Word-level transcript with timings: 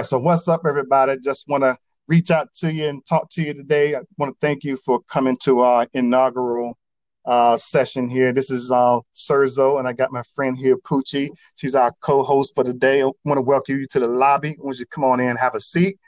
Right, 0.00 0.06
so 0.06 0.18
what's 0.18 0.48
up, 0.48 0.62
everybody? 0.66 1.18
Just 1.22 1.46
want 1.46 1.62
to 1.62 1.76
reach 2.08 2.30
out 2.30 2.54
to 2.54 2.72
you 2.72 2.88
and 2.88 3.04
talk 3.04 3.28
to 3.32 3.42
you 3.42 3.52
today. 3.52 3.94
I 3.94 4.00
want 4.16 4.32
to 4.32 4.38
thank 4.40 4.64
you 4.64 4.78
for 4.78 5.02
coming 5.02 5.36
to 5.42 5.60
our 5.60 5.86
inaugural 5.92 6.78
uh, 7.26 7.58
session 7.58 8.08
here. 8.08 8.32
This 8.32 8.50
is 8.50 8.70
uh, 8.70 9.00
Serzo, 9.14 9.78
and 9.78 9.86
I 9.86 9.92
got 9.92 10.10
my 10.10 10.22
friend 10.34 10.56
here, 10.56 10.78
Poochie. 10.78 11.28
She's 11.56 11.74
our 11.74 11.92
co-host 12.02 12.54
for 12.54 12.64
today. 12.64 13.02
I 13.02 13.10
want 13.26 13.36
to 13.36 13.42
welcome 13.42 13.78
you 13.78 13.86
to 13.88 14.00
the 14.00 14.08
lobby. 14.08 14.52
I 14.52 14.62
want 14.64 14.78
you 14.78 14.86
to 14.86 14.88
come 14.88 15.04
on 15.04 15.20
in 15.20 15.36
have 15.36 15.54
a 15.54 15.60
seat. 15.60 15.98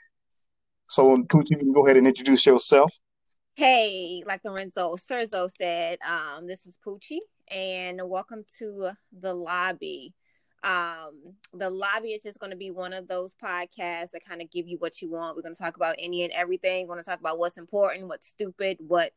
So, 0.89 1.15
Poochie, 1.15 1.51
you 1.51 1.57
can 1.57 1.71
go 1.71 1.85
ahead 1.85 1.95
and 1.95 2.07
introduce 2.07 2.47
yourself. 2.47 2.91
Hey, 3.53 4.23
like 4.25 4.41
Lorenzo 4.43 4.95
Serzo 4.95 5.51
said, 5.55 5.99
um, 6.01 6.47
this 6.47 6.65
is 6.65 6.79
Poochie, 6.83 7.19
and 7.49 8.01
welcome 8.03 8.43
to 8.57 8.89
the 9.21 9.35
lobby. 9.35 10.15
Um, 10.63 11.35
the 11.53 11.69
lobby 11.69 12.09
is 12.09 12.23
just 12.23 12.39
going 12.39 12.51
to 12.51 12.57
be 12.57 12.71
one 12.71 12.93
of 12.93 13.07
those 13.07 13.35
podcasts 13.35 14.11
that 14.11 14.25
kind 14.27 14.41
of 14.41 14.49
give 14.49 14.67
you 14.67 14.77
what 14.77 15.01
you 15.01 15.09
want. 15.09 15.35
We're 15.35 15.41
going 15.41 15.55
to 15.55 15.61
talk 15.61 15.75
about 15.75 15.95
any 15.99 16.23
and 16.23 16.31
everything. 16.31 16.87
We're 16.87 16.93
going 16.93 17.03
to 17.03 17.09
talk 17.09 17.19
about 17.19 17.37
what's 17.37 17.57
important, 17.57 18.07
what's 18.07 18.27
stupid, 18.27 18.77
what 18.79 19.11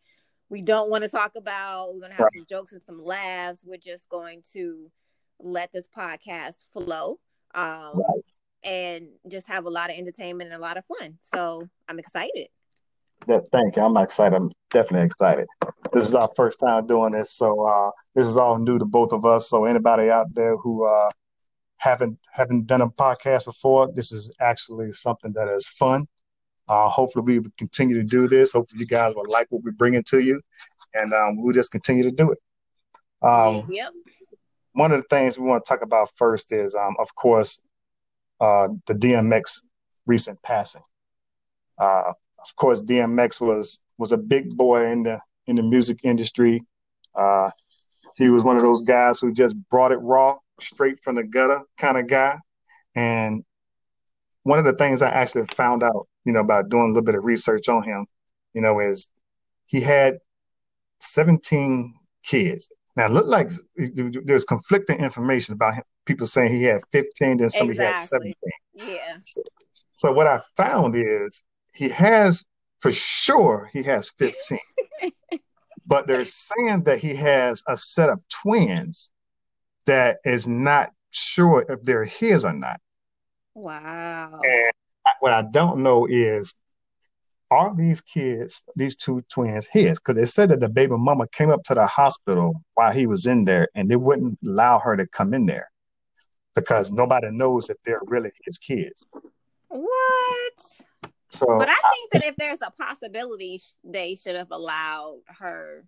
we 0.49 0.61
don't 0.61 0.91
want 0.91 1.05
to 1.05 1.11
talk 1.11 1.33
about. 1.37 1.95
We're 1.95 2.01
going 2.01 2.11
to 2.11 2.17
have 2.17 2.25
right. 2.25 2.39
some 2.39 2.47
jokes 2.49 2.73
and 2.73 2.83
some 2.83 3.03
laughs. 3.03 3.63
We're 3.65 3.77
just 3.77 4.09
going 4.09 4.43
to 4.53 4.91
let 5.39 5.73
this 5.73 5.89
podcast 5.89 6.67
flow. 6.73 7.21
Um, 7.55 7.91
right. 7.95 8.25
And 8.65 9.09
just 9.29 9.47
have 9.49 9.67
a 9.67 9.71
lot 9.71 9.91
of 9.91 9.97
entertainment 9.97 10.51
and 10.51 10.59
a 10.59 10.63
lot 10.63 10.77
of 10.77 10.85
fun. 10.87 11.19
So 11.21 11.63
I'm 11.89 12.01
excited. 12.01 12.49
Yeah, 13.29 13.41
thank 13.53 13.77
you. 13.77 13.83
I'm 13.83 13.97
excited. 13.97 14.35
I'm 14.35 14.51
definitely 14.71 15.07
excited. 15.07 15.47
This 15.93 16.09
is 16.09 16.15
our 16.15 16.29
first 16.37 16.61
time 16.61 16.87
doing 16.87 17.13
this, 17.13 17.33
so 17.33 17.65
uh, 17.65 17.91
this 18.15 18.27
is 18.27 18.37
all 18.37 18.59
new 18.59 18.79
to 18.79 18.85
both 18.85 19.13
of 19.13 19.25
us. 19.25 19.49
So 19.49 19.65
anybody 19.65 20.11
out 20.11 20.35
there 20.35 20.57
who 20.57 20.85
uh, 20.85 21.11
haven't 21.79 22.19
haven't 22.31 22.67
done 22.67 22.81
a 22.81 22.89
podcast 22.89 23.45
before, 23.45 23.91
this 23.93 24.13
is 24.13 24.33
actually 24.41 24.93
something 24.93 25.33
that 25.33 25.49
is 25.49 25.67
fun. 25.67 26.07
Uh, 26.69 26.89
hopefully, 26.89 27.25
we 27.25 27.39
will 27.39 27.51
continue 27.59 27.95
to 27.95 28.03
do 28.03 28.27
this. 28.27 28.53
Hopefully, 28.53 28.81
you 28.81 28.87
guys 28.87 29.15
will 29.15 29.31
like 29.31 29.47
what 29.51 29.63
we're 29.63 29.73
bringing 29.73 30.03
to 30.05 30.21
you, 30.21 30.41
and 30.95 31.13
um, 31.13 31.37
we'll 31.37 31.55
just 31.55 31.71
continue 31.71 32.03
to 32.03 32.11
do 32.11 32.33
it. 32.33 32.39
Um, 33.23 33.67
yep. 33.71 33.93
One 34.73 34.93
of 34.93 35.01
the 35.01 35.07
things 35.09 35.39
we 35.39 35.47
want 35.47 35.65
to 35.65 35.69
talk 35.69 35.83
about 35.83 36.11
first 36.17 36.53
is, 36.53 36.75
um, 36.75 36.97
of 36.99 37.15
course, 37.15 37.63
uh, 38.41 38.69
the 38.87 38.95
DMX 38.95 39.61
recent 40.07 40.43
passing. 40.43 40.83
Uh, 41.79 42.13
of 42.39 42.57
course, 42.57 42.83
DMX 42.83 43.41
was 43.41 43.83
was 43.99 44.13
a 44.13 44.19
big 44.19 44.57
boy 44.57 44.91
in 44.91 45.03
the 45.03 45.21
in 45.47 45.57
the 45.57 45.63
music 45.63 46.01
industry. 46.05 46.63
Uh, 47.15 47.51
he 48.17 48.29
was 48.29 48.43
one 48.43 48.57
of 48.57 48.63
those 48.63 48.83
guys 48.83 49.21
who 49.21 49.33
just 49.33 49.57
brought 49.71 49.93
it 49.93 49.97
raw 49.97 50.37
straight 50.61 50.99
from 51.01 51.17
the 51.17 51.25
gutter 51.25 51.61
kind 51.77 51.97
of 51.99 52.07
guy. 52.07 52.39
And 52.95 53.45
one 54.43 54.59
of 54.59 54.65
the 54.65 54.73
things 54.73 55.03
I 55.03 55.11
actually 55.11 55.45
found 55.55 55.83
out, 55.83 56.09
you 56.25 56.33
know, 56.33 56.41
about 56.41 56.69
doing 56.69 56.85
a 56.85 56.89
little 56.89 57.03
bit 57.03 57.15
of 57.15 57.25
research 57.25 57.69
on 57.69 57.83
him, 57.83 58.07
you 58.55 58.63
know, 58.63 58.81
is 58.81 59.11
he 59.67 59.81
had 59.81 60.19
17 61.01 61.95
kids. 62.25 62.71
Now, 62.97 63.07
it 63.07 63.13
looked 63.13 63.29
like 63.29 63.51
there's 63.77 64.45
conflicting 64.45 64.99
information 64.99 65.55
about 65.55 65.75
him. 65.75 65.83
People 66.07 66.27
saying 66.27 66.51
he 66.51 66.63
had 66.63 66.83
15, 66.93 67.39
then 67.39 67.51
somebody 67.51 67.79
exactly. 67.79 68.35
had 68.79 68.79
17. 68.79 68.97
Yeah. 68.97 69.17
So, 69.21 69.43
so 69.95 70.13
what 70.13 70.27
I 70.27 70.39
found 70.57 70.95
is 70.97 71.45
he 71.75 71.89
has, 71.91 72.47
for 72.81 72.93
sure, 72.93 73.69
he 73.73 73.83
has 73.83 74.11
15. 74.19 74.59
but 75.87 76.07
they're 76.07 76.25
saying 76.25 76.85
that 76.85 76.99
he 76.99 77.15
has 77.15 77.63
a 77.69 77.77
set 77.77 78.09
of 78.09 78.23
twins 78.29 79.11
that 79.87 80.19
is 80.25 80.47
not 80.47 80.93
sure 81.11 81.65
if 81.69 81.83
they're 81.83 82.05
his 82.05 82.45
or 82.45 82.53
not. 82.53 82.81
Wow. 83.55 84.41
And 84.43 84.73
what 85.21 85.33
I 85.33 85.43
don't 85.43 85.83
know 85.83 86.07
is 86.07 86.55
are 87.51 87.75
these 87.75 88.01
kids, 88.01 88.65
these 88.75 88.97
two 88.97 89.23
twins, 89.33 89.67
his? 89.67 89.99
Because 89.99 90.17
they 90.17 90.27
said 90.27 90.49
that 90.51 90.61
the 90.61 90.69
baby 90.69 90.95
mama 90.97 91.27
came 91.29 91.51
up 91.51 91.63
to 91.65 91.75
the 91.75 91.87
hospital 91.87 92.63
while 92.75 92.93
he 92.93 93.07
was 93.07 93.27
in 93.27 93.45
there 93.45 93.69
and 93.75 93.91
they 93.91 93.97
wouldn't 93.97 94.39
allow 94.47 94.79
her 94.81 94.97
to 94.97 95.07
come 95.07 95.33
in 95.33 95.47
there 95.47 95.71
because 96.55 96.91
nobody 96.91 97.31
knows 97.31 97.71
if 97.71 97.77
they're 97.85 98.01
really 98.07 98.31
his 98.45 98.59
kids. 98.59 99.07
What? 99.69 100.63
So, 101.31 101.47
but 101.59 101.69
I 101.69 101.75
think 101.75 102.15
I, 102.15 102.19
that 102.19 102.25
if 102.25 102.37
there's 102.37 102.63
a 102.63 102.71
possibility, 102.71 103.61
they 103.85 104.15
should 104.15 104.37
have 104.37 104.51
allowed 104.51 105.21
her, 105.39 105.85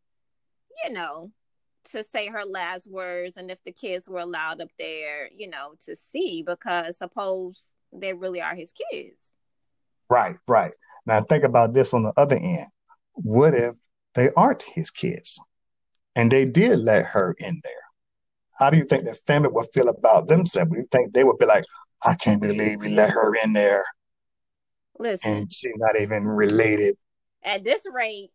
you 0.84 0.92
know, 0.92 1.32
to 1.93 2.04
say 2.04 2.28
her 2.28 2.44
last 2.44 2.91
words 2.91 3.37
and 3.37 3.50
if 3.50 3.59
the 3.65 3.72
kids 3.72 4.09
were 4.09 4.21
allowed 4.21 4.60
up 4.60 4.71
there, 4.78 5.28
you 5.34 5.49
know, 5.49 5.75
to 5.87 5.97
see 5.97 6.43
because 6.47 6.99
suppose 6.99 7.71
they 7.93 8.12
really 8.12 8.41
are 8.41 8.54
his 8.54 8.72
kids. 8.91 9.19
Right, 10.10 10.37
right. 10.47 10.72
Now 11.06 11.22
think 11.22 11.44
about 11.44 11.72
this 11.72 11.94
on 11.94 12.03
the 12.03 12.12
other 12.16 12.37
end. 12.37 12.66
What 13.15 13.54
if 13.54 13.75
they 14.15 14.31
aren't 14.37 14.62
his 14.62 14.91
kids 14.91 15.41
and 16.15 16.31
they 16.31 16.44
did 16.44 16.78
let 16.78 17.06
her 17.06 17.34
in 17.38 17.60
there? 17.65 17.72
How 18.59 18.71
do 18.71 18.77
you 18.77 18.84
think 18.84 19.04
the 19.04 19.15
family 19.15 19.50
would 19.53 19.69
feel 19.72 19.88
about 19.88 20.28
themselves? 20.28 20.71
Do 20.71 20.78
you 20.78 20.87
think 20.91 21.12
they 21.12 21.25
would 21.25 21.38
be 21.38 21.47
like, 21.47 21.65
I 22.04 22.15
can't 22.15 22.41
believe 22.41 22.81
we 22.81 22.88
let 22.88 23.10
her 23.10 23.34
in 23.43 23.53
there? 23.53 23.84
Listen. 24.98 25.31
And 25.31 25.53
she's 25.53 25.72
not 25.77 26.00
even 26.00 26.25
related. 26.25 26.97
At 27.44 27.62
this 27.62 27.84
rate, 27.91 28.31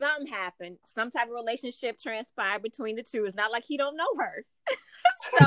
something 0.00 0.26
happened, 0.26 0.78
some 0.84 1.10
type 1.10 1.28
of 1.28 1.34
relationship 1.34 1.98
transpired 1.98 2.62
between 2.62 2.96
the 2.96 3.02
two. 3.02 3.24
It's 3.24 3.36
not 3.36 3.52
like 3.52 3.64
he 3.66 3.76
don't 3.76 3.96
know 3.96 4.08
her. 4.18 4.44
so 5.38 5.46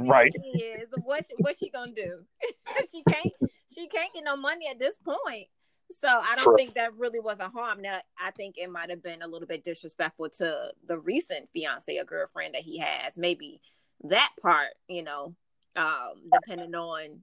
right. 0.00 0.34
is 0.54 0.88
what 1.04 1.24
what 1.38 1.56
she 1.56 1.70
gonna 1.70 1.92
do? 1.92 2.20
she 2.90 3.02
can't 3.08 3.32
she 3.74 3.88
can't 3.88 4.12
get 4.14 4.24
no 4.24 4.36
money 4.36 4.66
at 4.70 4.78
this 4.78 4.98
point. 4.98 5.46
So 5.90 6.08
I 6.08 6.36
don't 6.36 6.56
think 6.56 6.74
that 6.74 6.96
really 6.96 7.20
was 7.20 7.38
a 7.38 7.48
harm. 7.48 7.80
Now 7.80 8.00
I 8.22 8.30
think 8.32 8.56
it 8.58 8.70
might 8.70 8.90
have 8.90 9.02
been 9.02 9.22
a 9.22 9.28
little 9.28 9.48
bit 9.48 9.64
disrespectful 9.64 10.30
to 10.38 10.72
the 10.86 10.98
recent 10.98 11.48
fiance 11.52 11.96
or 11.96 12.04
girlfriend 12.04 12.54
that 12.54 12.62
he 12.62 12.78
has. 12.78 13.16
Maybe 13.16 13.60
that 14.04 14.30
part, 14.40 14.70
you 14.88 15.02
know, 15.02 15.34
um, 15.76 16.30
depending 16.32 16.74
on 16.74 17.22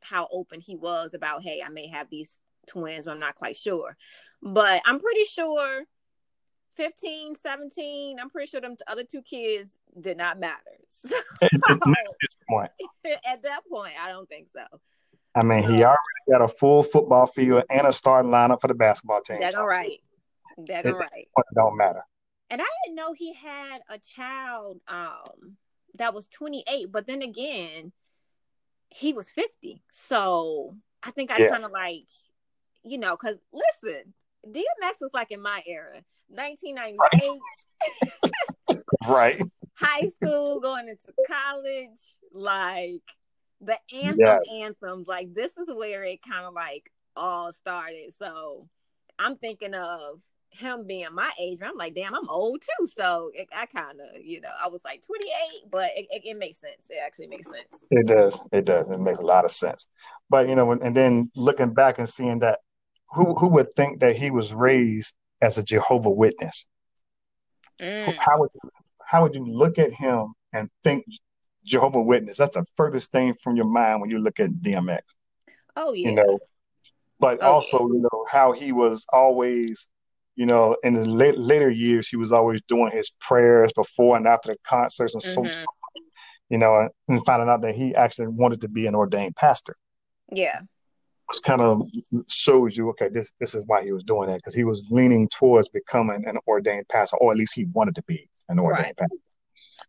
how 0.00 0.28
open 0.32 0.60
he 0.60 0.76
was 0.76 1.14
about, 1.14 1.42
hey, 1.42 1.62
I 1.64 1.68
may 1.68 1.88
have 1.88 2.08
these 2.10 2.38
twins, 2.70 3.04
but 3.04 3.12
I'm 3.12 3.20
not 3.20 3.34
quite 3.34 3.56
sure. 3.56 3.96
But 4.42 4.82
I'm 4.86 5.00
pretty 5.00 5.24
sure 5.24 5.84
15, 6.76 7.34
17, 7.34 8.18
I'm 8.20 8.30
pretty 8.30 8.48
sure 8.48 8.60
them 8.60 8.76
other 8.86 9.04
two 9.04 9.22
kids 9.22 9.76
did 9.98 10.16
not 10.16 10.38
matter. 10.38 10.56
So, 10.92 11.14
at 11.42 11.50
this 12.20 12.36
point. 12.48 12.70
At 13.24 13.42
that 13.44 13.60
point, 13.70 13.94
I 14.00 14.08
don't 14.08 14.28
think 14.28 14.48
so. 14.48 14.64
I 15.36 15.44
mean, 15.44 15.62
he 15.62 15.84
already 15.84 15.98
got 16.30 16.42
a 16.42 16.48
full 16.48 16.82
football 16.82 17.26
field 17.26 17.62
and 17.70 17.86
a 17.86 17.92
starting 17.92 18.32
lineup 18.32 18.60
for 18.60 18.66
the 18.66 18.74
basketball 18.74 19.22
team. 19.22 19.38
That's 19.38 19.56
all 19.56 19.68
right. 19.68 20.00
That's 20.66 20.88
all 20.88 20.98
right. 20.98 21.28
Don't 21.54 21.76
matter. 21.76 22.02
And 22.50 22.60
I 22.60 22.66
didn't 22.84 22.96
know 22.96 23.12
he 23.12 23.32
had 23.34 23.78
a 23.88 23.98
child 23.98 24.80
um 24.88 25.56
that 25.96 26.14
was 26.14 26.28
28, 26.28 26.90
but 26.90 27.06
then 27.06 27.22
again, 27.22 27.92
he 28.90 29.12
was 29.12 29.30
50. 29.30 29.82
So 29.90 30.76
I 31.02 31.10
think 31.10 31.30
I 31.30 31.38
yeah. 31.38 31.50
kind 31.50 31.64
of 31.64 31.70
like, 31.70 32.06
you 32.84 32.98
know, 32.98 33.16
because 33.16 33.36
listen, 33.52 34.14
DMX 34.46 35.00
was 35.00 35.10
like 35.12 35.30
in 35.30 35.42
my 35.42 35.62
era, 35.66 36.02
1998. 36.28 37.40
right. 39.08 39.40
High 39.74 40.08
school, 40.08 40.60
going 40.60 40.88
into 40.88 41.12
college, 41.26 41.98
like 42.32 43.02
the 43.60 43.78
anthem 43.92 44.16
yes. 44.18 44.40
anthems, 44.60 45.06
like 45.06 45.34
this 45.34 45.56
is 45.56 45.70
where 45.74 46.04
it 46.04 46.22
kind 46.22 46.46
of 46.46 46.54
like 46.54 46.90
all 47.16 47.52
started. 47.52 48.12
So 48.18 48.68
I'm 49.18 49.36
thinking 49.36 49.74
of 49.74 50.20
him 50.50 50.86
being 50.86 51.06
my 51.12 51.30
age. 51.38 51.60
I'm 51.62 51.76
like, 51.76 51.94
damn, 51.94 52.14
I'm 52.14 52.28
old 52.28 52.62
too. 52.62 52.86
So 52.86 53.30
it, 53.34 53.48
I 53.54 53.66
kind 53.66 54.00
of, 54.00 54.22
you 54.22 54.40
know, 54.40 54.50
I 54.62 54.68
was 54.68 54.80
like 54.84 55.04
28, 55.06 55.70
but 55.70 55.90
it, 55.96 56.06
it, 56.10 56.22
it, 56.24 56.38
makes 56.38 56.60
sense. 56.60 56.86
It 56.88 56.98
actually 57.04 57.28
makes 57.28 57.46
sense. 57.46 57.84
It 57.90 58.06
does. 58.06 58.38
It 58.52 58.64
does. 58.64 58.90
It 58.90 58.98
makes 58.98 59.20
a 59.20 59.26
lot 59.26 59.44
of 59.44 59.52
sense. 59.52 59.88
But 60.28 60.48
you 60.48 60.56
know, 60.56 60.72
and 60.72 60.96
then 60.96 61.30
looking 61.36 61.72
back 61.72 61.98
and 61.98 62.08
seeing 62.08 62.40
that 62.40 62.60
who 63.12 63.34
who 63.34 63.48
would 63.48 63.74
think 63.74 64.00
that 64.00 64.16
he 64.16 64.30
was 64.30 64.54
raised 64.54 65.14
as 65.40 65.58
a 65.58 65.64
Jehovah 65.64 66.10
Witness? 66.10 66.66
Mm. 67.80 68.16
How 68.18 68.38
would 68.38 68.50
you, 68.54 68.70
how 69.04 69.22
would 69.22 69.34
you 69.34 69.44
look 69.44 69.78
at 69.78 69.92
him 69.92 70.34
and 70.52 70.68
think 70.84 71.04
Jehovah 71.64 72.02
Witness? 72.02 72.38
That's 72.38 72.56
the 72.56 72.64
furthest 72.76 73.10
thing 73.10 73.34
from 73.42 73.56
your 73.56 73.66
mind 73.66 74.00
when 74.00 74.10
you 74.10 74.18
look 74.18 74.38
at 74.38 74.50
DMX. 74.50 75.00
Oh 75.76 75.92
yeah. 75.92 76.10
You 76.10 76.14
know, 76.14 76.38
but 77.18 77.38
oh, 77.42 77.54
also 77.54 77.78
yeah. 77.80 77.94
you 77.94 78.00
know 78.02 78.24
how 78.28 78.52
he 78.52 78.72
was 78.72 79.06
always, 79.12 79.88
you 80.36 80.46
know, 80.46 80.76
in 80.84 80.94
the 80.94 81.04
late, 81.04 81.38
later 81.38 81.70
years 81.70 82.08
he 82.08 82.16
was 82.16 82.32
always 82.32 82.60
doing 82.68 82.92
his 82.92 83.10
prayers 83.20 83.72
before 83.72 84.16
and 84.16 84.26
after 84.26 84.52
the 84.52 84.58
concerts 84.64 85.14
and 85.14 85.22
mm-hmm. 85.22 85.52
so. 85.52 85.64
You 86.48 86.58
know, 86.58 86.88
and 87.06 87.24
finding 87.24 87.48
out 87.48 87.62
that 87.62 87.76
he 87.76 87.94
actually 87.94 88.26
wanted 88.26 88.62
to 88.62 88.68
be 88.68 88.88
an 88.88 88.96
ordained 88.96 89.36
pastor. 89.36 89.76
Yeah 90.32 90.62
kind 91.38 91.60
of 91.60 91.86
shows 92.28 92.76
you, 92.76 92.88
okay, 92.90 93.08
this 93.08 93.32
this 93.38 93.54
is 93.54 93.64
why 93.66 93.82
he 93.82 93.92
was 93.92 94.02
doing 94.02 94.28
that 94.28 94.36
because 94.36 94.54
he 94.54 94.64
was 94.64 94.88
leaning 94.90 95.28
towards 95.28 95.68
becoming 95.68 96.24
an 96.26 96.38
ordained 96.48 96.88
pastor, 96.88 97.16
or 97.18 97.30
at 97.30 97.38
least 97.38 97.54
he 97.54 97.66
wanted 97.66 97.94
to 97.94 98.02
be 98.02 98.28
an 98.48 98.58
ordained 98.58 98.86
right. 98.86 98.96
pastor. 98.96 99.16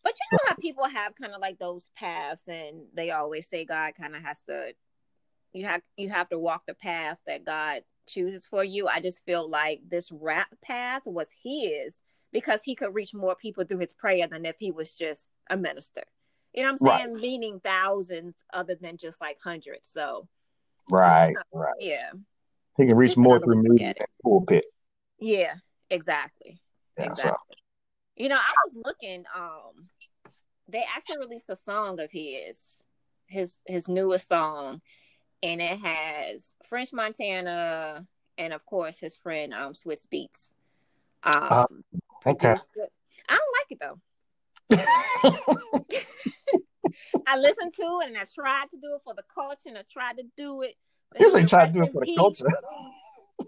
But 0.03 0.13
you 0.13 0.37
know 0.37 0.49
how 0.49 0.55
people 0.55 0.85
have 0.85 1.15
kind 1.15 1.33
of 1.33 1.41
like 1.41 1.59
those 1.59 1.89
paths, 1.95 2.47
and 2.47 2.83
they 2.93 3.11
always 3.11 3.47
say 3.49 3.65
God 3.65 3.93
kind 3.99 4.15
of 4.15 4.23
has 4.23 4.41
to 4.47 4.73
you 5.53 5.65
have 5.65 5.81
you 5.97 6.09
have 6.09 6.29
to 6.29 6.39
walk 6.39 6.63
the 6.67 6.73
path 6.73 7.17
that 7.27 7.45
God 7.45 7.83
chooses 8.07 8.45
for 8.45 8.63
you. 8.63 8.87
I 8.87 8.99
just 8.99 9.25
feel 9.25 9.49
like 9.49 9.81
this 9.87 10.11
rap 10.11 10.49
path 10.61 11.03
was 11.05 11.27
his 11.43 12.01
because 12.31 12.63
he 12.63 12.75
could 12.75 12.93
reach 12.93 13.13
more 13.13 13.35
people 13.35 13.65
through 13.65 13.79
his 13.79 13.93
prayer 13.93 14.27
than 14.27 14.45
if 14.45 14.55
he 14.57 14.71
was 14.71 14.93
just 14.93 15.29
a 15.49 15.57
minister. 15.57 16.03
You 16.53 16.63
know 16.63 16.73
what 16.73 16.81
I'm 16.81 16.99
saying? 16.99 17.13
Right. 17.13 17.21
Meaning 17.21 17.61
thousands 17.63 18.35
other 18.53 18.75
than 18.75 18.97
just 18.97 19.21
like 19.21 19.37
hundreds. 19.43 19.89
So 19.89 20.27
Right, 20.89 21.35
right. 21.53 21.73
Yeah. 21.79 22.11
He 22.77 22.87
can 22.87 22.97
reach 22.97 23.17
more 23.17 23.39
through 23.39 23.61
music 23.63 23.97
than 23.97 24.07
pulpit. 24.23 24.65
Yeah, 25.19 25.55
exactly. 25.89 26.59
Yeah, 26.97 27.05
exactly. 27.05 27.33
So. 27.49 28.23
You 28.23 28.29
know, 28.29 28.37
I 28.37 28.53
was 28.65 28.77
looking, 28.85 29.25
um, 29.35 29.87
they 30.67 30.83
actually 30.95 31.19
released 31.19 31.49
a 31.49 31.55
song 31.55 31.99
of 31.99 32.11
his, 32.11 32.77
his 33.27 33.57
his 33.65 33.87
newest 33.87 34.27
song, 34.27 34.81
and 35.41 35.61
it 35.61 35.79
has 35.79 36.51
French 36.67 36.93
Montana 36.93 38.05
and 38.37 38.53
of 38.53 38.65
course 38.65 38.99
his 38.99 39.15
friend 39.15 39.53
um 39.53 39.73
Swizz 39.73 40.07
Beatz. 40.11 40.51
Um, 41.23 41.83
uh, 42.25 42.29
okay. 42.31 42.55
I 43.29 43.37
don't 43.37 43.55
like 43.57 43.69
it 43.69 43.79
though. 43.79 43.99
I 47.31 47.37
listened 47.37 47.73
to 47.75 47.99
it 48.01 48.07
and 48.07 48.17
I 48.17 48.25
tried 48.25 48.69
to 48.71 48.77
do 48.77 48.95
it 48.95 49.01
for 49.05 49.13
the 49.13 49.23
culture 49.33 49.69
and 49.69 49.77
I 49.77 49.83
tried 49.89 50.17
to 50.17 50.23
do 50.35 50.63
it. 50.63 50.75
You 51.17 51.29
say 51.29 51.45
try 51.45 51.65
to 51.65 51.71
do 51.71 51.83
it 51.83 51.93
for 51.93 52.05
the 52.05 52.15
culture. 52.17 52.45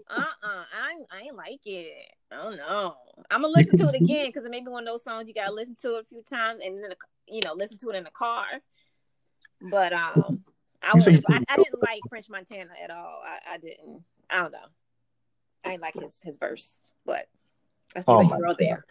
uh 0.08 0.20
uh 0.20 0.24
I, 0.42 1.04
I 1.12 1.20
ain't 1.26 1.36
like 1.36 1.60
it. 1.66 1.92
Oh 2.32 2.50
no. 2.50 2.96
I'm 3.30 3.42
gonna 3.42 3.52
listen 3.52 3.76
to 3.76 3.88
it 3.88 3.94
again 3.94 4.26
because 4.26 4.46
it 4.46 4.50
may 4.50 4.60
be 4.60 4.68
one 4.68 4.84
of 4.84 4.92
those 4.92 5.04
songs 5.04 5.28
you 5.28 5.34
gotta 5.34 5.52
listen 5.52 5.76
to 5.82 5.96
it 5.96 6.00
a 6.00 6.04
few 6.04 6.22
times 6.22 6.60
and 6.64 6.82
then 6.82 6.92
you 7.28 7.42
know 7.44 7.52
listen 7.52 7.76
to 7.78 7.90
it 7.90 7.96
in 7.96 8.04
the 8.04 8.10
car. 8.10 8.46
But 9.70 9.92
um, 9.92 10.44
I, 10.82 10.94
was, 10.94 11.06
I, 11.06 11.12
I, 11.48 11.56
didn't 11.56 11.80
like 11.82 12.00
French 12.08 12.28
Montana 12.28 12.70
at 12.82 12.90
all. 12.90 13.22
I, 13.24 13.54
I 13.54 13.58
didn't. 13.58 14.02
I 14.30 14.40
don't 14.40 14.52
know. 14.52 14.58
I 15.64 15.70
didn't 15.70 15.82
like 15.82 15.94
his 15.94 16.16
his 16.22 16.38
verse, 16.38 16.78
but 17.04 17.28
that's 17.94 18.04
oh 18.08 18.22
the 18.22 18.56
there. 18.58 18.84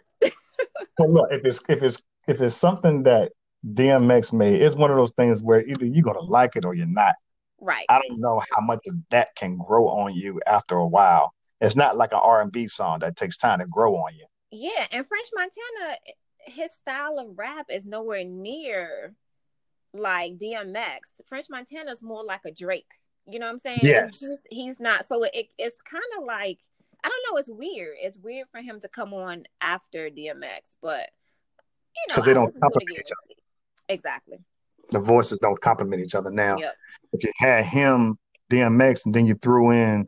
well, 0.98 1.12
look, 1.12 1.28
if 1.32 1.44
it's 1.44 1.60
if 1.68 1.82
it's 1.82 2.02
if 2.26 2.40
it's 2.40 2.54
something 2.54 3.02
that 3.04 3.32
DMX 3.72 4.32
made, 4.32 4.60
it's 4.60 4.74
one 4.74 4.90
of 4.90 4.96
those 4.96 5.12
things 5.12 5.42
where 5.42 5.66
either 5.66 5.86
you're 5.86 6.02
gonna 6.04 6.20
like 6.20 6.56
it 6.56 6.64
or 6.64 6.74
you're 6.74 6.86
not. 6.86 7.14
Right. 7.60 7.86
I 7.88 8.00
don't 8.06 8.20
know 8.20 8.42
how 8.54 8.60
much 8.60 8.80
of 8.86 8.94
that 9.10 9.34
can 9.36 9.56
grow 9.56 9.88
on 9.88 10.14
you 10.14 10.40
after 10.46 10.76
a 10.76 10.86
while. 10.86 11.32
It's 11.60 11.76
not 11.76 11.96
like 11.96 12.12
an 12.12 12.20
R 12.22 12.42
and 12.42 12.52
B 12.52 12.68
song 12.68 12.98
that 13.00 13.16
takes 13.16 13.38
time 13.38 13.60
to 13.60 13.66
grow 13.66 13.96
on 13.96 14.14
you. 14.14 14.26
Yeah, 14.50 14.86
and 14.92 15.06
French 15.06 15.28
Montana, 15.34 15.98
his 16.46 16.72
style 16.72 17.18
of 17.18 17.38
rap 17.38 17.66
is 17.70 17.86
nowhere 17.86 18.24
near 18.24 19.14
like 19.94 20.38
DMX. 20.38 20.98
French 21.26 21.46
Montana's 21.48 22.02
more 22.02 22.24
like 22.24 22.44
a 22.44 22.52
Drake. 22.52 22.90
You 23.26 23.38
know 23.38 23.46
what 23.46 23.52
I'm 23.52 23.58
saying? 23.58 23.80
Yes. 23.82 24.20
He's, 24.20 24.42
he's 24.50 24.80
not. 24.80 25.06
So 25.06 25.22
it, 25.22 25.48
it's 25.56 25.80
kind 25.80 26.04
of 26.18 26.24
like 26.24 26.58
I 27.02 27.08
don't 27.08 27.34
know. 27.34 27.38
It's 27.38 27.50
weird. 27.50 27.96
It's 28.00 28.18
weird 28.18 28.48
for 28.50 28.60
him 28.60 28.80
to 28.80 28.88
come 28.88 29.12
on 29.12 29.44
after 29.60 30.08
DMX, 30.08 30.76
but 30.80 31.10
you 31.94 32.02
know, 32.08 32.14
because 32.14 32.24
they 32.24 32.34
don't 32.34 32.58
complement 32.60 32.98
each 32.98 33.12
other. 33.12 33.33
Exactly. 33.88 34.38
The 34.90 35.00
voices 35.00 35.38
don't 35.38 35.60
complement 35.60 36.02
each 36.02 36.14
other 36.14 36.30
now. 36.30 36.58
Yep. 36.58 36.74
If 37.12 37.24
you 37.24 37.32
had 37.36 37.64
him, 37.64 38.18
DMX, 38.50 39.06
and 39.06 39.14
then 39.14 39.26
you 39.26 39.34
threw 39.34 39.70
in 39.70 40.06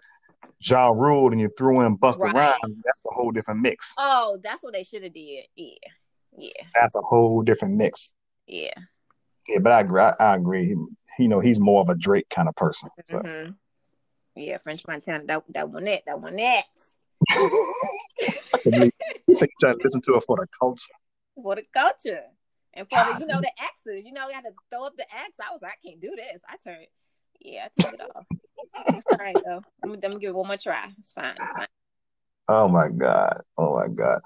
Ja 0.60 0.88
Rule 0.88 1.30
and 1.32 1.40
you 1.40 1.50
threw 1.56 1.84
in 1.84 1.96
Busta 1.98 2.24
right. 2.24 2.34
Rhymes, 2.34 2.82
that's 2.84 3.02
a 3.06 3.14
whole 3.14 3.30
different 3.30 3.60
mix. 3.60 3.94
Oh, 3.98 4.38
that's 4.42 4.62
what 4.62 4.72
they 4.72 4.84
should 4.84 5.02
have 5.02 5.14
did. 5.14 5.44
Yeah, 5.54 5.74
yeah. 6.36 6.50
That's 6.74 6.94
a 6.94 7.00
whole 7.00 7.42
different 7.42 7.74
mix. 7.74 8.12
Yeah. 8.46 8.72
Yeah, 9.48 9.60
but 9.60 9.72
I 9.72 9.80
agree. 9.80 10.00
I, 10.00 10.14
I 10.18 10.36
agree. 10.36 10.66
He, 10.66 11.22
you 11.22 11.28
know, 11.28 11.40
he's 11.40 11.60
more 11.60 11.80
of 11.80 11.88
a 11.88 11.94
Drake 11.94 12.28
kind 12.28 12.48
of 12.48 12.54
person. 12.56 12.90
So. 13.08 13.18
Mm-hmm. 13.20 13.52
Yeah, 14.36 14.58
French 14.58 14.86
Montana. 14.86 15.24
That 15.24 15.44
that 15.50 15.70
one 15.70 15.84
That 15.84 16.02
That 16.06 16.20
one 16.20 16.38
it. 16.38 16.64
you 18.66 18.90
say 19.34 19.46
you 19.46 19.48
try 19.60 19.72
to 19.72 19.78
listen 19.82 20.02
to 20.02 20.14
it 20.14 20.24
for 20.26 20.36
the 20.36 20.46
culture. 20.60 20.92
For 21.34 21.54
the 21.54 21.62
culture. 21.72 22.24
And 22.76 22.86
for 22.90 22.98
the, 22.98 23.20
you 23.20 23.26
know, 23.26 23.40
the 23.40 23.50
X's, 23.62 24.04
you 24.04 24.12
know, 24.12 24.26
we 24.26 24.34
had 24.34 24.42
to 24.42 24.52
throw 24.70 24.84
up 24.84 24.96
the 24.96 25.04
X. 25.04 25.38
I 25.40 25.52
was 25.52 25.62
like, 25.62 25.72
I 25.72 25.88
can't 25.88 26.00
do 26.00 26.12
this. 26.14 26.42
I 26.48 26.56
turned, 26.62 26.86
yeah, 27.40 27.66
I 27.66 27.82
turned 27.82 27.94
it 27.94 28.10
off. 28.14 28.26
It's 28.88 29.06
all 29.10 29.18
right 29.18 29.36
though. 29.44 29.62
I'm, 29.82 29.92
I'm, 29.92 30.00
gonna 30.00 30.18
give 30.18 30.30
it 30.30 30.36
one 30.36 30.46
more 30.46 30.56
try. 30.58 30.88
It's 30.98 31.12
fine. 31.12 31.34
It's 31.34 31.52
fine. 31.52 31.66
Oh 32.48 32.68
my 32.68 32.88
god. 32.88 33.40
Oh 33.56 33.76
my 33.76 33.88
god. 33.88 34.20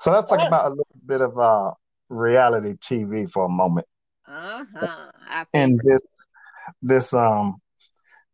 So 0.00 0.10
let's 0.10 0.28
talk 0.28 0.44
about 0.46 0.66
a 0.66 0.70
little 0.70 0.86
bit 1.06 1.20
of 1.20 1.38
uh 1.38 1.70
reality 2.08 2.74
TV 2.74 3.30
for 3.30 3.44
a 3.44 3.48
moment. 3.48 3.86
Uh 4.26 4.64
huh. 4.76 5.44
And 5.54 5.80
this 5.84 6.00
this 6.82 7.14
um 7.14 7.60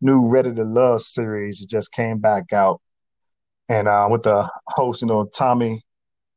new 0.00 0.29
Ready 0.29 0.55
to 0.55 0.65
Love 0.65 1.03
series 1.03 1.65
just 1.67 1.93
came 1.93 2.19
back 2.19 2.53
out, 2.53 2.81
and 3.69 3.87
uh 3.87 4.09
with 4.11 4.23
the 4.23 4.49
host, 4.67 5.03
you 5.03 5.09
know, 5.09 5.26
Tommy 5.26 5.85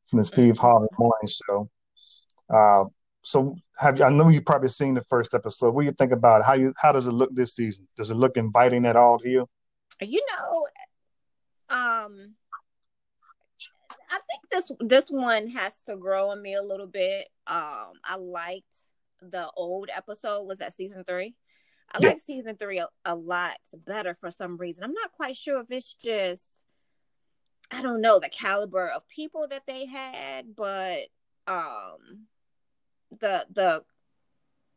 from 0.08 0.18
the 0.18 0.24
Steve 0.24 0.54
mm-hmm. 0.54 0.66
Harvey 0.66 0.88
Morning 0.98 1.28
Show. 1.28 1.70
Uh, 2.52 2.84
so 3.22 3.56
have 3.78 3.98
you, 3.98 4.04
I 4.04 4.10
know 4.10 4.28
you've 4.28 4.44
probably 4.44 4.68
seen 4.68 4.94
the 4.94 5.04
first 5.04 5.32
episode. 5.34 5.70
What 5.74 5.82
do 5.82 5.86
you 5.86 5.92
think 5.92 6.12
about 6.12 6.40
it? 6.40 6.44
How 6.44 6.54
you 6.54 6.72
how 6.80 6.92
does 6.92 7.06
it 7.06 7.12
look 7.12 7.34
this 7.34 7.54
season? 7.54 7.86
Does 7.96 8.10
it 8.10 8.16
look 8.16 8.36
inviting 8.36 8.84
at 8.84 8.96
all 8.96 9.18
to 9.20 9.28
you? 9.28 9.48
You 10.00 10.24
know, 10.30 10.66
um 11.70 12.34
I 14.10 14.18
think 14.28 14.50
this 14.50 14.72
this 14.80 15.08
one 15.08 15.46
has 15.48 15.80
to 15.88 15.96
grow 15.96 16.30
on 16.30 16.42
me 16.42 16.54
a 16.54 16.62
little 16.62 16.88
bit. 16.88 17.28
Um 17.46 17.92
I 18.04 18.16
liked 18.18 18.66
the 19.20 19.48
old 19.56 19.88
episode 19.94 20.42
was 20.42 20.58
that 20.58 20.72
season 20.72 21.04
3. 21.04 21.34
I 21.94 21.98
yeah. 22.00 22.08
like 22.08 22.20
season 22.20 22.56
3 22.56 22.78
a, 22.78 22.88
a 23.04 23.14
lot 23.14 23.56
better 23.86 24.16
for 24.20 24.32
some 24.32 24.56
reason. 24.56 24.82
I'm 24.82 24.92
not 24.92 25.12
quite 25.12 25.36
sure 25.36 25.60
if 25.60 25.70
it's 25.70 25.94
just 25.94 26.64
I 27.70 27.82
don't 27.82 28.02
know 28.02 28.18
the 28.18 28.28
caliber 28.28 28.88
of 28.88 29.06
people 29.06 29.46
that 29.48 29.62
they 29.68 29.86
had, 29.86 30.56
but 30.56 31.04
um 31.46 32.26
the 33.20 33.46
the 33.52 33.82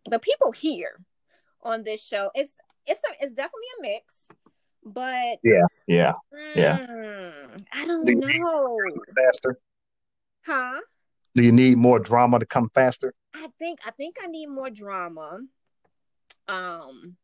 the 0.09 0.19
people 0.19 0.51
here 0.51 0.99
on 1.61 1.83
this 1.83 2.03
show 2.03 2.29
it's 2.35 2.55
it's 2.85 3.01
a, 3.03 3.23
it's 3.23 3.33
definitely 3.33 3.67
a 3.79 3.81
mix 3.81 4.15
but 4.85 5.39
yeah 5.43 5.65
yeah 5.87 6.13
yeah. 6.55 6.77
Mm, 6.77 7.65
i 7.73 7.85
don't 7.85 8.05
do 8.05 8.15
know. 8.15 8.77
faster? 9.15 9.59
Huh? 10.45 10.79
Do 11.33 11.43
you 11.43 11.51
need 11.51 11.77
more 11.77 11.99
drama 11.99 12.39
to 12.39 12.45
come 12.45 12.69
faster? 12.73 13.13
I 13.33 13.47
think 13.59 13.79
i 13.85 13.91
think 13.91 14.17
i 14.21 14.27
need 14.27 14.47
more 14.47 14.69
drama. 14.69 15.39
Um 16.47 17.17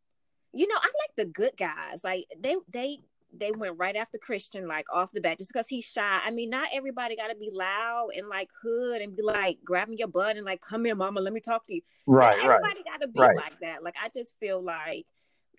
you 0.53 0.67
know 0.67 0.75
i 0.75 0.85
like 0.85 1.15
the 1.15 1.25
good 1.25 1.53
guys. 1.55 2.03
Like 2.03 2.25
they 2.39 2.55
they 2.71 3.00
they 3.33 3.51
went 3.51 3.77
right 3.77 3.95
after 3.95 4.17
Christian, 4.17 4.67
like 4.67 4.85
off 4.91 5.11
the 5.11 5.21
bat, 5.21 5.38
just 5.38 5.51
because 5.53 5.67
he's 5.67 5.85
shy. 5.85 6.19
I 6.23 6.31
mean, 6.31 6.50
not 6.50 6.69
everybody 6.73 7.15
got 7.15 7.27
to 7.27 7.35
be 7.35 7.50
loud 7.51 8.09
and 8.15 8.27
like 8.27 8.50
hood 8.61 9.01
and 9.01 9.15
be 9.15 9.23
like 9.23 9.59
grabbing 9.63 9.97
your 9.97 10.07
butt 10.07 10.38
and 10.38 10.45
like, 10.45 10.61
come 10.61 10.85
here, 10.85 10.95
mama, 10.95 11.21
let 11.21 11.33
me 11.33 11.39
talk 11.39 11.65
to 11.67 11.75
you. 11.75 11.81
Right, 12.05 12.38
not 12.38 12.47
right. 12.47 12.55
Everybody 12.55 12.83
got 12.83 13.01
to 13.01 13.07
be 13.07 13.19
right. 13.19 13.35
like 13.35 13.59
that. 13.61 13.83
Like, 13.83 13.95
I 14.03 14.09
just 14.13 14.35
feel 14.39 14.61
like 14.61 15.05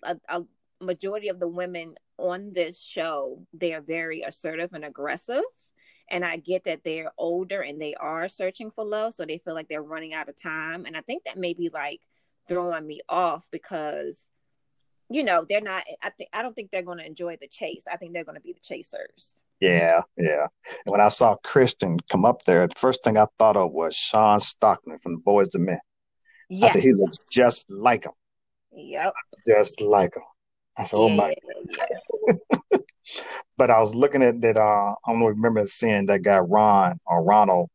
a, 0.03 0.17
a 0.29 0.43
majority 0.81 1.29
of 1.29 1.39
the 1.39 1.47
women 1.47 1.95
on 2.17 2.53
this 2.53 2.81
show, 2.81 3.45
they 3.53 3.73
are 3.73 3.81
very 3.81 4.21
assertive 4.21 4.73
and 4.73 4.85
aggressive. 4.85 5.41
And 6.11 6.23
I 6.23 6.37
get 6.37 6.65
that 6.65 6.83
they're 6.83 7.11
older 7.17 7.61
and 7.61 7.81
they 7.81 7.95
are 7.95 8.27
searching 8.27 8.69
for 8.69 8.85
love, 8.85 9.13
so 9.13 9.25
they 9.25 9.39
feel 9.39 9.55
like 9.55 9.69
they're 9.69 9.81
running 9.81 10.13
out 10.13 10.29
of 10.29 10.35
time. 10.35 10.85
And 10.85 10.95
I 10.95 11.01
think 11.01 11.23
that 11.23 11.37
may 11.37 11.53
be 11.53 11.69
like 11.73 12.01
throwing 12.47 12.85
me 12.85 12.99
off 13.09 13.47
because 13.51 14.27
you 15.13 15.23
know 15.23 15.45
they're 15.47 15.61
not 15.61 15.83
i 16.01 16.09
think 16.09 16.29
i 16.33 16.41
don't 16.41 16.55
think 16.55 16.71
they're 16.71 16.81
going 16.81 16.97
to 16.97 17.05
enjoy 17.05 17.37
the 17.39 17.47
chase. 17.47 17.85
I 17.91 17.97
think 17.97 18.13
they're 18.13 18.23
going 18.23 18.35
to 18.35 18.41
be 18.41 18.53
the 18.53 18.59
chasers. 18.59 19.37
Yeah 19.59 20.01
yeah. 20.17 20.47
And 20.85 20.91
when 20.91 21.01
i 21.01 21.09
saw 21.09 21.35
christian 21.43 21.99
come 22.11 22.25
up 22.25 22.43
there 22.45 22.67
the 22.67 22.75
first 22.75 23.03
thing 23.03 23.17
i 23.17 23.27
thought 23.37 23.55
of 23.55 23.71
was 23.71 23.95
Shawn 23.95 24.39
Stockman 24.39 24.99
from 24.99 25.13
the 25.13 25.21
Boyz 25.21 25.55
II 25.55 25.61
Men. 25.61 25.79
Yes. 26.49 26.71
i 26.71 26.73
said 26.73 26.83
he 26.83 26.93
looks 26.93 27.17
just 27.31 27.69
like 27.69 28.05
him. 28.05 28.13
Yep. 28.71 29.13
Just 29.45 29.81
like 29.81 30.15
him. 30.15 30.23
I 30.77 30.85
said 30.85 30.97
oh 30.97 31.09
my 31.09 31.35
yeah. 32.71 32.79
but 33.57 33.69
i 33.69 33.79
was 33.79 33.93
looking 33.93 34.23
at 34.23 34.41
that 34.41 34.57
uh 34.57 34.95
i 35.05 35.11
don't 35.11 35.23
remember 35.23 35.65
seeing 35.65 36.07
that 36.07 36.23
guy 36.23 36.39
ron 36.39 36.99
or 37.05 37.23
ronald 37.23 37.69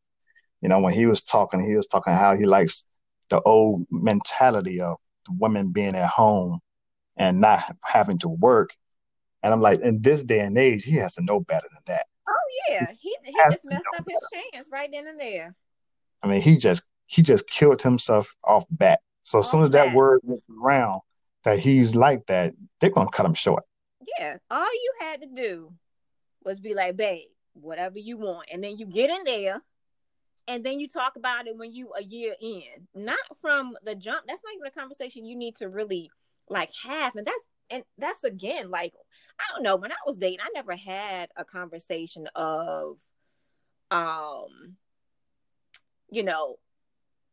you 0.61 0.67
know 0.67 0.79
when 0.79 0.93
he 0.93 1.05
was 1.05 1.23
talking 1.23 1.61
he 1.61 1.75
was 1.75 1.87
talking 1.87 2.13
how 2.13 2.35
he 2.35 2.43
likes 2.43 2.85
the 3.29 3.39
old 3.41 3.85
mentality 3.91 4.81
of 4.81 4.97
women 5.29 5.71
being 5.71 5.95
at 5.95 6.09
home 6.09 6.59
and 7.19 7.41
not 7.41 7.63
having 7.83 8.17
to 8.19 8.29
work. 8.29 8.75
And 9.43 9.53
I'm 9.53 9.61
like, 9.61 9.81
in 9.81 10.01
this 10.01 10.23
day 10.23 10.39
and 10.39 10.57
age, 10.57 10.83
he 10.83 10.93
has 10.93 11.13
to 11.15 11.21
know 11.23 11.41
better 11.41 11.67
than 11.71 11.81
that. 11.87 12.07
Oh 12.27 12.33
yeah, 12.69 12.91
he 12.99 13.15
he 13.23 13.33
just 13.49 13.69
messed 13.69 13.85
up 13.95 14.05
his 14.09 14.19
chance 14.33 14.69
right 14.71 14.89
then 14.91 15.07
and 15.07 15.19
there. 15.19 15.55
I 16.23 16.27
mean, 16.27 16.41
he 16.41 16.57
just 16.57 16.89
he 17.05 17.21
just 17.21 17.47
killed 17.49 17.81
himself 17.81 18.35
off 18.43 18.65
bat. 18.71 19.01
So 19.23 19.39
as 19.39 19.51
soon 19.51 19.61
as 19.61 19.69
that 19.71 19.93
word 19.93 20.21
went 20.23 20.41
around 20.61 21.01
that 21.43 21.59
he's 21.59 21.95
like 21.95 22.25
that, 22.27 22.53
they're 22.79 22.89
gonna 22.89 23.09
cut 23.11 23.25
him 23.25 23.33
short. 23.33 23.63
Yeah, 24.17 24.37
all 24.49 24.73
you 24.73 24.93
had 24.99 25.21
to 25.21 25.27
do 25.27 25.73
was 26.43 26.59
be 26.59 26.73
like, 26.73 26.97
babe, 26.97 27.27
whatever 27.53 27.99
you 27.99 28.17
want, 28.17 28.47
and 28.51 28.63
then 28.63 28.77
you 28.77 28.85
get 28.85 29.09
in 29.09 29.23
there, 29.23 29.61
and 30.47 30.63
then 30.63 30.79
you 30.79 30.87
talk 30.87 31.15
about 31.15 31.47
it 31.47 31.57
when 31.57 31.71
you 31.71 31.91
a 31.97 32.03
year 32.03 32.35
in, 32.41 32.87
not 32.93 33.19
from 33.41 33.77
the 33.83 33.95
jump. 33.95 34.25
That's 34.27 34.41
not 34.43 34.53
even 34.55 34.67
a 34.67 34.71
conversation 34.71 35.25
you 35.25 35.35
need 35.35 35.55
to 35.57 35.69
really 35.69 36.11
like 36.49 36.71
half 36.83 37.15
and 37.15 37.25
that's 37.25 37.43
and 37.69 37.83
that's 37.97 38.23
again 38.23 38.71
like 38.71 38.93
I 39.39 39.53
don't 39.53 39.63
know. 39.63 39.75
When 39.77 39.91
I 39.91 39.95
was 40.05 40.17
dating, 40.17 40.39
I 40.41 40.49
never 40.53 40.75
had 40.75 41.29
a 41.37 41.45
conversation 41.45 42.27
of, 42.35 42.97
um, 43.89 44.75
you 46.11 46.23
know, 46.23 46.57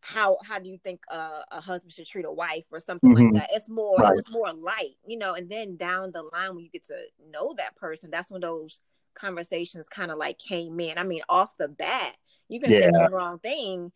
how 0.01 0.39
how 0.45 0.61
do 0.61 0.69
you 0.69 0.79
think 0.79 1.01
a, 1.11 1.41
a 1.51 1.61
husband 1.61 1.93
should 1.93 2.07
treat 2.07 2.25
a 2.25 2.33
wife 2.33 2.65
or 2.71 2.79
something 2.79 3.11
mm-hmm. 3.11 3.35
like 3.35 3.43
that? 3.43 3.57
It's 3.57 3.69
more 3.69 3.97
right. 3.97 4.13
it 4.13 4.17
was 4.17 4.31
more 4.31 4.53
light, 4.53 4.95
you 5.05 5.19
know. 5.19 5.35
And 5.35 5.51
then 5.51 5.77
down 5.77 6.13
the 6.13 6.23
line, 6.23 6.55
when 6.55 6.65
you 6.65 6.71
get 6.71 6.87
to 6.87 6.97
know 7.29 7.55
that 7.57 7.75
person, 7.75 8.11
that's 8.11 8.31
when 8.31 8.41
those 8.41 8.81
conversations 9.15 9.89
kind 9.89 10.13
of 10.13 10.19
like 10.19 10.39
came 10.39 10.79
in. 10.79 10.99
I 10.99 11.03
mean, 11.03 11.23
off 11.29 11.57
the 11.59 11.69
bat, 11.69 12.17
you 12.49 12.61
can 12.61 12.71
yeah. 12.71 12.81
say 12.81 12.91
the 12.93 13.09
wrong 13.11 13.41
thing, 13.41 13.91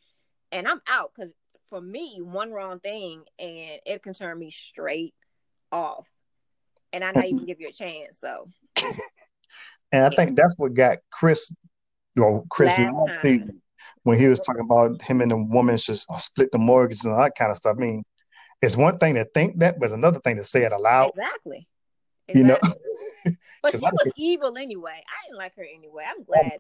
and 0.51 0.67
I'm 0.67 0.81
out 0.89 1.13
because 1.15 1.33
for 1.71 1.81
me, 1.81 2.19
one 2.21 2.53
wrong 2.53 2.81
thing 2.81 3.23
and 3.39 3.81
it 3.87 4.03
can 4.03 4.13
turn 4.13 4.39
me 4.39 4.51
straight 4.51 5.15
off 5.73 6.07
and 6.93 7.05
I 7.05 7.13
not 7.13 7.27
even 7.27 7.47
give 7.47 7.61
you 7.61 7.69
a 7.69 7.73
chance. 7.73 8.19
So, 8.19 8.49
and 8.83 10.05
I 10.05 10.09
yeah. 10.09 10.11
think 10.17 10.37
that's 10.37 10.55
what 10.59 10.75
got 10.75 10.99
Chris, 11.11 11.55
or 12.19 12.45
Chris 12.51 12.79
Nancy, 12.79 13.45
when 14.03 14.19
he 14.19 14.27
was 14.27 14.41
talking 14.41 14.65
about 14.65 15.01
him 15.03 15.21
and 15.21 15.31
the 15.31 15.37
woman 15.37 15.77
should 15.77 15.99
uh, 16.11 16.17
split 16.17 16.51
the 16.53 16.59
mortgage 16.59 17.05
and 17.05 17.13
all 17.13 17.21
that 17.21 17.37
kind 17.37 17.51
of 17.51 17.57
stuff. 17.57 17.77
I 17.79 17.81
mean, 17.81 18.05
it's 18.63 18.77
one 18.77 18.99
thing 18.99 19.15
to 19.15 19.25
think 19.25 19.59
that, 19.61 19.79
but 19.79 19.87
it's 19.87 19.95
another 19.95 20.21
thing 20.21 20.37
to 20.37 20.45
say 20.45 20.65
it 20.65 20.73
aloud. 20.73 21.11
Exactly. 21.11 21.69
exactly. 22.29 22.41
You 22.41 22.47
know, 22.47 23.35
but 23.63 23.73
she 23.73 23.79
was 23.79 24.13
evil 24.17 24.59
anyway. 24.59 25.03
I 25.07 25.27
didn't 25.27 25.39
like 25.39 25.55
her 25.57 25.65
anyway. 25.65 26.05
I'm 26.09 26.21
oh 26.21 26.25
glad 26.25 26.53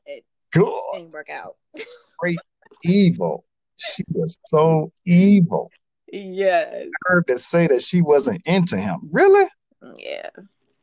oh, 0.56 0.90
that 0.92 0.98
didn't 0.98 1.12
work 1.12 1.30
out. 1.30 1.56
Great 2.18 2.38
evil. 2.84 3.44
She 3.80 4.04
was 4.12 4.36
so 4.46 4.92
evil. 5.04 5.70
Yes. 6.12 6.72
I 6.74 6.88
heard 7.06 7.26
to 7.28 7.38
say 7.38 7.66
that 7.68 7.82
she 7.82 8.02
wasn't 8.02 8.42
into 8.46 8.76
him. 8.76 9.08
Really? 9.10 9.48
Yeah. 9.96 10.28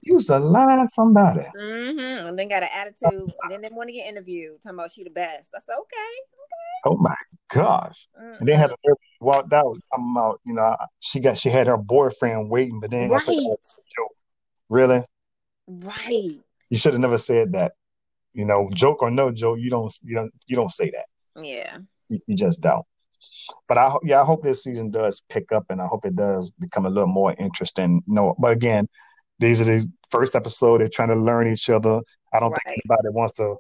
You 0.02 0.16
was 0.16 0.30
a 0.30 0.40
lie 0.40 0.86
somebody. 0.86 1.42
Mm-hmm. 1.42 2.28
And 2.28 2.40
then 2.40 2.48
got 2.48 2.64
an 2.64 2.70
attitude. 2.74 3.34
And 3.44 3.52
then 3.52 3.62
they 3.62 3.70
want 3.72 3.90
to 3.90 3.94
get 3.94 4.08
interviewed, 4.08 4.62
talking 4.64 4.80
about 4.80 4.92
she 4.92 5.04
the 5.04 5.10
best. 5.10 5.52
I 5.56 5.60
said, 5.60 5.74
okay, 5.74 5.98
okay. 6.34 6.86
Oh 6.86 6.98
my 6.98 7.16
gosh. 7.50 8.08
Mm-hmm. 8.20 8.36
And 8.40 8.48
then 8.48 8.56
had 8.58 8.70
to 8.70 8.96
walked 9.20 9.52
out. 9.52 9.78
I'm 9.94 10.18
out, 10.18 10.40
you 10.46 10.54
know, 10.54 10.76
she 11.00 11.20
got 11.20 11.38
she 11.38 11.50
had 11.50 11.68
her 11.68 11.78
boyfriend 11.78 12.50
waiting, 12.50 12.80
but 12.80 12.92
then 12.92 13.10
right. 13.10 13.22
Said, 13.22 13.36
oh, 13.38 14.08
really? 14.70 15.04
Right. 15.68 16.40
You 16.70 16.78
should 16.78 16.94
have 16.94 17.02
never 17.02 17.18
said 17.18 17.54
that. 17.54 17.74
You 18.34 18.46
know, 18.46 18.70
joke 18.74 19.02
or 19.02 19.10
no 19.10 19.32
joke, 19.32 19.58
you 19.60 19.70
don't 19.70 19.94
you 20.04 20.16
don't 20.16 20.32
you 20.46 20.56
don't 20.56 20.72
say 20.72 20.92
that. 20.92 21.08
Yeah. 21.44 21.80
You, 22.10 22.20
you 22.28 22.36
just 22.36 22.62
don't 22.62 22.86
but 23.68 23.78
I 23.78 23.96
yeah, 24.04 24.22
I 24.22 24.26
hope 24.26 24.44
this 24.44 24.64
season 24.64 24.92
does 24.92 25.22
pick 25.30 25.52
up, 25.52 25.66
and 25.70 25.82
I 25.82 25.88
hope 25.88 26.06
it 26.06 26.16
does 26.16 26.52
become 26.60 26.86
a 26.86 26.90
little 26.90 27.08
more 27.08 27.36
interesting. 27.38 28.02
No, 28.08 28.36
but 28.40 28.52
again, 28.52 28.88
these 29.40 29.62
are 29.62 29.66
the 29.66 29.88
first 30.10 30.36
episode. 30.36 30.80
They're 30.80 30.88
trying 30.88 31.10
to 31.10 31.16
learn 31.16 31.48
each 31.48 31.70
other. 31.70 32.02
I 32.34 32.40
don't 32.40 32.52
right. 32.52 32.60
think 32.66 32.82
anybody 32.86 33.10
wants 33.14 33.34
to 33.34 33.56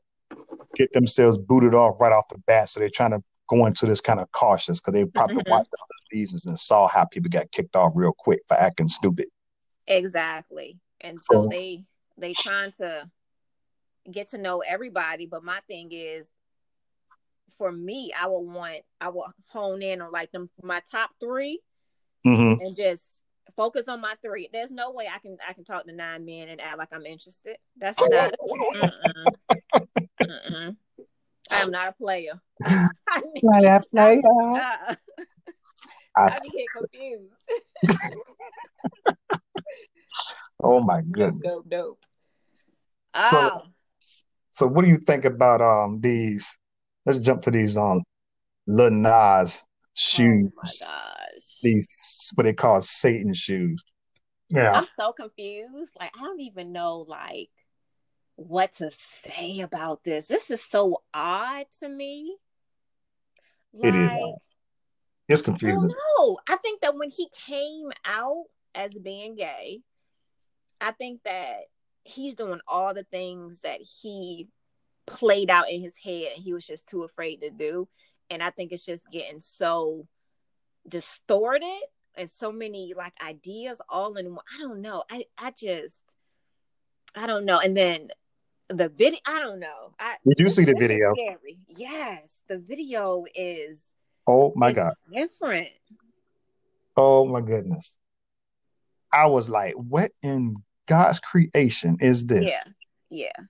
get 0.75 0.91
themselves 0.93 1.37
booted 1.37 1.73
off 1.73 1.99
right 1.99 2.11
off 2.11 2.27
the 2.29 2.37
bat, 2.39 2.69
so 2.69 2.79
they're 2.79 2.89
trying 2.89 3.11
to 3.11 3.23
go 3.49 3.65
into 3.65 3.85
this 3.85 4.01
kind 4.01 4.19
of 4.19 4.31
cautious 4.31 4.79
because 4.79 4.93
they 4.93 5.05
probably 5.05 5.37
mm-hmm. 5.37 5.51
watched 5.51 5.73
other 5.73 5.95
seasons 6.11 6.45
and 6.45 6.59
saw 6.59 6.87
how 6.87 7.05
people 7.05 7.29
got 7.29 7.51
kicked 7.51 7.75
off 7.75 7.93
real 7.95 8.13
quick 8.17 8.41
for 8.47 8.55
acting 8.55 8.87
stupid. 8.87 9.27
Exactly, 9.87 10.79
and 11.01 11.19
so, 11.19 11.43
so 11.43 11.49
they 11.49 11.83
they 12.17 12.33
trying 12.33 12.71
to 12.79 13.09
get 14.09 14.29
to 14.29 14.37
know 14.37 14.59
everybody. 14.59 15.25
But 15.25 15.43
my 15.43 15.59
thing 15.67 15.89
is, 15.91 16.27
for 17.57 17.71
me, 17.71 18.11
I 18.19 18.27
would 18.27 18.39
want 18.39 18.81
I 19.01 19.09
will 19.09 19.27
hone 19.49 19.81
in 19.81 20.01
on 20.01 20.11
like 20.11 20.31
them 20.31 20.49
my 20.63 20.81
top 20.91 21.11
3 21.19 21.59
mm-hmm. 22.25 22.61
and 22.61 22.75
just 22.75 23.21
focus 23.57 23.89
on 23.89 23.99
my 23.99 24.13
three. 24.21 24.49
There's 24.53 24.71
no 24.71 24.91
way 24.91 25.09
I 25.13 25.19
can 25.19 25.37
I 25.47 25.53
can 25.53 25.65
talk 25.65 25.85
to 25.85 25.91
nine 25.91 26.25
men 26.25 26.47
and 26.49 26.61
act 26.61 26.77
like 26.77 26.89
I'm 26.93 27.05
interested. 27.05 27.57
That's 27.77 27.99
not. 27.99 28.31
mm-mm, 28.75 29.25
mm-mm. 30.21 30.75
I 31.51 31.61
am 31.61 31.71
not 31.71 31.89
a 31.89 31.91
player. 31.93 32.39
not 33.43 33.65
a 33.65 33.83
player. 33.89 34.21
Uh, 34.59 34.95
I 36.15 36.39
get 36.39 36.65
confused. 36.75 37.33
oh 40.63 40.79
my 40.79 41.01
goodness. 41.01 41.43
Dope, 41.43 41.69
dope. 41.69 41.99
So, 43.29 43.37
oh. 43.39 43.61
so 44.51 44.67
what 44.67 44.83
do 44.83 44.89
you 44.89 44.97
think 44.97 45.25
about 45.25 45.61
um 45.61 45.99
these 46.01 46.57
let's 47.07 47.19
jump 47.19 47.41
to 47.43 47.51
these 47.51 47.77
um 47.77 48.03
Lil 48.67 48.91
Nas 48.91 49.65
shoes. 49.95 50.53
Oh 50.55 50.61
my 50.63 50.71
gosh. 50.85 51.59
These 51.63 52.31
what 52.35 52.43
they 52.43 52.53
call 52.53 52.81
Satan 52.81 53.33
shoes. 53.33 53.83
Yeah. 54.49 54.71
I'm 54.71 54.87
so 54.95 55.13
confused. 55.13 55.93
Like 55.99 56.11
I 56.15 56.21
don't 56.21 56.41
even 56.41 56.71
know 56.71 57.05
like 57.07 57.49
what 58.35 58.73
to 58.73 58.91
say 58.91 59.61
about 59.61 60.03
this. 60.03 60.27
This 60.27 60.51
is 60.51 60.63
so 60.63 61.01
odd 61.13 61.65
to 61.79 61.89
me. 61.89 62.35
Like, 63.73 63.93
it 63.93 63.99
is. 63.99 64.13
It's 65.29 65.41
confusing. 65.41 65.91
No, 66.19 66.37
I 66.47 66.57
think 66.57 66.81
that 66.81 66.95
when 66.95 67.09
he 67.09 67.27
came 67.47 67.91
out 68.05 68.45
as 68.75 68.93
being 68.93 69.35
gay, 69.35 69.81
I 70.79 70.91
think 70.91 71.23
that 71.23 71.61
he's 72.03 72.35
doing 72.35 72.59
all 72.67 72.93
the 72.93 73.03
things 73.03 73.59
that 73.61 73.79
he 73.81 74.47
played 75.07 75.49
out 75.49 75.71
in 75.71 75.81
his 75.81 75.97
head 75.97 76.33
and 76.35 76.43
he 76.43 76.53
was 76.53 76.67
just 76.67 76.87
too 76.87 77.03
afraid 77.03 77.41
to 77.41 77.49
do. 77.49 77.87
And 78.29 78.43
I 78.43 78.51
think 78.51 78.71
it's 78.71 78.85
just 78.85 79.09
getting 79.11 79.39
so 79.39 80.05
distorted 80.87 81.81
and 82.15 82.29
so 82.29 82.51
many 82.51 82.93
like 82.95 83.13
ideas 83.25 83.81
all 83.89 84.15
in 84.17 84.35
one. 84.35 84.43
I 84.53 84.61
don't 84.61 84.81
know. 84.81 85.03
I 85.09 85.25
I 85.37 85.51
just 85.51 86.01
I 87.15 87.25
don't 87.25 87.45
know. 87.45 87.59
And 87.59 87.75
then 87.75 88.09
the 88.69 88.89
video 88.89 89.19
I 89.25 89.39
don't 89.39 89.59
know. 89.59 89.93
I 89.99 90.17
Did 90.25 90.39
you 90.39 90.49
see 90.49 90.65
the 90.65 90.75
video? 90.77 91.15
Yes, 91.69 92.41
the 92.47 92.59
video 92.59 93.25
is 93.33 93.87
Oh 94.27 94.51
my 94.55 94.73
god. 94.73 94.93
Different. 95.11 95.69
Oh 96.97 97.25
my 97.25 97.41
goodness. 97.41 97.97
I 99.13 99.27
was 99.27 99.49
like, 99.49 99.73
what 99.75 100.11
in 100.21 100.57
God's 100.85 101.19
creation 101.19 101.97
is 102.01 102.25
this? 102.25 102.51
Yeah. 102.51 102.71
Yeah. 103.09 103.45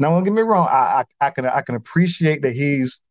Now, 0.00 0.10
don't 0.10 0.24
get 0.24 0.32
me 0.32 0.42
wrong. 0.42 0.66
I, 0.68 1.04
I, 1.20 1.26
I 1.26 1.30
can 1.30 1.44
I 1.46 1.60
can 1.60 1.74
appreciate 1.74 2.40
that 2.42 2.54
he's 2.54 3.02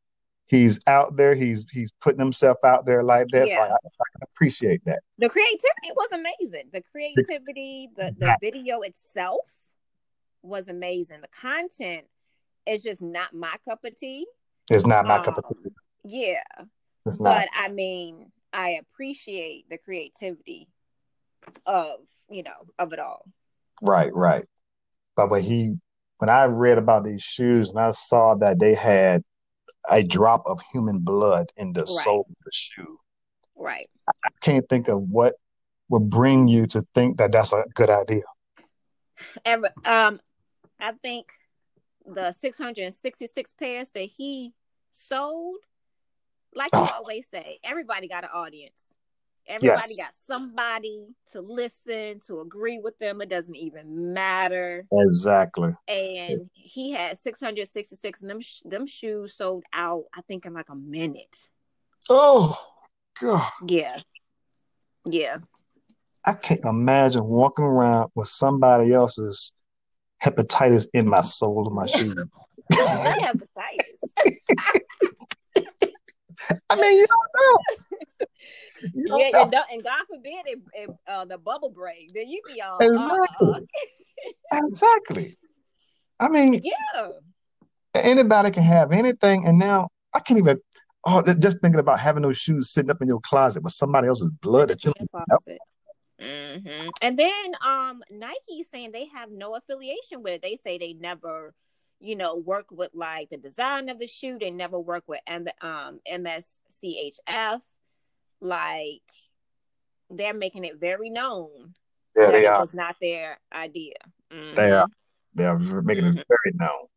he's 0.48 0.81
out 0.88 1.15
there. 1.15 1.36
He's 1.36 1.69
he's 1.69 1.91
putting 2.01 2.19
himself 2.19 2.58
out 2.65 2.88
there 2.88 3.03
like 3.03 3.27
that. 3.31 3.48
Yeah. 3.48 3.53
So 3.53 3.62
I, 3.62 3.65
I, 3.65 4.08
can 4.13 4.22
appreciate 4.24 4.84
that. 4.86 5.01
The 5.19 5.29
creativity 5.29 5.91
was 5.96 6.12
amazing. 6.12 6.69
The 6.74 6.81
creativity, 6.81 7.89
the 7.96 8.15
the 8.17 8.36
video 8.41 8.81
itself 8.81 9.51
was 10.41 10.67
amazing. 10.67 11.22
The 11.22 11.27
content 11.27 12.05
is 12.65 12.81
just 12.81 13.03
not 13.03 13.36
my 13.36 13.55
cup 13.63 13.86
of 13.86 13.96
tea. 13.96 14.25
It's 14.72 14.88
not 14.88 15.05
my 15.05 15.17
um, 15.17 15.24
cup 15.24 15.38
of 15.38 15.43
tea. 15.48 15.55
Um, 15.65 15.74
yeah. 16.03 16.65
It's 17.05 17.19
not. 17.19 17.36
But 17.36 17.50
I 17.55 17.69
mean, 17.69 18.31
I 18.51 18.79
appreciate 18.81 19.69
the 19.69 19.77
creativity 19.77 20.67
of 21.67 22.00
you 22.31 22.41
know 22.41 22.65
of 22.79 22.93
it 22.93 23.00
all. 23.00 23.25
Right, 23.79 24.13
right. 24.13 24.46
But 25.15 25.29
when 25.29 25.43
he 25.43 25.75
when 26.20 26.30
I 26.30 26.46
read 26.46 26.78
about 26.78 27.06
these 27.06 27.24
shoes 27.24 27.72
and 27.72 27.80
I 27.80 27.92
saw 27.92 28.36
that 28.36 28.60
they 28.60 28.74
had 28.74 29.24
a 29.90 30.04
drop 30.04 30.44
of 30.46 30.62
human 30.72 31.00
blood 31.00 31.52
in 31.58 31.74
the 31.74 31.82
right. 31.82 31.88
sole 31.88 32.26
of 32.30 32.36
the 32.46 32.52
shoe, 32.54 33.00
right? 33.56 33.90
I 34.08 34.30
can't 34.42 34.68
think 34.70 34.90
of 34.90 35.02
what 35.02 35.36
would 35.88 36.10
bring 36.10 36.48
you 36.48 36.68
to 36.68 36.86
think 36.94 37.18
that 37.18 37.32
that's 37.32 37.54
a 37.54 37.64
good 37.74 37.90
idea. 37.90 38.24
And 39.46 39.66
um, 39.86 40.20
I 40.80 40.92
think 41.02 41.32
the 42.06 42.32
666 42.32 43.54
pairs 43.54 43.90
that 43.94 44.02
he 44.02 44.54
sold, 44.92 45.58
like 46.54 46.72
you 46.74 46.86
always 46.96 47.28
say, 47.30 47.60
everybody 47.64 48.08
got 48.08 48.26
an 48.26 48.32
audience. 48.34 48.90
Everybody 49.50 49.94
yes. 49.98 49.98
got 49.98 50.13
somebody 50.27 51.08
to 51.32 51.41
listen, 51.41 52.20
to 52.27 52.41
agree 52.41 52.77
with 52.77 52.98
them. 53.00 53.20
It 53.20 53.29
doesn't 53.29 53.56
even 53.56 54.13
matter. 54.13 54.86
Exactly. 54.91 55.74
And 55.88 56.50
he 56.53 56.91
had 56.91 57.18
666, 57.18 58.22
and 58.22 58.29
them, 58.29 58.39
them 58.65 58.86
shoes 58.86 59.34
sold 59.36 59.63
out, 59.74 60.03
I 60.15 60.22
think, 60.22 60.46
in 60.46 60.53
like 60.53 60.70
a 60.70 60.75
minute. 60.75 61.50
Oh, 62.10 62.58
God. 63.20 63.50
Yeah. 63.68 64.01
Yeah. 65.06 65.38
I 66.25 66.34
can't 66.34 66.63
imagine 66.63 67.25
walking 67.25 67.65
around 67.65 68.12
with 68.13 68.27
somebody 68.27 68.94
else's 68.94 69.53
hepatitis 70.24 70.86
in 70.94 71.08
my 71.08 71.22
sole 71.22 71.65
of 71.65 71.74
my 71.74 71.86
shoe. 71.88 72.13
hepatitis. 72.72 73.50
I 76.70 76.75
mean, 76.75 76.98
you 76.98 77.06
don't 77.08 77.32
know. 77.38 78.27
yeah, 79.18 79.41
and, 79.44 79.53
and, 79.72 79.84
God 79.84 80.06
forbid 80.08 80.46
it, 80.46 80.60
it 80.74 80.89
uh, 81.08 81.25
the 81.25 81.38
bubble 81.38 81.70
break, 81.70 82.13
then 82.13 82.27
you 82.27 82.41
be 82.48 82.62
all 82.62 82.77
exactly, 82.79 83.48
uh, 83.48 83.60
exactly. 84.58 85.38
I 86.20 86.29
mean, 86.29 86.62
yeah, 86.63 87.10
anybody 87.96 88.51
can 88.51 88.63
have 88.63 88.91
anything, 88.91 89.46
and 89.46 89.58
now 89.60 89.89
I 90.13 90.20
can't 90.20 90.39
even. 90.39 90.60
Oh, 91.06 91.22
just 91.22 91.62
thinking 91.62 91.79
about 91.79 91.98
having 91.98 92.24
those 92.24 92.38
shoes 92.38 92.72
sitting 92.72 92.91
up 92.91 93.01
in 93.01 93.08
your 93.08 93.22
closet 93.22 93.63
with 93.63 93.72
somebody 93.72 94.10
else's 94.10 94.29
blood 94.41 94.68
that 94.70 94.84
you. 94.84 94.91
Mm-hmm. 96.22 96.89
And 97.01 97.18
then 97.18 97.51
um 97.65 98.03
Nike 98.12 98.63
saying 98.63 98.91
they 98.91 99.06
have 99.06 99.32
no 99.32 99.56
affiliation 99.56 100.22
with 100.22 100.34
it. 100.34 100.41
They 100.41 100.58
say 100.58 100.77
they 100.77 100.94
never, 100.94 101.53
you 102.00 102.15
know, 102.15 102.36
work 102.36 102.68
with 102.72 102.91
like 102.94 103.29
the 103.29 103.38
design 103.38 103.89
of 103.89 104.00
the 104.00 104.08
shoe. 104.08 104.38
They 104.39 104.51
never 104.51 104.79
work 104.79 105.03
with 105.08 105.20
M- 105.27 105.48
um 105.62 106.00
MSCHF. 106.10 107.62
Like 108.41 109.01
they're 110.10 110.34
making 110.34 110.65
it 110.65 110.79
very 110.79 111.10
known. 111.10 111.75
Yeah, 112.15 112.32
they 112.32 112.46
are. 112.46 112.63
It's 112.63 112.74
not 112.74 112.96
their 113.01 113.39
idea. 113.53 113.96
Mm-hmm. 114.32 114.56
They 114.56 114.72
are. 114.72 114.88
They 115.36 115.46
are 115.46 115.60
making 115.60 116.06
mm-hmm. 116.06 116.18
it 116.20 116.27
very 116.27 116.56
known. 116.56 116.88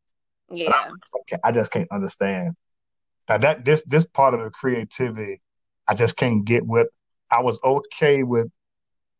Yeah. 0.51 0.71
I, 0.71 0.91
okay, 1.21 1.39
I 1.45 1.53
just 1.53 1.71
can't 1.71 1.91
understand. 1.91 2.55
Now 3.29 3.39
that 3.39 3.65
this 3.65 3.83
this 3.85 4.05
part 4.05 4.35
of 4.35 4.41
the 4.41 4.51
creativity, 4.51 5.41
I 5.87 5.95
just 5.95 6.17
can't 6.17 6.45
get 6.45 6.67
with. 6.67 6.89
I 7.31 7.41
was 7.41 7.59
okay 7.65 8.23
with 8.23 8.49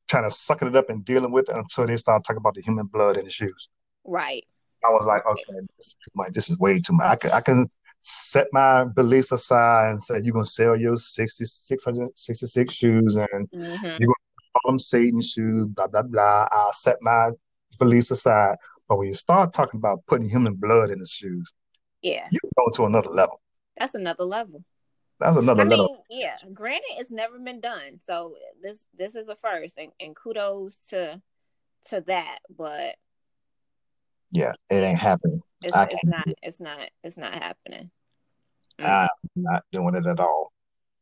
trying 0.09 0.25
to 0.25 0.31
sucking 0.31 0.69
it 0.69 0.77
up 0.77 0.91
and 0.91 1.05
dealing 1.05 1.33
with 1.33 1.49
it 1.49 1.57
until 1.57 1.87
they 1.87 1.97
started 1.97 2.25
talking 2.25 2.39
about 2.39 2.55
the 2.55 2.61
human 2.61 2.87
blood 2.87 3.17
in 3.17 3.25
the 3.25 3.31
shoes. 3.31 3.69
Right. 4.05 4.45
I 4.85 4.91
was 4.91 5.07
like, 5.07 5.25
okay, 5.27 5.67
this 5.77 5.89
is 5.89 5.97
too 6.05 6.11
much. 6.15 6.33
This 6.33 6.51
is 6.51 6.59
way 6.59 6.79
too 6.79 6.95
much. 6.95 7.07
I 7.07 7.17
can, 7.17 7.31
I 7.33 7.41
can 7.41 7.71
set 8.03 8.49
my 8.53 8.85
beliefs 8.85 9.33
aside 9.33 9.91
and 9.91 10.03
say 10.03 10.21
you're 10.23 10.33
gonna 10.33 10.45
sell 10.45 10.77
your 10.77 10.97
60, 10.97 11.45
666 11.45 12.75
shoes 12.75 13.17
and 13.17 13.51
mm-hmm. 13.51 13.85
you're 13.85 13.99
gonna 13.99 14.61
call 14.63 14.73
them 14.73 14.79
Satan 14.79 15.21
shoes, 15.21 15.67
blah 15.67 15.87
blah 15.87 16.03
blah. 16.03 16.49
I'll 16.51 16.73
set 16.73 16.97
my 17.01 17.31
beliefs 17.79 18.11
aside. 18.11 18.57
But 18.89 18.99
when 18.99 19.07
you 19.07 19.15
start 19.15 19.53
talking 19.53 19.79
about 19.79 20.05
putting 20.07 20.29
human 20.29 20.55
blood 20.55 20.91
in 20.91 20.99
the 20.99 21.07
shoes, 21.07 21.53
yeah, 22.03 22.27
you 22.31 22.39
go 22.57 22.71
to 22.75 22.87
another 22.87 23.11
level. 23.11 23.41
That's 23.79 23.95
another 23.95 24.25
level. 24.25 24.65
That's 25.21 25.37
another 25.37 25.63
I 25.63 25.67
level. 25.67 26.05
Mean, 26.11 26.21
yeah, 26.23 26.37
granted, 26.53 26.83
it's 26.99 27.13
never 27.13 27.39
been 27.39 27.61
done, 27.61 28.01
so 28.05 28.35
this 28.61 28.85
this 28.99 29.15
is 29.15 29.29
a 29.29 29.37
first, 29.37 29.79
and, 29.79 29.93
and 30.01 30.17
kudos 30.17 30.77
to 30.91 31.23
to 31.91 32.01
that. 32.09 32.41
But 32.55 32.97
yeah, 34.33 34.53
it 34.71 34.77
ain't 34.77 34.99
happening. 34.99 35.43
It's, 35.63 35.77
it's 35.77 36.05
not. 36.05 36.27
It's 36.43 36.61
not. 36.61 36.79
It's 37.05 37.17
not 37.17 37.35
happening. 37.35 37.91
Mm. 38.81 38.87
I'm 38.87 39.09
not 39.37 39.65
doing 39.71 39.95
it 39.95 40.07
at 40.07 40.19
all. 40.19 40.53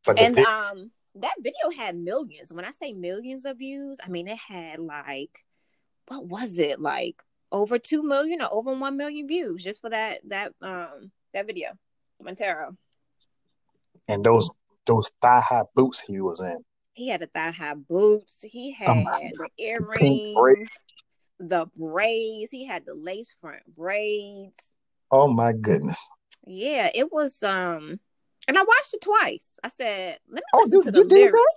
But 0.04 0.18
and 0.18 0.36
um, 0.38 0.90
that 1.14 1.34
video 1.40 1.70
had 1.74 1.96
millions. 1.96 2.52
When 2.52 2.64
I 2.64 2.72
say 2.72 2.92
millions 2.92 3.44
of 3.44 3.58
views, 3.58 3.98
I 4.04 4.08
mean 4.08 4.28
it 4.28 4.38
had 4.38 4.80
like, 4.80 5.44
what 6.08 6.26
was 6.26 6.58
it 6.58 6.80
like? 6.80 7.22
Over 7.52 7.78
two 7.78 8.02
million 8.02 8.42
or 8.42 8.52
over 8.52 8.74
one 8.74 8.96
million 8.96 9.26
views 9.26 9.62
just 9.62 9.80
for 9.80 9.90
that 9.90 10.20
that 10.28 10.52
um 10.60 11.12
that 11.32 11.46
video, 11.46 11.70
Montero. 12.20 12.76
And 14.08 14.24
those 14.24 14.50
those 14.86 15.10
thigh 15.22 15.40
high 15.40 15.64
boots 15.74 16.00
he 16.00 16.20
was 16.20 16.40
in. 16.40 16.62
He 16.94 17.08
had 17.08 17.20
the 17.20 17.28
thigh 17.28 17.52
high 17.52 17.74
boots. 17.74 18.38
He 18.42 18.72
had 18.72 18.88
um, 18.88 19.04
the 19.04 19.48
earrings 19.58 20.68
the 21.40 21.66
braids. 21.76 22.50
He 22.50 22.64
had 22.64 22.84
the 22.86 22.94
lace 22.94 23.34
front 23.40 23.62
braids. 23.74 24.70
Oh 25.10 25.26
my 25.26 25.52
goodness. 25.52 26.00
Yeah, 26.46 26.90
it 26.94 27.10
was 27.10 27.42
um 27.42 27.98
and 28.46 28.58
I 28.58 28.62
watched 28.62 28.94
it 28.94 29.00
twice. 29.02 29.56
I 29.62 29.68
said, 29.68 30.18
let 30.28 30.36
me 30.36 30.42
oh, 30.54 30.58
listen 30.58 30.72
you, 30.72 30.82
to 30.82 30.90
the 30.92 31.04
lyrics. 31.04 31.32
That? 31.32 31.56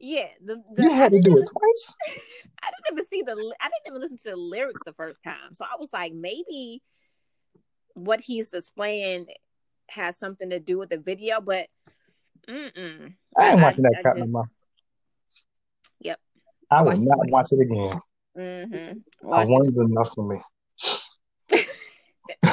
Yeah, 0.00 0.28
the, 0.44 0.62
the 0.74 0.82
you 0.84 0.90
had 0.90 1.12
to 1.12 1.20
do 1.20 1.38
it 1.38 1.48
twice. 1.50 1.94
I 2.62 2.70
didn't 2.70 2.92
even 2.92 3.06
see 3.08 3.22
the. 3.22 3.32
I 3.60 3.68
didn't 3.68 3.86
even 3.86 4.00
listen 4.00 4.18
to 4.18 4.30
the 4.30 4.36
lyrics 4.36 4.80
the 4.86 4.92
first 4.92 5.18
time, 5.24 5.52
so 5.52 5.64
I 5.64 5.76
was 5.78 5.92
like, 5.92 6.12
maybe 6.12 6.82
what 7.94 8.20
he's 8.20 8.50
displaying 8.50 9.26
has 9.88 10.18
something 10.18 10.50
to 10.50 10.60
do 10.60 10.78
with 10.78 10.90
the 10.90 10.98
video, 10.98 11.40
but 11.40 11.66
mm-mm. 12.48 13.14
I 13.36 13.52
ain't 13.52 13.60
watching 13.60 13.82
that 13.82 14.02
I, 14.04 14.18
just, 14.18 14.32
no 14.32 14.44
Yep. 16.00 16.20
I 16.70 16.82
will 16.82 16.96
not 16.96 17.16
twice. 17.16 17.30
watch 17.30 17.52
it 17.52 17.60
again. 17.60 18.00
Mm-hmm. 18.38 18.98
One's 19.22 19.78
enough 19.78 20.14
for 20.14 20.28
me. 20.28 20.38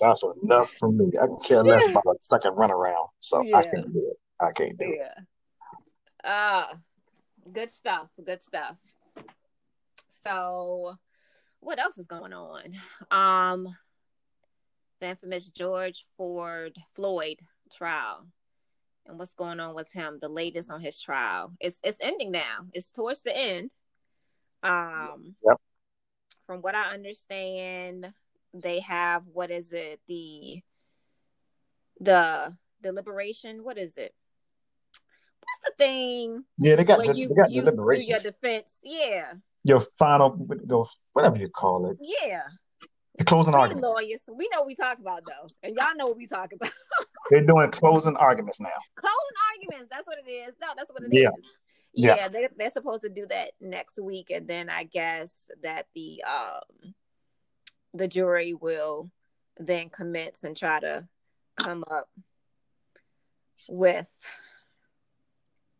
That's 0.00 0.22
enough 0.42 0.70
for 0.78 0.92
me. 0.92 1.10
I 1.20 1.26
can 1.26 1.38
care 1.38 1.64
less 1.64 1.88
about 1.88 2.04
a 2.06 2.16
second 2.20 2.54
run 2.56 2.70
around. 2.70 3.08
So 3.20 3.42
yeah. 3.42 3.56
I 3.56 3.62
can't 3.62 3.92
do 3.92 4.10
it. 4.10 4.16
I 4.38 4.52
can't 4.52 4.78
do 4.78 4.84
yeah. 4.84 5.12
it. 5.16 5.24
Ah, 6.24 6.70
uh, 6.70 6.74
good 7.52 7.70
stuff. 7.70 8.08
Good 8.22 8.42
stuff. 8.42 8.78
So, 10.26 10.96
what 11.60 11.78
else 11.78 11.98
is 11.98 12.06
going 12.06 12.32
on? 12.32 12.74
Um, 13.10 13.68
the 15.00 15.08
infamous 15.08 15.48
George 15.48 16.04
Ford 16.16 16.76
Floyd 16.94 17.38
trial 17.72 18.26
and 19.06 19.18
what's 19.18 19.34
going 19.34 19.60
on 19.60 19.74
with 19.74 19.90
him. 19.92 20.18
The 20.20 20.28
latest 20.28 20.70
on 20.70 20.80
his 20.80 21.00
trial. 21.00 21.52
It's 21.60 21.78
it's 21.82 21.98
ending 22.00 22.32
now. 22.32 22.66
It's 22.72 22.90
towards 22.90 23.22
the 23.22 23.36
end. 23.36 23.70
Um, 24.62 25.34
yep. 25.44 25.56
From 26.46 26.62
what 26.62 26.74
I 26.74 26.94
understand, 26.94 28.12
they 28.54 28.80
have 28.80 29.22
what 29.32 29.50
is 29.50 29.72
it? 29.72 30.00
The 30.08 30.60
the 32.00 32.56
deliberation. 32.82 33.64
What 33.64 33.78
is 33.78 33.96
it? 33.96 34.14
What's 35.40 35.76
the 35.78 35.84
thing? 35.84 36.44
Yeah, 36.58 36.76
they 36.76 36.84
got 36.84 37.04
the, 37.04 37.16
you, 37.16 37.28
they 37.28 37.34
got 37.34 37.50
you 37.50 37.62
deliberation. 37.62 38.10
Your 38.10 38.20
defense. 38.20 38.74
Yeah. 38.82 39.32
Your 39.64 39.80
final, 39.80 40.30
whatever 41.12 41.38
you 41.38 41.48
call 41.48 41.90
it. 41.90 41.96
Yeah. 42.00 42.42
The 43.18 43.24
closing 43.24 43.54
we 43.54 43.60
arguments. 43.60 43.94
Lawyers, 43.94 44.22
we 44.28 44.48
know 44.52 44.60
what 44.60 44.66
we 44.66 44.74
talk 44.74 44.98
about 44.98 45.20
though, 45.26 45.48
and 45.62 45.74
y'all 45.74 45.96
know 45.96 46.06
what 46.08 46.18
we 46.18 46.26
talk 46.26 46.52
about. 46.52 46.70
They're 47.30 47.44
doing 47.44 47.70
closing 47.70 48.16
arguments 48.16 48.60
now. 48.60 48.68
Closing 48.94 49.16
arguments. 49.54 49.88
That's 49.90 50.06
what 50.06 50.18
it 50.24 50.30
is. 50.30 50.54
No, 50.60 50.68
that's 50.76 50.92
what 50.92 51.02
it 51.02 51.08
yeah. 51.10 51.28
is 51.28 51.58
yeah, 51.96 52.14
yeah 52.16 52.28
they, 52.28 52.48
they're 52.56 52.70
supposed 52.70 53.02
to 53.02 53.08
do 53.08 53.26
that 53.26 53.52
next 53.60 53.98
week 53.98 54.30
and 54.30 54.46
then 54.46 54.68
i 54.68 54.84
guess 54.84 55.32
that 55.62 55.86
the 55.94 56.22
um 56.24 56.94
the 57.94 58.06
jury 58.06 58.54
will 58.54 59.10
then 59.58 59.88
commence 59.88 60.44
and 60.44 60.56
try 60.56 60.78
to 60.80 61.06
come 61.56 61.84
up 61.90 62.08
with 63.68 64.10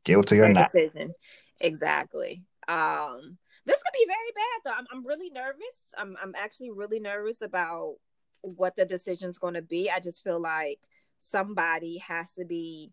guilty 0.05 0.41
or 0.41 0.49
not. 0.49 0.73
decision. 0.73 1.13
Exactly. 1.61 2.43
Um 2.69 3.39
this 3.65 3.83
could 3.83 3.93
be 3.93 4.07
very 4.07 4.33
bad 4.35 4.61
though. 4.65 4.79
I'm, 4.79 4.87
I'm 4.93 5.07
really 5.07 5.29
nervous. 5.29 5.75
I'm, 5.99 6.17
I'm 6.23 6.35
actually 6.37 6.71
really 6.71 7.01
nervous 7.01 7.43
about 7.43 7.97
what 8.43 8.77
the 8.77 8.85
decision's 8.85 9.39
going 9.39 9.55
to 9.55 9.63
be. 9.63 9.91
I 9.91 9.99
just 9.99 10.23
feel 10.23 10.41
like 10.41 10.79
somebody 11.19 11.99
has 11.99 12.31
to 12.39 12.45
be 12.45 12.93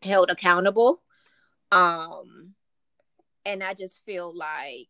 held 0.00 0.30
accountable 0.30 1.02
um, 1.72 2.54
and 3.44 3.62
I 3.62 3.74
just 3.74 4.04
feel 4.04 4.34
like 4.34 4.88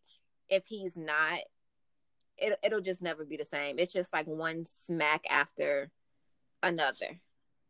if 0.49 0.67
he's 0.67 0.97
not, 0.97 1.39
it, 2.39 2.59
it'll 2.63 2.81
just 2.81 3.03
never 3.03 3.25
be 3.25 3.37
the 3.37 3.45
same. 3.45 3.79
It's 3.79 3.93
just 3.93 4.13
like 4.13 4.27
one 4.27 4.65
smack 4.67 5.25
after 5.31 5.91
another, 6.63 7.21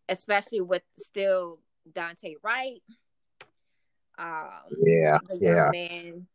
especially 0.08 0.60
with 0.60 0.82
still 0.98 1.60
Daunte 1.90 2.34
Wright. 2.42 2.82
Um, 4.18 4.70
yeah, 4.82 5.18
yeah. 5.38 5.68
man 5.70 6.26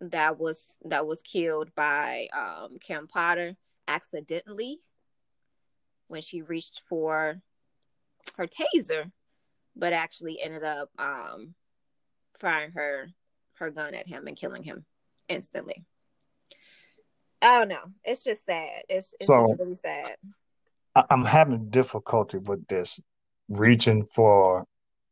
that 0.00 0.38
was 0.38 0.64
that 0.84 1.06
was 1.06 1.22
killed 1.22 1.74
by 1.74 2.28
um, 2.32 2.76
Kim 2.80 3.08
Potter 3.08 3.56
accidentally 3.86 4.78
when 6.08 6.22
she 6.22 6.42
reached 6.42 6.80
for 6.88 7.40
her 8.36 8.46
taser, 8.46 9.10
but 9.76 9.92
actually 9.92 10.40
ended 10.40 10.64
up 10.64 10.90
um, 10.98 11.54
firing 12.40 12.72
her 12.72 13.08
her 13.54 13.70
gun 13.70 13.94
at 13.94 14.06
him 14.06 14.26
and 14.26 14.36
killing 14.36 14.62
him 14.62 14.84
instantly. 15.28 15.84
I 17.42 17.58
don't 17.58 17.68
know. 17.68 17.92
It's 18.04 18.24
just 18.24 18.44
sad. 18.44 18.82
It's, 18.88 19.14
it's 19.14 19.26
so, 19.26 19.48
just 19.48 19.60
really 19.60 19.74
sad. 19.74 20.16
I'm 21.10 21.24
having 21.24 21.70
difficulty 21.70 22.38
with 22.38 22.66
this 22.66 23.00
reaching 23.48 24.04
for 24.04 24.64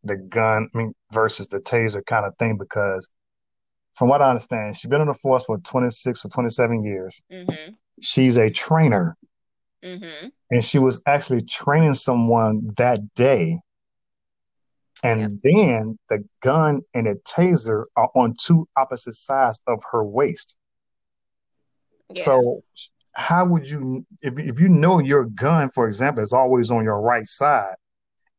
the 0.05 0.17
gun 0.17 0.69
I 0.75 0.79
mean, 0.79 0.95
versus 1.13 1.49
the 1.49 1.61
taser 1.61 2.05
kind 2.05 2.25
of 2.25 2.37
thing 2.39 2.57
because 2.57 3.09
from 3.95 4.09
what 4.09 4.23
I 4.23 4.31
understand, 4.31 4.77
she's 4.77 4.91
been 4.91 5.01
in 5.01 5.07
the 5.07 5.15
force 5.15 5.45
for 5.45 5.59
26 5.59 6.25
or 6.25 6.29
27 6.29 6.85
years. 6.85 7.23
Mm-hmm. 7.33 7.73
She's 8.01 8.37
a 8.37 8.51
trainer. 8.51 9.17
Mm-hmm. 9.85 10.29
And 10.51 10.65
she 10.65 10.79
was 10.79 11.01
actually 11.07 11.43
training 11.43 11.95
someone 11.95 12.69
that 12.77 13.15
day 13.15 13.59
and 15.07 15.21
yep. 15.21 15.55
then 15.55 15.99
the 16.09 16.25
gun 16.41 16.83
and 16.93 17.07
the 17.07 17.15
taser 17.27 17.85
are 17.97 18.11
on 18.15 18.35
two 18.41 18.69
opposite 18.77 19.15
sides 19.15 19.61
of 19.67 19.81
her 19.93 20.05
waist. 20.05 20.57
Yeah. 22.13 22.23
So 22.23 22.65
how 23.13 23.47
would 23.47 23.69
you 23.69 24.05
if 24.21 24.39
if 24.39 24.61
you 24.61 24.69
know 24.69 24.99
your 24.99 25.25
gun, 25.25 25.71
for 25.71 25.87
example, 25.87 26.23
is 26.23 26.33
always 26.33 26.71
on 26.71 26.85
your 26.85 27.01
right 27.01 27.27
side, 27.27 27.77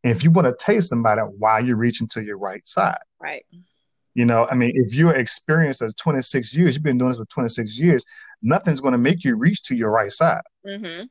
if 0.03 0.23
you 0.23 0.31
want 0.31 0.47
to 0.47 0.65
tase 0.65 0.83
somebody, 0.83 1.21
why 1.21 1.59
you're 1.59 1.77
reaching 1.77 2.07
to 2.09 2.23
your 2.23 2.37
right 2.37 2.65
side? 2.67 2.99
Right. 3.19 3.45
You 4.13 4.25
know, 4.25 4.47
I 4.49 4.55
mean, 4.55 4.71
if 4.73 4.95
you're 4.95 5.13
experienced 5.13 5.81
of 5.83 5.95
26 5.95 6.55
years, 6.57 6.75
you've 6.75 6.83
been 6.83 6.97
doing 6.97 7.11
this 7.11 7.19
for 7.19 7.25
26 7.25 7.79
years, 7.79 8.03
nothing's 8.41 8.81
going 8.81 8.93
to 8.93 8.97
make 8.97 9.23
you 9.23 9.35
reach 9.35 9.61
to 9.63 9.75
your 9.75 9.91
right 9.91 10.11
side. 10.11 10.41
Mm-hmm. 10.65 11.03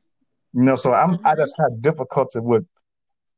You 0.53 0.63
know, 0.63 0.75
so 0.75 0.93
I'm 0.93 1.15
mm-hmm. 1.15 1.25
I 1.25 1.35
just 1.35 1.55
had 1.57 1.81
difficulty 1.81 2.41
with 2.41 2.65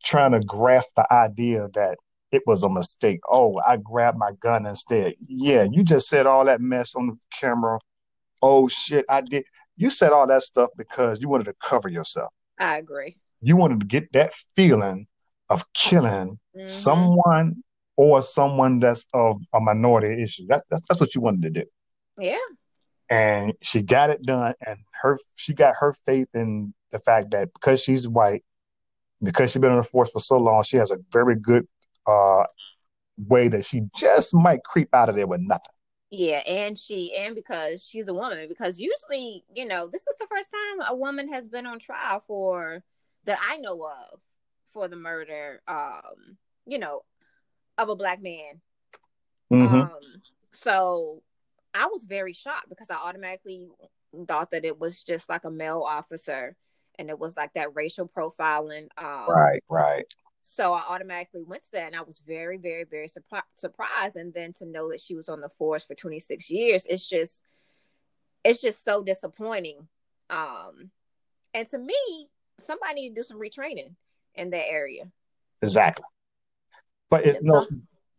trying 0.03 0.31
to 0.31 0.39
grasp 0.41 0.89
the 0.95 1.11
idea 1.13 1.67
that 1.73 1.97
it 2.31 2.43
was 2.45 2.63
a 2.63 2.69
mistake. 2.69 3.19
Oh, 3.29 3.59
I 3.67 3.77
grabbed 3.77 4.17
my 4.17 4.31
gun 4.39 4.65
instead. 4.65 5.15
Yeah, 5.27 5.65
you 5.71 5.83
just 5.83 6.07
said 6.07 6.25
all 6.25 6.45
that 6.45 6.61
mess 6.61 6.95
on 6.95 7.07
the 7.07 7.17
camera. 7.31 7.79
Oh 8.41 8.67
shit, 8.67 9.05
I 9.09 9.21
did. 9.21 9.45
You 9.75 9.89
said 9.89 10.11
all 10.11 10.27
that 10.27 10.43
stuff 10.43 10.69
because 10.77 11.21
you 11.21 11.29
wanted 11.29 11.45
to 11.45 11.55
cover 11.61 11.89
yourself. 11.89 12.31
I 12.59 12.77
agree. 12.77 13.17
You 13.41 13.55
wanted 13.55 13.79
to 13.81 13.85
get 13.85 14.11
that 14.13 14.33
feeling 14.55 15.07
of 15.49 15.71
killing 15.73 16.37
mm-hmm. 16.55 16.67
someone 16.67 17.63
or 17.95 18.21
someone 18.21 18.79
that's 18.79 19.07
of 19.13 19.41
a 19.53 19.59
minority 19.59 20.21
issue. 20.21 20.45
That, 20.47 20.63
that's 20.69 20.87
that's 20.87 20.99
what 20.99 21.15
you 21.15 21.21
wanted 21.21 21.41
to 21.43 21.61
do. 21.61 21.65
Yeah. 22.19 22.37
And 23.09 23.53
she 23.61 23.81
got 23.81 24.11
it 24.11 24.21
done, 24.21 24.53
and 24.65 24.77
her 25.01 25.17
she 25.35 25.53
got 25.53 25.75
her 25.79 25.93
faith 26.05 26.27
in 26.33 26.73
the 26.91 26.99
fact 26.99 27.31
that 27.31 27.51
because 27.53 27.81
she's 27.81 28.07
white, 28.07 28.43
because 29.23 29.51
she's 29.51 29.61
been 29.61 29.71
on 29.71 29.77
the 29.77 29.83
force 29.83 30.11
for 30.11 30.19
so 30.19 30.37
long, 30.37 30.63
she 30.63 30.77
has 30.77 30.91
a 30.91 30.99
very 31.11 31.35
good 31.35 31.67
uh, 32.09 32.45
way 33.17 33.47
that 33.47 33.65
she 33.65 33.83
just 33.97 34.33
might 34.33 34.63
creep 34.63 34.89
out 34.93 35.09
of 35.09 35.15
there 35.15 35.27
with 35.27 35.41
nothing. 35.41 35.73
Yeah, 36.11 36.37
and 36.47 36.77
she 36.77 37.15
and 37.15 37.35
because 37.35 37.85
she's 37.85 38.07
a 38.07 38.13
woman, 38.13 38.47
because 38.49 38.79
usually, 38.79 39.43
you 39.53 39.65
know, 39.65 39.87
this 39.87 40.07
is 40.07 40.17
the 40.17 40.27
first 40.27 40.49
time 40.51 40.87
a 40.89 40.95
woman 40.95 41.31
has 41.31 41.47
been 41.47 41.67
on 41.67 41.77
trial 41.77 42.23
for 42.25 42.83
that 43.25 43.37
I 43.47 43.57
know 43.57 43.85
of 43.85 44.19
for 44.73 44.87
the 44.87 44.95
murder, 44.95 45.61
um, 45.67 46.37
you 46.65 46.79
know, 46.79 47.01
of 47.77 47.89
a 47.89 47.95
black 47.95 48.21
man. 48.23 48.61
Mm-hmm. 49.51 49.75
Um, 49.75 49.99
so 50.53 51.21
I 51.75 51.87
was 51.87 52.05
very 52.05 52.33
shocked 52.33 52.69
because 52.69 52.89
I 52.89 52.95
automatically 52.95 53.67
thought 54.27 54.51
that 54.51 54.65
it 54.65 54.79
was 54.79 55.03
just 55.03 55.29
like 55.29 55.45
a 55.45 55.51
male 55.51 55.83
officer 55.87 56.55
and 56.97 57.09
it 57.09 57.19
was 57.19 57.37
like 57.37 57.53
that 57.53 57.75
racial 57.75 58.07
profiling. 58.07 58.87
Um, 58.97 59.29
right, 59.29 59.63
right. 59.69 60.13
So 60.41 60.73
I 60.73 60.83
automatically 60.87 61.43
went 61.43 61.63
to 61.63 61.71
that, 61.73 61.87
and 61.87 61.95
I 61.95 62.01
was 62.01 62.19
very, 62.19 62.57
very, 62.57 62.85
very 62.85 63.07
surpri- 63.07 63.41
surprised. 63.55 64.15
And 64.15 64.33
then 64.33 64.53
to 64.53 64.65
know 64.65 64.89
that 64.89 65.01
she 65.01 65.15
was 65.15 65.29
on 65.29 65.41
the 65.41 65.49
force 65.49 65.83
for 65.83 65.95
26 65.95 66.49
years, 66.49 66.85
it's 66.89 67.07
just, 67.07 67.41
it's 68.43 68.61
just 68.61 68.83
so 68.83 69.03
disappointing. 69.03 69.87
Um, 70.29 70.91
and 71.53 71.69
to 71.71 71.77
me, 71.77 72.29
somebody 72.59 72.95
need 72.95 73.09
to 73.09 73.15
do 73.15 73.23
some 73.23 73.39
retraining 73.39 73.95
in 74.35 74.49
that 74.51 74.69
area. 74.69 75.05
Exactly. 75.61 76.05
But 77.09 77.25
it's 77.25 77.41
no 77.41 77.65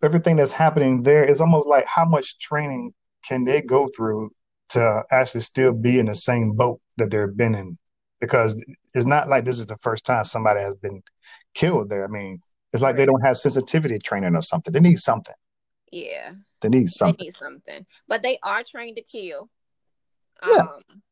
everything 0.03 0.37
that's 0.37 0.53
happening 0.53 1.03
there 1.03 1.25
is 1.25 1.41
almost 1.41 1.67
like 1.67 1.87
how 1.87 2.05
much 2.05 2.39
training 2.39 2.93
can 3.27 3.45
they 3.45 3.61
go 3.61 3.89
through 3.95 4.31
to 4.71 5.03
actually 5.11 5.43
still 5.43 5.73
be 5.73 5.99
in 5.99 6.07
the 6.07 6.15
same 6.15 6.53
boat 6.53 6.81
that 6.97 7.11
they've 7.11 7.37
been 7.37 7.55
in? 7.55 7.79
Because 8.21 8.63
it's 8.95 9.07
not 9.07 9.29
like 9.29 9.45
this 9.45 9.59
is 9.59 9.67
the 9.67 9.77
first 9.77 10.05
time 10.05 10.25
somebody 10.25 10.61
has 10.61 10.75
been 10.75 11.03
killed 11.55 11.91
there. 11.91 12.05
I 12.05 12.09
mean, 12.09 12.41
it's 12.73 12.83
like 12.83 12.91
right. 12.91 12.97
they 12.97 13.07
don't 13.07 13.25
have 13.25 13.37
sensitivity 13.37 13.99
training 13.99 14.35
or 14.35 14.43
something. 14.43 14.73
They 14.73 14.81
need 14.81 14.99
something. 14.99 15.35
Yeah. 15.91 16.33
They 16.61 16.69
need 16.69 16.89
something. 16.89 17.17
They 17.19 17.25
need 17.27 17.35
something. 17.35 17.87
But 18.07 18.23
they 18.23 18.39
are 18.43 18.63
trained 18.63 18.97
to 18.97 19.03
kill. 19.03 19.49
Yeah. 20.47 20.59
Um, 20.59 21.03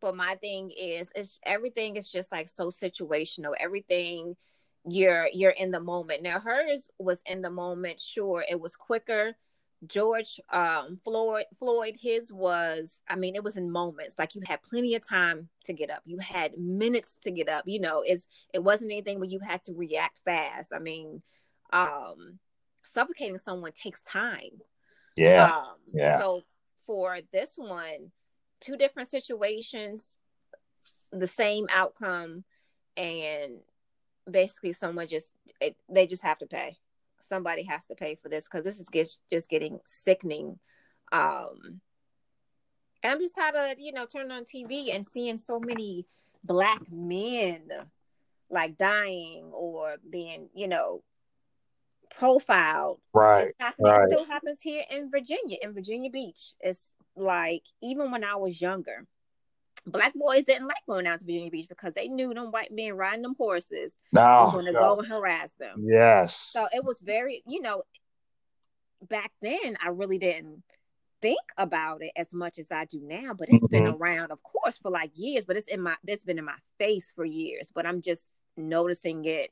but 0.00 0.16
my 0.16 0.34
thing 0.36 0.70
is 0.70 1.12
it's 1.14 1.38
everything 1.44 1.96
is 1.96 2.10
just 2.10 2.32
like 2.32 2.48
so 2.48 2.68
situational. 2.68 3.52
Everything 3.58 4.36
you're 4.84 5.28
you're 5.32 5.50
in 5.50 5.70
the 5.70 5.80
moment. 5.80 6.22
Now 6.22 6.40
hers 6.40 6.90
was 6.98 7.22
in 7.24 7.40
the 7.40 7.50
moment, 7.50 8.00
sure. 8.00 8.44
It 8.48 8.60
was 8.60 8.74
quicker 8.76 9.34
George 9.86 10.40
um, 10.50 10.98
Floyd 11.02 11.44
Floyd 11.58 11.96
his 12.00 12.32
was 12.32 13.00
I 13.08 13.16
mean 13.16 13.34
it 13.34 13.42
was 13.42 13.56
in 13.56 13.70
moments. 13.70 14.14
Like 14.18 14.34
you 14.34 14.42
had 14.46 14.62
plenty 14.62 14.94
of 14.94 15.06
time 15.06 15.48
to 15.64 15.72
get 15.72 15.90
up. 15.90 16.02
You 16.04 16.18
had 16.18 16.56
minutes 16.56 17.16
to 17.22 17.30
get 17.30 17.48
up. 17.48 17.64
You 17.66 17.80
know 17.80 18.02
it's 18.06 18.28
it 18.54 18.62
wasn't 18.62 18.92
anything 18.92 19.18
where 19.18 19.28
you 19.28 19.40
had 19.40 19.64
to 19.64 19.74
react 19.74 20.20
fast. 20.24 20.72
I 20.74 20.78
mean 20.78 21.22
um 21.72 22.38
suffocating 22.84 23.38
someone 23.38 23.72
takes 23.72 24.02
time. 24.02 24.60
Yeah. 25.16 25.46
Um, 25.52 25.76
yeah. 25.92 26.18
so 26.18 26.42
for 26.86 27.18
this 27.32 27.54
one 27.56 28.12
two 28.60 28.76
different 28.76 29.08
situations 29.08 30.16
the 31.12 31.26
same 31.26 31.66
outcome 31.70 32.44
and 32.96 33.58
basically 34.30 34.72
someone 34.72 35.06
just 35.06 35.32
it, 35.60 35.76
they 35.88 36.06
just 36.06 36.22
have 36.22 36.38
to 36.38 36.46
pay 36.46 36.76
somebody 37.22 37.64
has 37.64 37.86
to 37.86 37.94
pay 37.94 38.16
for 38.22 38.28
this 38.28 38.44
because 38.44 38.64
this 38.64 38.80
is 38.80 38.88
just, 38.92 39.18
just 39.30 39.48
getting 39.48 39.80
sickening. 39.84 40.58
Um, 41.10 41.80
and 43.02 43.12
I'm 43.12 43.20
just 43.20 43.34
tired 43.34 43.54
of, 43.54 43.78
you 43.78 43.92
know, 43.92 44.06
turning 44.06 44.30
on 44.30 44.44
TV 44.44 44.94
and 44.94 45.06
seeing 45.06 45.38
so 45.38 45.58
many 45.58 46.06
black 46.44 46.80
men 46.90 47.62
like 48.50 48.76
dying 48.76 49.50
or 49.52 49.96
being, 50.08 50.48
you 50.54 50.68
know, 50.68 51.02
profiled. 52.18 53.00
Right. 53.14 53.52
right. 53.78 54.02
It 54.02 54.12
still 54.12 54.26
happens 54.26 54.60
here 54.60 54.84
in 54.90 55.10
Virginia, 55.10 55.58
in 55.62 55.72
Virginia 55.72 56.10
Beach. 56.10 56.54
It's 56.60 56.92
like 57.16 57.62
even 57.82 58.10
when 58.10 58.24
I 58.24 58.36
was 58.36 58.60
younger, 58.60 59.06
black 59.86 60.12
boys 60.14 60.44
didn't 60.44 60.66
like 60.66 60.76
going 60.88 61.06
out 61.06 61.18
to 61.18 61.24
Virginia 61.24 61.50
Beach 61.50 61.68
because 61.68 61.94
they 61.94 62.08
knew 62.08 62.32
them 62.32 62.50
white 62.50 62.72
men 62.72 62.94
riding 62.94 63.22
them 63.22 63.34
horses 63.36 63.98
no, 64.12 64.22
was 64.22 64.52
going 64.52 64.66
to 64.66 64.72
no. 64.72 64.80
go 64.80 64.98
and 64.98 65.08
harass 65.08 65.52
them. 65.58 65.84
Yes. 65.86 66.36
So 66.36 66.66
it 66.72 66.84
was 66.84 67.00
very, 67.00 67.42
you 67.46 67.60
know, 67.60 67.82
back 69.08 69.32
then 69.40 69.76
I 69.84 69.88
really 69.88 70.18
didn't 70.18 70.62
think 71.20 71.40
about 71.56 72.02
it 72.02 72.12
as 72.16 72.32
much 72.32 72.58
as 72.58 72.70
I 72.70 72.84
do 72.84 73.00
now, 73.02 73.32
but 73.34 73.48
it's 73.48 73.64
mm-hmm. 73.64 73.84
been 73.84 73.94
around, 73.94 74.30
of 74.30 74.42
course, 74.42 74.78
for 74.78 74.90
like 74.90 75.10
years. 75.14 75.44
But 75.44 75.56
it's 75.56 75.68
in 75.68 75.80
my, 75.80 75.94
it's 76.06 76.24
been 76.24 76.38
in 76.38 76.44
my 76.44 76.58
face 76.78 77.12
for 77.14 77.24
years. 77.24 77.72
But 77.74 77.86
I'm 77.86 78.02
just 78.02 78.22
noticing 78.56 79.24
it 79.24 79.50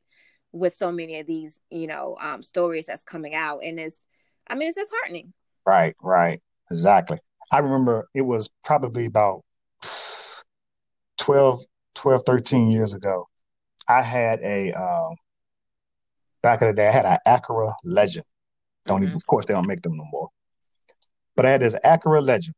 with 0.52 0.74
so 0.74 0.92
many 0.92 1.20
of 1.20 1.26
these, 1.26 1.60
you 1.70 1.86
know, 1.86 2.16
um, 2.20 2.42
stories 2.42 2.86
that's 2.86 3.04
coming 3.04 3.34
out, 3.34 3.60
and 3.64 3.78
it's, 3.78 4.04
I 4.48 4.56
mean, 4.56 4.68
it's 4.68 4.78
disheartening. 4.78 5.32
Right. 5.64 5.94
Right. 6.02 6.40
Exactly. 6.70 7.18
I 7.52 7.58
remember 7.58 8.08
it 8.14 8.22
was 8.22 8.48
probably 8.64 9.06
about 9.06 9.42
12, 11.30 11.64
12 11.94 12.22
13 12.26 12.72
years 12.72 12.92
ago, 12.92 13.28
I 13.86 14.02
had 14.02 14.40
a 14.40 14.72
um, 14.72 15.14
back 16.42 16.60
in 16.60 16.66
the 16.66 16.74
day, 16.74 16.88
I 16.88 16.90
had 16.90 17.06
an 17.06 17.18
Acura 17.24 17.72
Legend. 17.84 18.24
Don't 18.84 18.96
mm-hmm. 18.96 19.04
even, 19.04 19.14
of 19.14 19.24
course, 19.28 19.46
they 19.46 19.54
don't 19.54 19.68
make 19.68 19.80
them 19.80 19.96
no 19.96 20.02
more. 20.10 20.28
But 21.36 21.46
I 21.46 21.50
had 21.50 21.60
this 21.60 21.76
Acura 21.84 22.20
Legend, 22.20 22.56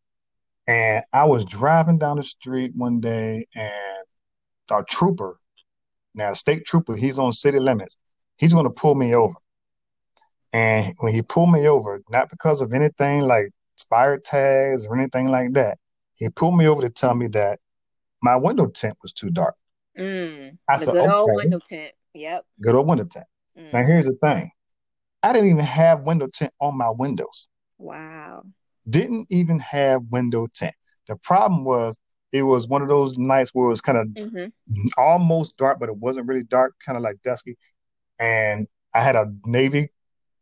and 0.67 1.05
I 1.13 1.27
was 1.27 1.45
driving 1.45 1.99
down 1.99 2.17
the 2.17 2.23
street 2.23 2.73
one 2.75 3.01
day, 3.01 3.47
and 3.55 4.07
our 4.71 4.85
trooper, 4.85 5.39
now 6.15 6.33
state 6.33 6.65
trooper, 6.65 6.97
he's 6.97 7.19
on 7.19 7.33
city 7.33 7.59
limits. 7.59 7.99
He's 8.39 8.55
going 8.55 8.65
to 8.65 8.71
pull 8.71 8.95
me 8.95 9.15
over, 9.15 9.35
and 10.55 10.95
when 11.01 11.13
he 11.13 11.21
pulled 11.21 11.53
me 11.53 11.69
over, 11.69 12.01
not 12.09 12.31
because 12.31 12.63
of 12.63 12.73
anything 12.73 13.21
like 13.21 13.51
expired 13.75 14.25
tags 14.25 14.87
or 14.87 14.97
anything 14.97 15.29
like 15.29 15.53
that, 15.53 15.77
he 16.15 16.31
pulled 16.31 16.57
me 16.57 16.67
over 16.69 16.81
to 16.81 16.89
tell 16.89 17.15
me 17.15 17.27
that 17.29 17.59
my 18.23 18.37
window 18.37 18.67
tint 18.67 18.97
was 19.03 19.13
too 19.13 19.31
dark. 19.31 19.57
Mm, 19.99 20.57
I 20.69 20.77
said, 20.77 20.93
good 20.93 21.11
old 21.11 21.31
window 21.35 21.59
tint. 21.67 21.93
Yep. 22.15 22.45
Good 22.61 22.75
old 22.75 22.89
window 22.89 23.05
tint. 23.05 23.27
Mm. 23.59 23.73
Now 23.73 23.83
here's 23.83 24.07
the 24.07 24.15
thing. 24.15 24.51
I 25.23 25.33
didn't 25.33 25.51
even 25.51 25.65
have 25.65 26.01
window 26.03 26.29
tint 26.33 26.53
on 26.61 26.77
my 26.77 26.91
windows. 26.91 27.49
Wow. 27.79 28.45
Didn't 28.89 29.27
even 29.31 29.59
have 29.61 30.03
window 30.11 30.49
tint. 30.53 30.75
The 31.09 31.17
problem 31.17 31.65
was 31.65 31.99
it 32.33 32.43
was 32.43 32.67
one 32.67 32.83
of 32.83 32.89
those 32.89 33.19
nights 33.19 33.55
where 33.55 33.67
it 33.67 33.71
was 33.71 33.81
kind 33.81 33.99
of 33.99 34.07
mm-hmm. 34.09 34.47
almost 34.97 35.57
dark, 35.59 35.79
but 35.79 35.89
it 35.89 35.97
wasn't 35.97 36.27
really 36.27 36.45
dark, 36.45 36.75
kind 36.85 36.97
of 36.97 37.03
like 37.03 37.23
dusky. 37.23 37.57
And 38.19 38.67
I 38.95 39.03
had 39.03 39.17
a 39.17 39.33
navy 39.45 39.91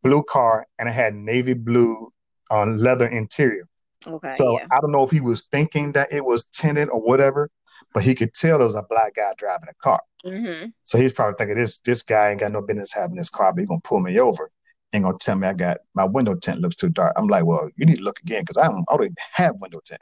blue 0.03 0.23
car 0.23 0.67
and 0.79 0.89
I 0.89 0.93
had 0.93 1.15
navy 1.15 1.55
blue 1.55 2.13
uh, 2.51 2.67
leather 2.67 3.09
interior. 3.09 3.69
Okay. 4.07 4.29
So 4.31 4.59
yeah. 4.59 4.67
I 4.71 4.81
don't 4.81 4.93
know 4.93 5.03
if 5.03 5.11
he 5.11 5.21
was 5.21 5.43
thinking 5.53 5.93
that 5.93 6.13
it 6.13 6.25
was 6.25 6.45
tinted 6.45 6.89
or 6.89 7.01
whatever, 7.01 7.51
but 7.93 8.03
he 8.03 8.15
could 8.15 8.35
tell 8.35 8.59
there 8.59 8.65
was 8.65 8.77
a 8.77 8.83
black 8.89 9.15
guy 9.17 9.33
driving 9.37 9.69
a 9.69 9.75
car. 9.83 10.01
Mm-hmm. 10.25 10.71
So 10.85 10.99
he's 10.99 11.13
probably 11.13 11.35
thinking 11.39 11.57
this 11.57 11.79
this 11.81 12.03
guy 12.03 12.31
ain't 12.31 12.41
got 12.41 12.53
no 12.53 12.63
business 12.63 12.93
having 12.93 13.17
this 13.17 13.31
car, 13.31 13.53
but 13.53 13.61
he's 13.61 13.69
gonna 13.69 13.81
pull 13.83 14.01
me 14.01 14.19
over. 14.19 14.51
Ain't 14.93 15.05
gonna 15.05 15.19
tell 15.19 15.37
me 15.37 15.47
I 15.47 15.53
got 15.53 15.79
my 15.95 16.05
window 16.05 16.35
tint 16.35 16.61
looks 16.61 16.77
too 16.77 16.89
dark. 16.89 17.15
I'm 17.17 17.29
like, 17.29 17.45
well, 17.45 17.69
you 17.77 17.87
need 17.87 17.99
to 17.99 18.05
look 18.05 18.21
again 18.21 18.43
because 18.43 18.57
I 18.57 18.67
don't 18.67 18.87
already 18.89 19.15
have 19.33 19.57
window 19.61 19.81
tint. 19.85 20.01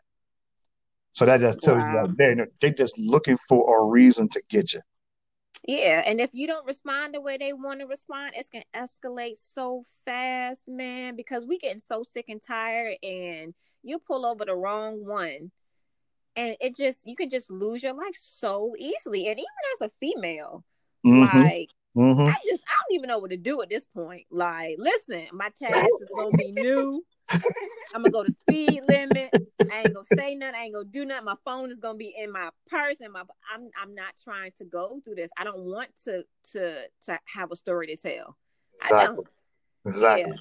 So 1.12 1.26
that 1.26 1.40
just 1.40 1.60
tells 1.60 1.82
wow. 1.82 2.06
you 2.06 2.14
that 2.14 2.16
they 2.60 2.68
they 2.68 2.74
just 2.74 2.98
looking 2.98 3.36
for 3.48 3.80
a 3.80 3.84
reason 3.84 4.28
to 4.30 4.42
get 4.48 4.74
you. 4.74 4.80
Yeah, 5.66 6.02
and 6.06 6.20
if 6.20 6.30
you 6.32 6.46
don't 6.46 6.66
respond 6.66 7.14
the 7.14 7.20
way 7.20 7.36
they 7.36 7.52
want 7.52 7.80
to 7.80 7.86
respond, 7.86 8.32
it's 8.36 8.48
gonna 8.48 8.64
escalate 8.74 9.36
so 9.36 9.84
fast, 10.04 10.62
man. 10.66 11.16
Because 11.16 11.44
we 11.44 11.58
getting 11.58 11.80
so 11.80 12.02
sick 12.02 12.26
and 12.28 12.40
tired, 12.40 12.96
and 13.02 13.54
you 13.82 13.98
pull 13.98 14.26
over 14.26 14.44
the 14.44 14.54
wrong 14.54 15.04
one, 15.04 15.50
and 16.38 16.56
it 16.60 16.76
just 16.76 17.06
you 17.06 17.16
could 17.16 17.30
just 17.30 17.50
lose 17.50 17.82
your 17.82 17.94
life 17.94 18.16
so 18.16 18.74
easily. 18.78 19.26
And 19.26 19.38
even 19.38 19.46
as 19.74 19.88
a 19.88 19.90
female, 19.98 20.64
mm-hmm. 21.04 21.38
like 21.38 21.70
mm-hmm. 21.96 22.26
I 22.26 22.36
just 22.44 22.62
I 22.66 22.74
don't 22.88 22.94
even 22.94 23.08
know 23.08 23.18
what 23.18 23.30
to 23.30 23.36
do 23.36 23.60
at 23.60 23.68
this 23.68 23.86
point. 23.86 24.26
Like, 24.30 24.76
listen, 24.78 25.26
my 25.32 25.50
tax 25.58 25.72
is 25.74 26.14
gonna 26.16 26.36
be 26.36 26.52
new. 26.52 27.04
I'm 27.94 28.02
gonna 28.02 28.10
go 28.10 28.24
to 28.24 28.30
speed 28.30 28.80
limit. 28.88 29.30
I 29.70 29.80
ain't 29.80 29.94
gonna 29.94 30.06
say 30.16 30.34
nothing. 30.36 30.54
I 30.54 30.64
ain't 30.64 30.74
gonna 30.74 30.86
do 30.86 31.04
nothing. 31.04 31.24
My 31.24 31.34
phone 31.44 31.70
is 31.70 31.80
gonna 31.80 31.98
be 31.98 32.14
in 32.16 32.30
my 32.30 32.50
purse, 32.68 32.98
and 33.00 33.12
my 33.12 33.22
I'm 33.52 33.68
I'm 33.80 33.92
not 33.92 34.14
trying 34.22 34.52
to 34.58 34.64
go 34.64 35.00
through 35.04 35.16
this. 35.16 35.30
I 35.36 35.44
don't 35.44 35.64
want 35.64 35.88
to 36.04 36.22
to 36.52 36.76
to 37.06 37.18
have 37.34 37.50
a 37.50 37.56
story 37.56 37.88
to 37.88 37.96
tell. 37.96 38.36
Exactly. 38.80 39.24
Exactly. 39.86 40.32
Yeah. 40.34 40.40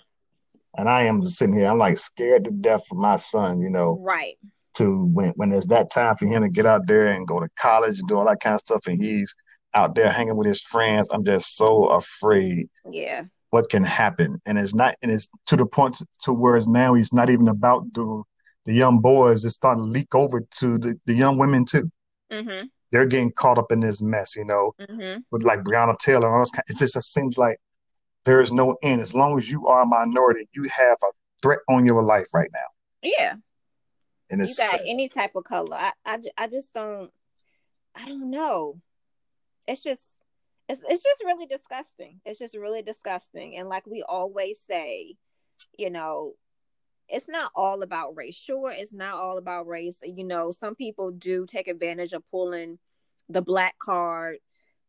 And 0.77 0.87
I 0.87 1.03
am 1.03 1.21
just 1.23 1.39
sitting 1.39 1.55
here, 1.55 1.65
I'm 1.67 1.79
like 1.79 1.97
scared 1.97 2.43
to 2.43 2.51
death 2.51 2.85
for 2.87 2.95
my 2.95 3.15
son, 3.15 3.61
you 3.61 3.69
know. 3.71 3.97
Right. 3.99 4.37
To 4.77 5.05
when 5.05 5.29
when 5.37 5.49
there's 5.49 5.67
that 5.67 5.91
time 5.91 6.15
for 6.17 6.25
him 6.25 6.43
to 6.43 6.49
get 6.49 6.65
out 6.65 6.87
there 6.87 7.07
and 7.07 7.27
go 7.27 7.39
to 7.39 7.47
college 7.57 7.99
and 7.99 8.07
do 8.07 8.17
all 8.17 8.25
that 8.25 8.41
kind 8.41 8.55
of 8.55 8.61
stuff, 8.61 8.85
and 8.87 9.01
he's 9.01 9.33
out 9.73 9.95
there 9.95 10.11
hanging 10.11 10.35
with 10.35 10.47
his 10.47 10.61
friends. 10.61 11.09
I'm 11.11 11.23
just 11.23 11.55
so 11.55 11.85
afraid. 11.85 12.69
Yeah. 12.89 13.23
What 13.49 13.69
can 13.69 13.83
happen? 13.83 14.41
And 14.45 14.57
it's 14.57 14.75
not, 14.75 14.95
and 15.01 15.11
it's 15.11 15.29
to 15.45 15.55
the 15.55 15.65
point 15.65 16.01
to 16.23 16.33
where 16.33 16.55
it's 16.55 16.67
now 16.67 16.93
he's 16.95 17.13
not 17.13 17.29
even 17.29 17.47
about 17.47 17.91
the 17.93 18.23
the 18.65 18.73
young 18.73 18.99
boys. 18.99 19.45
It's 19.45 19.55
starting 19.55 19.85
to 19.85 19.89
leak 19.89 20.13
over 20.13 20.41
to 20.59 20.77
the, 20.77 20.99
the 21.05 21.13
young 21.13 21.37
women 21.37 21.63
too. 21.65 21.89
Mm-hmm. 22.31 22.67
They're 22.91 23.05
getting 23.05 23.31
caught 23.31 23.57
up 23.57 23.71
in 23.71 23.79
this 23.79 24.01
mess, 24.01 24.35
you 24.35 24.45
know, 24.45 24.73
mm-hmm. 24.79 25.21
with 25.31 25.43
like 25.43 25.61
Breonna 25.61 25.97
Taylor. 25.97 26.27
And 26.27 26.35
all 26.35 26.41
this 26.41 26.51
kind, 26.51 26.63
it 26.67 26.77
just, 26.77 26.93
just 26.93 27.13
seems 27.13 27.37
like 27.37 27.57
there 28.25 28.41
is 28.41 28.51
no 28.51 28.75
end. 28.83 29.01
As 29.01 29.15
long 29.15 29.37
as 29.37 29.49
you 29.49 29.67
are 29.67 29.81
a 29.81 29.85
minority, 29.85 30.47
you 30.53 30.63
have 30.65 30.97
a 31.03 31.11
threat 31.41 31.59
on 31.69 31.85
your 31.85 32.03
life 32.03 32.27
right 32.33 32.49
now. 32.53 33.09
Yeah. 33.17 33.35
And 34.29 34.41
it's 34.41 34.57
you 34.59 34.71
got 34.71 34.81
any 34.81 35.09
type 35.09 35.35
of 35.35 35.43
color. 35.45 35.77
I, 35.77 35.91
I, 36.05 36.19
I 36.37 36.47
just 36.47 36.73
don't. 36.73 37.11
I 37.95 38.05
don't 38.05 38.29
know 38.29 38.81
it's 39.67 39.83
just 39.83 40.23
it's 40.69 40.81
it's 40.87 41.03
just 41.03 41.23
really 41.23 41.45
disgusting. 41.45 42.19
It's 42.25 42.39
just 42.39 42.55
really 42.55 42.81
disgusting. 42.81 43.57
And 43.57 43.69
like 43.69 43.85
we 43.85 44.03
always 44.03 44.59
say, 44.59 45.15
you 45.77 45.89
know, 45.89 46.33
it's 47.07 47.27
not 47.27 47.51
all 47.55 47.83
about 47.83 48.15
race. 48.17 48.35
Sure, 48.35 48.71
it's 48.71 48.93
not 48.93 49.15
all 49.15 49.37
about 49.37 49.67
race. 49.67 49.97
You 50.03 50.23
know, 50.23 50.51
some 50.51 50.75
people 50.75 51.11
do 51.11 51.45
take 51.45 51.67
advantage 51.67 52.13
of 52.13 52.29
pulling 52.31 52.79
the 53.29 53.41
black 53.41 53.77
card 53.77 54.37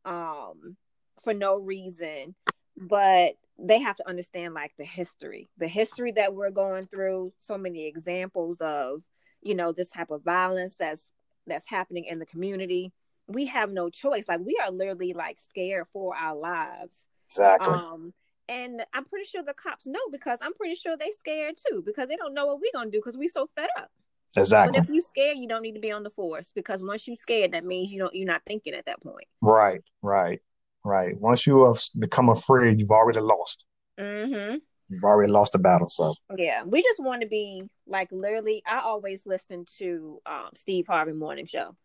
um 0.05 0.77
for 1.25 1.35
no 1.35 1.59
reason, 1.59 2.35
but 2.77 3.35
they 3.59 3.81
have 3.81 3.97
to 3.97 4.09
understand 4.09 4.55
like 4.55 4.73
the 4.79 4.85
history, 4.85 5.49
the 5.59 5.69
history 5.69 6.13
that 6.13 6.33
we're 6.33 6.51
going 6.51 6.87
through, 6.87 7.33
so 7.39 7.59
many 7.59 7.87
examples 7.87 8.61
of, 8.61 9.03
you 9.43 9.55
know, 9.55 9.73
this 9.73 9.91
type 9.91 10.11
of 10.11 10.23
violence 10.23 10.77
that's 10.77 11.09
that's 11.47 11.69
happening 11.69 12.05
in 12.05 12.19
the 12.19 12.27
community 12.27 12.93
we 13.29 13.47
have 13.47 13.71
no 13.71 13.91
choice. 13.91 14.25
Like 14.27 14.41
we 14.41 14.59
are 14.63 14.73
literally 14.73 15.13
like 15.13 15.39
scared 15.39 15.87
for 15.93 16.17
our 16.17 16.35
lives. 16.35 17.07
Exactly. 17.27 17.75
Um, 17.75 18.15
and 18.49 18.83
I'm 18.95 19.05
pretty 19.05 19.27
sure 19.27 19.43
the 19.43 19.53
cops 19.53 19.87
know 19.87 20.01
because 20.11 20.39
I'm 20.41 20.55
pretty 20.55 20.75
sure 20.75 20.97
they 20.97 21.11
scared 21.11 21.57
too 21.69 21.83
because 21.85 22.09
they 22.09 22.17
don't 22.17 22.33
know 22.33 22.47
what 22.47 22.61
we're 22.61 22.73
gonna 22.73 22.91
do 22.91 22.99
because 22.99 23.19
we're 23.19 23.29
so 23.29 23.49
fed 23.55 23.69
up. 23.77 23.91
Exactly. 24.37 24.79
But 24.79 24.89
if 24.89 24.95
you 24.95 25.03
scared, 25.03 25.37
you 25.37 25.47
don't 25.47 25.63
need 25.63 25.75
to 25.75 25.81
be 25.81 25.93
on 25.93 26.03
the 26.03 26.11
force 26.11 26.53
because 26.55 26.83
once 26.83 27.07
you 27.07 27.17
scared, 27.17 27.53
that 27.53 27.65
means 27.65 27.93
you 27.93 27.99
don't 27.99 28.15
you're 28.15 28.27
not 28.27 28.43
thinking 28.47 28.75
at 28.75 28.87
that 28.87 29.03
point. 29.03 29.27
Right, 29.43 29.83
right, 30.03 30.41
right. 30.85 31.19
Once 31.19 31.47
you 31.47 31.67
have 31.67 31.81
become 31.99 32.31
afraid, 32.31 32.81
you've 32.81 32.91
already 32.91 33.21
lost. 33.21 33.67
Mm-hmm. 34.01 34.57
You've 34.89 35.05
already 35.05 35.31
lost 35.31 35.53
the 35.53 35.59
battle. 35.59 35.91
So 35.91 36.15
yeah, 36.37 36.63
we 36.65 36.83
just 36.83 37.03
want 37.03 37.23
to 37.23 37.29
be 37.29 37.69
like 37.87 38.09
literally. 38.11 38.63
I 38.67 38.81
always 38.81 39.27
listen 39.27 39.67
to 39.79 40.21
um, 40.25 40.51
Steve 40.55 40.87
Harvey 40.87 41.13
morning 41.13 41.47
show, 41.47 41.77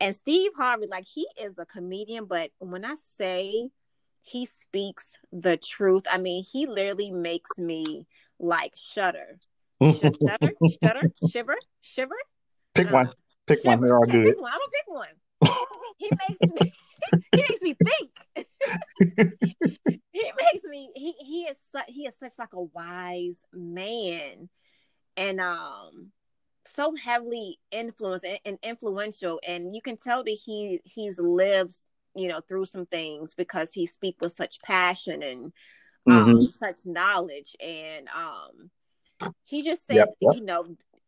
and 0.00 0.14
Steve 0.14 0.52
Harvey, 0.56 0.86
like 0.86 1.06
he 1.06 1.26
is 1.40 1.58
a 1.58 1.66
comedian, 1.66 2.24
but 2.26 2.50
when 2.58 2.84
I 2.84 2.94
say 3.16 3.68
he 4.22 4.46
speaks 4.46 5.12
the 5.32 5.56
truth, 5.56 6.04
I 6.10 6.18
mean 6.18 6.42
he 6.42 6.66
literally 6.66 7.10
makes 7.10 7.58
me 7.58 8.06
like 8.38 8.74
shudder. 8.76 9.38
shudder, 9.82 10.52
shudder, 10.82 11.12
shiver, 11.30 11.56
shiver. 11.80 12.16
Pick 12.74 12.90
one. 12.90 13.10
Pick 13.46 13.58
shiver. 13.58 13.68
one. 13.68 13.80
They're 13.80 13.96
all 13.96 14.06
good. 14.06 14.26
I 14.26 14.58
don't 14.58 14.72
pick 14.72 14.86
one. 14.86 15.08
he 15.98 16.10
makes 16.28 16.54
me 16.54 16.72
he 17.32 17.42
makes 17.48 17.62
me 17.62 17.76
think. 17.84 18.46
he 20.12 20.32
makes 20.40 20.64
me 20.64 20.90
he 20.94 21.14
he 21.20 21.42
is 21.42 21.56
such 21.72 21.84
he 21.88 22.06
is 22.06 22.14
such 22.18 22.32
like 22.38 22.52
a 22.52 22.62
wise 22.62 23.40
man. 23.52 24.48
And 25.16 25.40
um 25.40 26.12
so 26.66 26.94
heavily 26.94 27.58
influenced 27.70 28.24
and, 28.24 28.38
and 28.44 28.58
influential 28.62 29.40
and 29.46 29.74
you 29.74 29.80
can 29.80 29.96
tell 29.96 30.22
that 30.22 30.38
he 30.44 30.80
he's 30.84 31.18
lived 31.18 31.74
you 32.14 32.28
know 32.28 32.40
through 32.46 32.64
some 32.64 32.86
things 32.86 33.34
because 33.34 33.72
he 33.72 33.86
speak 33.86 34.16
with 34.20 34.32
such 34.32 34.60
passion 34.62 35.22
and 35.22 35.52
um, 36.10 36.34
mm-hmm. 36.34 36.44
such 36.44 36.80
knowledge 36.84 37.56
and 37.60 38.08
um 38.08 38.70
he 39.44 39.62
just 39.62 39.86
said 39.86 39.96
yep, 39.96 40.08
yep. 40.20 40.34
you 40.34 40.44
know 40.44 40.64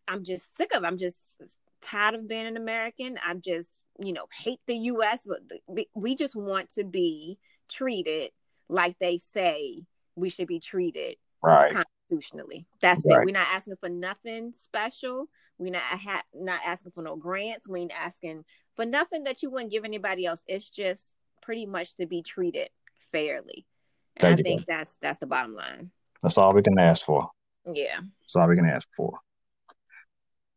i'm 0.09 0.25
just 0.25 0.57
sick 0.57 0.75
of 0.75 0.83
it. 0.83 0.87
i'm 0.87 0.99
just 0.99 1.37
tired 1.83 2.15
of 2.15 2.29
being 2.29 2.47
an 2.47 2.57
american 2.57 3.19
i'm 3.25 3.41
just 3.41 3.87
you 3.99 4.13
know 4.13 4.27
hate 4.33 4.61
the 4.67 4.75
us 4.75 5.25
but 5.27 5.87
we 5.95 6.15
just 6.15 6.37
want 6.37 6.69
to 6.71 6.85
be 6.85 7.39
treated 7.69 8.31
like 8.69 8.97
they 8.99 9.17
say 9.17 9.83
we 10.17 10.29
should 10.29 10.49
be 10.49 10.61
treated 10.61 11.17
right 11.43 11.73
constitutionally 11.73 12.67
that's 12.83 13.07
right. 13.09 13.23
it 13.23 13.25
we're 13.25 13.33
not 13.33 13.49
asking 13.51 13.77
for 13.81 13.89
nothing 13.89 14.53
special 14.55 15.29
we're 15.61 15.71
not 15.71 15.83
ha- 15.83 16.23
not 16.35 16.61
asking 16.65 16.93
for 16.93 17.03
no 17.03 17.17
grants. 17.17 17.69
We 17.69 17.81
ain't 17.81 17.93
asking 17.93 18.45
for 18.77 18.87
nothing 18.87 19.25
that 19.25 19.43
you 19.43 19.51
wouldn't 19.51 19.71
give 19.71 19.85
anybody 19.85 20.25
else. 20.25 20.43
It's 20.49 20.71
just 20.71 21.13
pretty 21.43 21.67
much 21.67 21.97
to 21.99 22.07
be 22.07 22.23
treated 22.23 22.71
fairly. 23.13 23.67
And 24.17 24.23
Thank 24.23 24.41
I 24.41 24.43
think 24.43 24.65
that's 24.65 24.97
that's 25.03 25.19
the 25.19 25.27
bottom 25.27 25.55
line. 25.55 25.91
That's 26.23 26.39
all 26.39 26.55
we 26.55 26.63
can 26.63 26.79
ask 26.79 27.05
for. 27.05 27.29
Yeah. 27.67 28.01
That's 28.23 28.37
all 28.37 28.49
we 28.49 28.57
can 28.57 28.65
ask 28.65 28.89
for. 28.97 29.19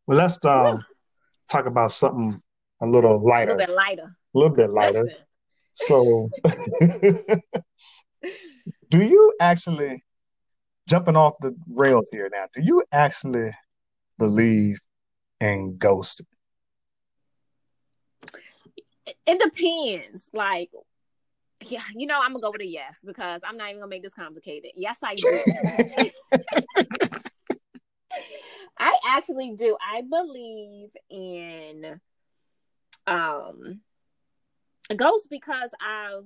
Well, 0.06 0.16
let's 0.16 0.42
um, 0.46 0.82
talk 1.50 1.66
about 1.66 1.92
something 1.92 2.40
a 2.80 2.86
little 2.86 3.24
lighter. 3.24 3.52
A 3.52 3.56
little 3.56 3.66
bit 3.66 3.76
lighter. 3.76 4.16
A 4.34 4.38
little 4.38 4.56
bit 4.56 4.70
lighter. 4.70 5.08
So, 5.72 6.30
do 8.90 9.02
you 9.02 9.34
actually, 9.40 10.04
jumping 10.88 11.16
off 11.16 11.34
the 11.40 11.54
rails 11.68 12.08
here 12.12 12.30
now, 12.32 12.46
do 12.54 12.62
you 12.62 12.84
actually 12.92 13.50
believe 14.18 14.78
in 15.40 15.76
ghosted? 15.76 16.26
It 19.26 19.40
depends. 19.40 20.30
Like, 20.32 20.70
yeah, 21.66 21.82
you 21.94 22.06
know, 22.06 22.20
I'm 22.22 22.32
gonna 22.32 22.42
go 22.42 22.50
with 22.50 22.60
a 22.60 22.66
yes 22.66 22.98
because 23.04 23.40
I'm 23.44 23.56
not 23.56 23.68
even 23.68 23.80
gonna 23.80 23.90
make 23.90 24.02
this 24.02 24.14
complicated. 24.14 24.72
Yes, 24.76 24.98
I 25.02 25.14
do. 25.14 26.10
I 28.78 28.96
actually 29.06 29.54
do. 29.56 29.76
I 29.80 30.02
believe 30.02 30.90
in 31.10 32.00
um 33.06 33.80
ghosts 34.96 35.26
because 35.28 35.70
I've 35.80 36.24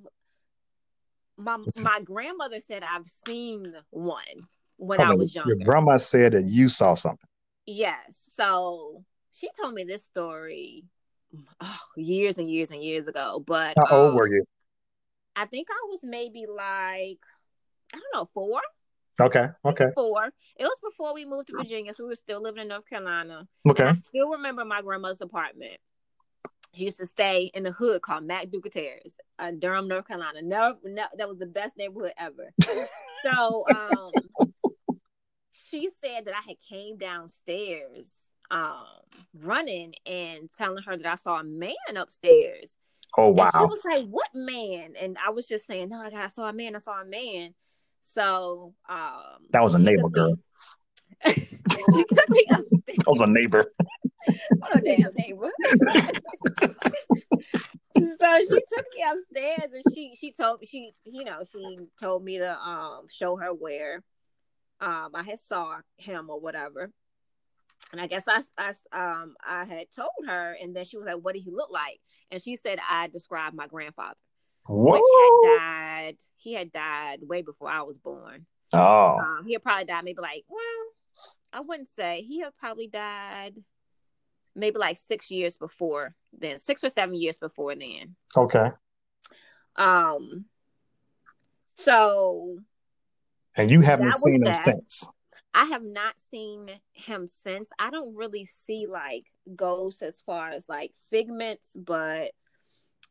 my 1.37 1.59
my 1.83 2.01
grandmother 2.03 2.61
said 2.61 2.83
I've 2.83 3.07
seen 3.27 3.73
one 3.91 4.23
when 4.77 5.01
I 5.01 5.15
was 5.15 5.35
younger. 5.35 5.55
Your 5.55 5.65
grandma 5.65 5.97
said 5.99 6.33
that 6.33 6.45
you 6.45 6.69
saw 6.69 6.95
something. 6.95 7.29
Yes. 7.67 8.21
So 8.37 9.05
she 9.33 9.49
told 9.61 9.75
me 9.75 9.85
this 9.85 10.05
story 10.05 10.85
oh, 11.61 11.79
years 11.97 12.39
and 12.39 12.51
years 12.51 12.71
and 12.71 12.83
years 12.83 13.07
ago. 13.07 13.43
But 13.47 13.75
how 13.77 13.85
um, 13.85 14.07
old 14.07 14.15
were 14.15 14.29
you? 14.29 14.45
I 15.37 15.45
think 15.45 15.69
I 15.71 15.87
was 15.89 16.01
maybe 16.03 16.47
like 16.49 17.21
I 17.93 17.99
don't 17.99 18.15
know 18.15 18.29
four. 18.35 18.61
Okay. 19.20 19.48
Okay. 19.64 19.88
Four. 19.94 20.26
It 20.57 20.64
was 20.64 20.78
before 20.83 21.14
we 21.14 21.24
moved 21.24 21.48
to 21.48 21.57
Virginia, 21.57 21.92
so 21.92 22.04
we 22.04 22.11
were 22.11 22.16
still 22.16 22.42
living 22.42 22.62
in 22.62 22.68
North 22.68 22.88
Carolina. 22.88 23.48
Okay. 23.68 23.83
And 23.83 23.90
I 23.90 23.94
still 23.94 24.31
remember 24.31 24.64
my 24.64 24.83
grandmother's 24.83 25.20
apartment. 25.20 25.78
She 26.74 26.85
used 26.85 26.98
to 26.98 27.07
stay 27.07 27.50
in 27.54 27.62
the 27.64 27.72
hood 27.72 28.02
called 28.02 28.28
McDougald 28.28 28.72
Terrace, 28.72 29.16
uh, 29.38 29.52
Durham, 29.59 29.88
North 29.88 30.07
Carolina. 30.07 30.42
No, 30.42 30.76
no, 30.85 31.04
that 31.16 31.28
was 31.28 31.38
the 31.38 31.46
best 31.46 31.76
neighborhood 31.76 32.12
ever. 32.18 32.52
so, 33.24 33.64
um, 33.70 34.11
she 35.52 35.88
said 36.02 36.26
that 36.26 36.35
I 36.35 36.46
had 36.46 36.61
came 36.61 36.96
downstairs 36.96 38.12
um 38.50 38.87
running 39.35 39.94
and 40.07 40.48
telling 40.57 40.83
her 40.83 40.96
that 40.96 41.07
I 41.07 41.16
saw 41.16 41.38
a 41.38 41.44
man 41.44 41.74
upstairs. 41.96 42.74
Oh 43.16 43.28
wow. 43.28 43.44
And 43.44 43.52
she 43.52 43.64
was 43.66 43.81
like, 43.85 44.07
What 44.07 44.28
man? 44.35 44.94
And 45.00 45.16
I 45.24 45.31
was 45.31 45.46
just 45.46 45.66
saying, 45.66 45.90
No, 45.90 46.00
I 46.00 46.26
saw 46.28 46.48
a 46.48 46.52
man, 46.52 46.76
I 46.76 46.78
saw 46.78 47.00
a 47.00 47.04
man. 47.04 47.54
So 48.11 48.75
um 48.88 49.47
That 49.51 49.62
was 49.62 49.75
a 49.75 49.79
neighbor 49.79 50.09
girl. 50.09 50.37
she 51.27 51.35
took 51.35 52.31
me 52.31 52.47
upstairs. 52.51 52.99
That 52.99 53.07
was 53.07 53.21
a 53.21 53.27
neighbor. 53.27 53.71
what 54.59 54.79
a 54.79 54.81
damn 54.81 55.12
neighbor. 55.14 55.51
so 57.99 58.38
she 58.38 58.62
took 58.73 58.87
me 58.94 59.05
upstairs 59.11 59.73
and 59.75 59.85
she 59.92 60.14
she 60.14 60.33
told 60.33 60.66
she 60.66 60.92
you 61.05 61.25
know 61.25 61.42
she 61.51 61.79
told 62.01 62.25
me 62.25 62.38
to 62.38 62.59
um 62.59 63.07
show 63.11 63.37
her 63.37 63.53
where 63.53 64.03
um 64.81 65.11
I 65.14 65.23
had 65.23 65.40
saw 65.40 65.77
him 65.97 66.31
or 66.31 66.40
whatever. 66.40 66.90
And 67.92 68.01
I 68.01 68.07
guess 68.07 68.25
I, 68.27 68.42
I 68.59 68.71
um 68.92 69.37
I 69.47 69.64
had 69.64 69.90
told 69.94 70.11
her, 70.27 70.57
and 70.61 70.75
then 70.75 70.85
she 70.85 70.97
was 70.97 71.07
like, 71.07 71.16
"What 71.23 71.35
did 71.35 71.42
he 71.42 71.51
look 71.51 71.71
like?" 71.71 72.01
And 72.31 72.42
she 72.42 72.57
said 72.57 72.79
I 72.88 73.09
described 73.09 73.55
my 73.57 73.66
grandfather, 73.66 74.16
Whoa. 74.68 74.92
which 74.92 75.02
had 75.44 75.59
died. 75.59 76.16
He 76.37 76.52
had 76.52 76.70
died 76.70 77.20
way 77.22 77.42
before 77.42 77.68
I 77.68 77.83
was 77.83 77.96
born. 77.98 78.46
Oh, 78.72 79.18
um, 79.18 79.46
he 79.46 79.54
had 79.54 79.62
probably 79.62 79.87
died 79.87 80.04
maybe 80.04 80.20
like 80.20 80.44
well, 80.48 80.61
I 81.52 81.61
wouldn't 81.61 81.88
say 81.88 82.22
he 82.22 82.40
had 82.40 82.54
probably 82.57 82.87
died 82.87 83.54
maybe 84.54 84.78
like 84.78 84.98
six 84.98 85.31
years 85.31 85.57
before 85.57 86.14
then, 86.38 86.59
six 86.59 86.85
or 86.85 86.90
seven 86.90 87.14
years 87.14 87.38
before 87.38 87.74
then. 87.74 88.14
Okay. 88.37 88.70
Um. 89.76 90.44
So 91.74 92.59
and 93.59 93.70
you 93.70 93.81
haven't 93.81 94.14
seen 94.14 94.46
him 94.46 94.54
since. 94.54 95.09
I 95.52 95.64
have 95.64 95.83
not 95.83 96.20
seen 96.20 96.70
him 96.92 97.26
since. 97.26 97.68
I 97.78 97.90
don't 97.90 98.14
really 98.14 98.44
see 98.44 98.87
like 98.87 99.24
ghosts 99.57 100.02
as 100.02 100.20
far 100.20 100.50
as 100.50 100.68
like 100.68 100.92
figments, 101.11 101.72
but 101.74 102.31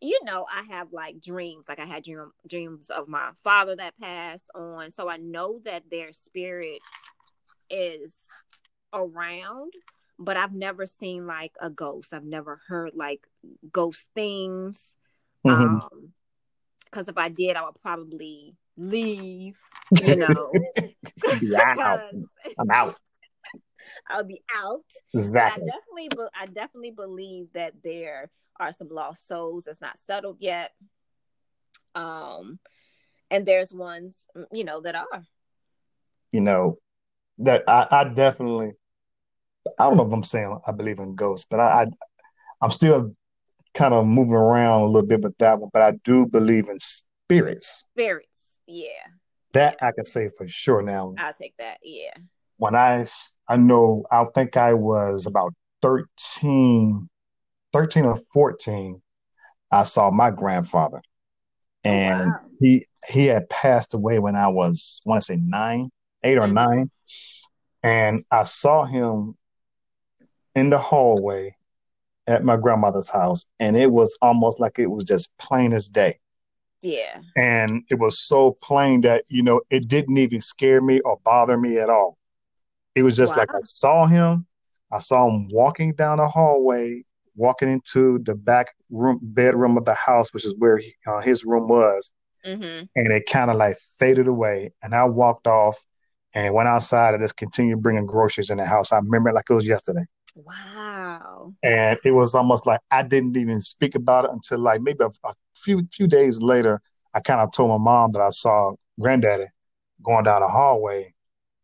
you 0.01 0.19
know, 0.23 0.45
I 0.51 0.63
have 0.73 0.93
like 0.93 1.21
dreams. 1.21 1.65
Like 1.67 1.79
I 1.79 1.86
had 1.86 2.03
dream, 2.03 2.31
dreams 2.47 2.89
of 2.89 3.07
my 3.07 3.31
father 3.43 3.75
that 3.75 3.99
passed 3.99 4.51
on, 4.53 4.91
so 4.91 5.10
I 5.10 5.17
know 5.17 5.60
that 5.65 5.89
their 5.89 6.13
spirit 6.13 6.81
is 7.69 8.15
around. 8.93 9.73
But 10.19 10.36
I've 10.36 10.53
never 10.53 10.88
seen 10.88 11.27
like 11.27 11.55
a 11.62 11.69
ghost. 11.69 12.13
I've 12.13 12.25
never 12.25 12.60
heard 12.67 12.95
like 12.95 13.27
ghost 13.71 14.10
things. 14.15 14.91
Mm-hmm. 15.45 15.75
Um, 15.75 16.13
because 16.86 17.07
if 17.07 17.17
I 17.17 17.29
did, 17.29 17.55
I 17.55 17.65
would 17.65 17.79
probably 17.81 18.55
leave. 18.77 19.57
You 20.03 20.15
know, 20.15 20.51
out. 21.79 22.01
I'm 22.60 22.71
out. 22.71 22.95
I'll 24.07 24.23
be 24.23 24.41
out. 24.55 24.85
Exactly. 25.13 25.63
But 25.65 25.73
I 25.73 25.77
definitely, 25.77 26.29
I 26.41 26.45
definitely 26.45 26.91
believe 26.91 27.47
that 27.53 27.73
there 27.83 28.29
are 28.59 28.71
some 28.73 28.89
lost 28.89 29.27
souls 29.27 29.65
that's 29.65 29.81
not 29.81 29.99
settled 29.99 30.37
yet. 30.39 30.71
Um, 31.95 32.59
and 33.29 33.45
there's 33.45 33.71
ones, 33.71 34.17
mm, 34.35 34.45
you 34.51 34.63
know, 34.63 34.81
that 34.81 34.95
are. 34.95 35.23
You 36.31 36.41
know, 36.41 36.77
that 37.39 37.63
I, 37.67 37.87
I 37.89 38.03
definitely, 38.05 38.73
I 39.79 39.85
don't 39.85 39.97
know 39.97 40.07
if 40.07 40.13
I'm 40.13 40.23
saying 40.23 40.59
I 40.65 40.71
believe 40.71 40.99
in 40.99 41.15
ghosts, 41.15 41.47
but 41.49 41.59
I, 41.59 41.83
I 41.83 41.85
I'm 42.61 42.71
still 42.71 43.15
kind 43.73 43.93
of 43.93 44.05
moving 44.05 44.33
around 44.33 44.81
a 44.81 44.85
little 44.85 45.07
bit 45.07 45.21
with 45.21 45.37
that 45.37 45.59
one, 45.59 45.69
but 45.71 45.81
I 45.81 45.91
do 46.03 46.25
believe 46.25 46.69
in 46.69 46.79
spirits. 46.79 47.85
Spirits, 47.93 48.27
yeah. 48.65 48.87
That 49.53 49.77
yeah. 49.79 49.87
I 49.87 49.91
can 49.91 50.05
say 50.05 50.29
for 50.35 50.47
sure 50.47 50.81
now. 50.81 51.13
I'll 51.17 51.33
take 51.33 51.55
that, 51.57 51.77
yeah. 51.83 52.15
When 52.57 52.75
I, 52.75 53.05
I 53.47 53.57
know, 53.57 54.05
I 54.11 54.25
think 54.33 54.57
I 54.57 54.73
was 54.73 55.25
about 55.25 55.53
13, 55.81 57.09
13 57.73 58.05
or 58.05 58.15
14, 58.33 59.01
I 59.71 59.83
saw 59.83 60.11
my 60.11 60.31
grandfather. 60.31 61.01
Oh, 61.85 61.89
and 61.89 62.31
wow. 62.31 62.39
he 62.59 62.87
he 63.09 63.25
had 63.25 63.49
passed 63.49 63.93
away 63.93 64.19
when 64.19 64.35
I 64.35 64.47
was, 64.49 65.01
I 65.05 65.09
want 65.09 65.21
to 65.21 65.25
say 65.25 65.39
nine, 65.41 65.89
8 66.23 66.37
or 66.37 66.41
mm-hmm. 66.41 66.53
nine. 66.53 66.91
And 67.83 68.25
I 68.31 68.43
saw 68.43 68.83
him 68.83 69.37
in 70.55 70.69
the 70.69 70.77
hallway 70.77 71.55
at 72.25 72.43
my 72.43 72.57
grandmother's 72.57 73.09
house, 73.09 73.49
and 73.59 73.77
it 73.77 73.91
was 73.91 74.17
almost 74.21 74.59
like 74.59 74.79
it 74.79 74.87
was 74.87 75.05
just 75.05 75.37
plain 75.37 75.71
as 75.71 75.87
day. 75.87 76.19
Yeah. 76.81 77.21
And 77.35 77.83
it 77.89 77.99
was 77.99 78.27
so 78.27 78.55
plain 78.61 79.01
that, 79.01 79.23
you 79.29 79.41
know, 79.41 79.61
it 79.69 79.87
didn't 79.87 80.17
even 80.17 80.41
scare 80.41 80.81
me 80.81 80.99
or 81.01 81.19
bother 81.23 81.57
me 81.57 81.77
at 81.77 81.89
all. 81.89 82.17
It 82.97 83.03
was 83.03 83.15
just 83.15 83.36
wow. 83.36 83.41
like 83.41 83.49
I 83.53 83.60
saw 83.63 84.07
him, 84.07 84.47
I 84.91 84.97
saw 84.97 85.29
him 85.29 85.49
walking 85.49 85.93
down 85.93 86.17
the 86.17 86.27
hallway, 86.27 87.03
walking 87.36 87.69
into 87.69 88.17
the 88.23 88.33
back 88.33 88.73
room 88.89 89.19
bedroom 89.21 89.77
of 89.77 89.86
the 89.86 89.93
house, 89.93 90.33
which 90.33 90.43
is 90.43 90.55
where 90.57 90.77
he, 90.77 90.95
uh, 91.05 91.21
his 91.21 91.45
room 91.45 91.69
was. 91.69 92.12
Mm-hmm. 92.43 92.86
And 92.95 93.13
it 93.13 93.29
kind 93.29 93.51
of 93.51 93.57
like 93.57 93.77
faded 93.99 94.27
away. 94.27 94.71
And 94.81 94.95
I 94.95 95.03
walked 95.05 95.45
off 95.45 95.77
and 96.33 96.55
went 96.55 96.69
outside 96.69 97.13
and 97.13 97.23
just 97.23 97.38
continued 97.38 97.83
bringing 97.83 98.07
groceries 98.07 98.49
in 98.49 98.57
the 98.57 98.65
house. 98.65 98.91
I 98.91 98.97
remember 98.97 99.29
it 99.29 99.36
like 99.36 99.45
it 99.47 99.53
was 99.53 99.67
yesterday. 99.67 100.05
Wow. 100.33 101.53
And 101.62 101.99
it 102.03 102.12
was 102.12 102.33
almost 102.33 102.65
like 102.65 102.79
I 102.89 103.03
didn't 103.03 103.38
even 103.38 103.62
speak 103.62 103.93
about 103.93 104.25
it 104.25 104.31
until 104.31 104.57
like 104.57 104.81
maybe 104.81 105.03
a, 105.03 105.12
a 105.23 105.33
few 105.53 105.86
few 105.91 106.07
days 106.07 106.41
later. 106.41 106.81
I 107.13 107.19
kind 107.19 107.41
of 107.41 107.51
told 107.51 107.69
my 107.69 107.77
mom 107.77 108.13
that 108.13 108.21
I 108.21 108.31
saw 108.31 108.73
granddaddy 108.99 109.45
going 110.03 110.23
down 110.23 110.41
the 110.41 110.47
hallway, 110.47 111.13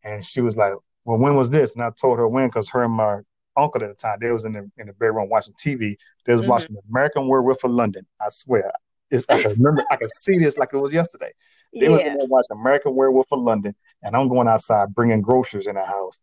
and 0.04 0.24
she 0.24 0.40
was 0.40 0.56
like, 0.56 0.74
"Well, 1.04 1.18
when 1.18 1.36
was 1.36 1.50
this?" 1.50 1.74
And 1.74 1.84
I 1.84 1.90
told 1.90 2.18
her 2.18 2.28
when 2.28 2.48
because 2.48 2.70
her 2.70 2.84
and 2.84 2.92
my 2.94 3.20
uncle 3.56 3.82
at 3.82 3.88
the 3.88 3.94
time 3.94 4.18
they 4.20 4.30
was 4.30 4.44
in 4.44 4.52
the 4.52 4.70
in 4.78 4.86
the 4.86 4.92
bedroom 4.94 5.28
watching 5.28 5.54
TV. 5.54 5.96
They 6.24 6.32
was 6.32 6.42
mm-hmm. 6.42 6.50
watching 6.50 6.76
American 6.90 7.28
Werewolf 7.28 7.64
of 7.64 7.70
London. 7.70 8.06
I 8.20 8.26
swear, 8.30 8.72
it's 9.10 9.26
I 9.28 9.42
can 9.42 9.52
remember 9.52 9.84
I 9.90 9.96
can 9.96 10.08
see 10.08 10.38
this 10.38 10.56
like 10.56 10.72
it 10.72 10.78
was 10.78 10.92
yesterday. 10.92 11.32
They 11.72 11.86
yeah. 11.86 11.90
was 11.90 12.02
in 12.02 12.16
there 12.16 12.26
watching 12.26 12.56
American 12.58 12.94
Werewolf 12.94 13.32
of 13.32 13.40
London, 13.40 13.74
and 14.02 14.16
I'm 14.16 14.28
going 14.28 14.48
outside 14.48 14.94
bringing 14.94 15.22
groceries 15.22 15.66
in 15.66 15.74
the 15.74 15.84
house, 15.84 16.20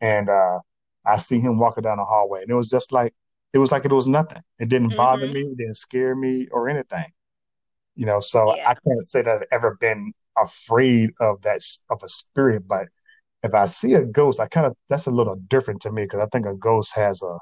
and 0.00 0.28
uh, 0.28 0.58
I 1.06 1.16
see 1.16 1.40
him 1.40 1.58
walking 1.58 1.82
down 1.82 1.98
the 1.98 2.04
hallway, 2.04 2.42
and 2.42 2.50
it 2.50 2.54
was 2.54 2.68
just 2.68 2.92
like 2.92 3.14
it 3.52 3.58
was 3.58 3.72
like 3.72 3.84
it 3.84 3.92
was 3.92 4.06
nothing. 4.08 4.42
It 4.58 4.68
didn't 4.68 4.90
mm-hmm. 4.90 4.96
bother 4.96 5.26
me, 5.26 5.40
it 5.42 5.56
didn't 5.56 5.76
scare 5.76 6.14
me 6.14 6.48
or 6.50 6.68
anything. 6.68 7.06
You 7.96 8.06
know, 8.06 8.20
so 8.20 8.56
yeah. 8.56 8.70
I 8.70 8.74
can't 8.74 9.02
say 9.02 9.22
that 9.22 9.42
I've 9.42 9.46
ever 9.50 9.76
been 9.80 10.12
afraid 10.36 11.10
of 11.20 11.42
that 11.42 11.60
of 11.90 12.02
a 12.02 12.08
spirit, 12.08 12.66
but 12.66 12.88
if 13.42 13.54
I 13.54 13.66
see 13.66 13.94
a 13.94 14.04
ghost, 14.04 14.40
I 14.40 14.46
kind 14.46 14.66
of 14.66 14.74
that's 14.88 15.06
a 15.06 15.10
little 15.10 15.36
different 15.36 15.80
to 15.82 15.92
me 15.92 16.02
because 16.02 16.20
I 16.20 16.26
think 16.26 16.46
a 16.46 16.54
ghost 16.54 16.94
has 16.94 17.22
a 17.22 17.38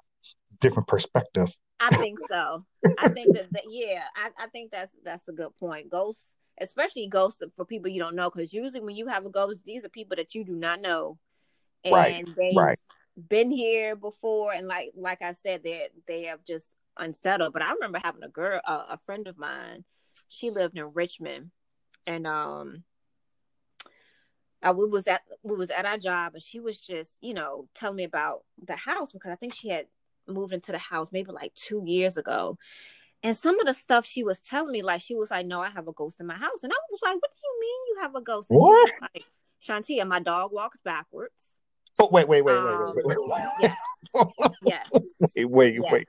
different 0.61 0.89
perspective. 0.89 1.49
I 1.81 1.91
think 1.91 2.19
so. 2.29 2.65
I 2.99 3.09
think 3.09 3.35
that, 3.35 3.53
that 3.53 3.65
yeah, 3.71 4.03
I, 4.17 4.45
I 4.45 4.47
think 4.49 4.71
that's 4.71 4.93
that's 5.05 5.27
a 5.29 5.33
good 5.33 5.57
point. 5.59 5.91
Ghosts, 5.91 6.29
especially 6.61 7.09
ghosts 7.09 7.43
for 7.57 7.65
people 7.65 7.91
you 7.91 8.01
don't 8.01 8.17
know, 8.17 8.31
because 8.31 8.53
usually 8.53 8.81
when 8.81 8.97
you 8.97 9.09
have 9.09 9.27
a 9.27 9.31
ghost, 9.31 9.63
these 9.65 9.85
are 9.85 9.91
people 9.91 10.17
that 10.17 10.35
you 10.35 10.45
do 10.45 10.53
not 10.53 10.81
know, 10.81 11.19
and 11.85 11.95
right, 11.95 12.27
they 12.37 12.53
right 12.57 12.79
been 13.29 13.51
here 13.51 13.97
before 13.97 14.53
and 14.53 14.69
like 14.69 14.93
like 14.97 15.23
I 15.23 15.33
said 15.33 15.63
they 15.65 15.89
they 16.07 16.25
have 16.25 16.45
just 16.45 16.73
unsettled 16.97 17.53
but 17.53 17.63
I 17.63 17.73
remember 17.73 18.01
having 18.03 18.23
a 18.23 18.29
girl 18.29 18.61
uh, 18.65 18.85
a 18.91 18.99
friend 18.99 19.27
of 19.27 19.37
mine 19.37 19.85
she 20.29 20.51
lived 20.51 20.79
in 20.79 20.93
Richmond 20.95 21.51
and 22.07 22.27
um 22.27 22.85
I, 24.62 24.73
we 24.73 24.87
was 24.87 25.07
at 25.07 25.23
we 25.42 25.57
was 25.57 25.71
at 25.71 25.87
our 25.87 25.99
job 25.99 26.35
and 26.35 26.42
she 26.42 26.61
was 26.61 26.79
just 26.79 27.12
you 27.21 27.35
know 27.35 27.68
telling 27.75 27.97
me 27.97 28.05
about 28.05 28.44
the 28.66 28.77
house 28.77 29.12
because 29.12 29.31
I 29.31 29.37
think 29.37 29.55
she 29.55 29.68
had 29.68 29.87
moved 30.27 30.53
into 30.53 30.73
the 30.73 30.79
house 30.79 31.09
maybe 31.12 31.33
like 31.33 31.55
2 31.55 31.85
years 31.87 32.16
ago 32.16 32.59
and 33.23 33.37
some 33.37 33.59
of 33.59 33.66
the 33.66 33.75
stuff 33.75 34.05
she 34.05 34.23
was 34.23 34.38
telling 34.40 34.73
me 34.73 34.83
like 34.83 35.01
she 35.01 35.14
was 35.14 35.31
like 35.31 35.47
no 35.47 35.62
I 35.62 35.71
have 35.71 35.88
a 35.88 35.92
ghost 35.92 36.21
in 36.21 36.27
my 36.27 36.35
house 36.35 36.62
and 36.62 36.73
I 36.73 36.77
was 36.90 37.01
like 37.03 37.14
what 37.14 37.31
do 37.31 37.37
you 37.42 37.61
mean 37.61 37.81
you 37.88 38.03
have 38.03 38.14
a 38.14 38.21
ghost 38.21 38.51
and 38.51 38.59
what? 38.59 38.88
she 38.88 38.92
was 38.92 39.11
like 39.14 39.25
Shantia 39.62 40.07
my 40.07 40.21
dog 40.21 40.53
walks 40.53 40.81
backwards 40.85 41.55
Oh 42.01 42.09
wait, 42.12 42.29
wait, 42.29 42.42
wait, 42.42 42.57
um, 42.57 42.94
wait, 42.94 43.07
wait, 43.07 43.16
wait, 43.18 43.29
wait. 43.29 43.44
Yes. 43.61 43.77
yes. 44.62 44.87
Wait, 45.37 45.44
wait, 45.47 45.75
yes. 45.83 45.92
wait. 45.92 46.09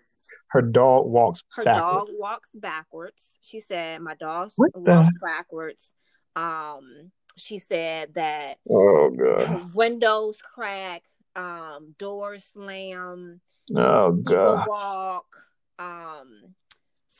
Her 0.49 0.61
dog 0.61 1.07
walks. 1.07 1.41
Her 1.55 1.63
backwards. 1.63 2.09
dog 2.09 2.19
walks 2.19 2.49
backwards. 2.53 3.23
She 3.41 3.59
said, 3.59 4.01
"My 4.01 4.15
dog 4.15 4.51
what 4.55 4.71
walks 4.75 5.07
the? 5.07 5.19
backwards." 5.21 5.91
Um, 6.35 7.11
she 7.39 7.59
said 7.59 8.13
that. 8.15 8.57
Oh 8.69 9.09
god. 9.09 9.71
Windows 9.75 10.41
crack. 10.41 11.03
Um, 11.35 11.95
doors 11.97 12.49
slam. 12.53 13.41
Oh 13.75 14.11
god. 14.11 14.67
Walk. 14.67 15.35
Um, 15.77 16.55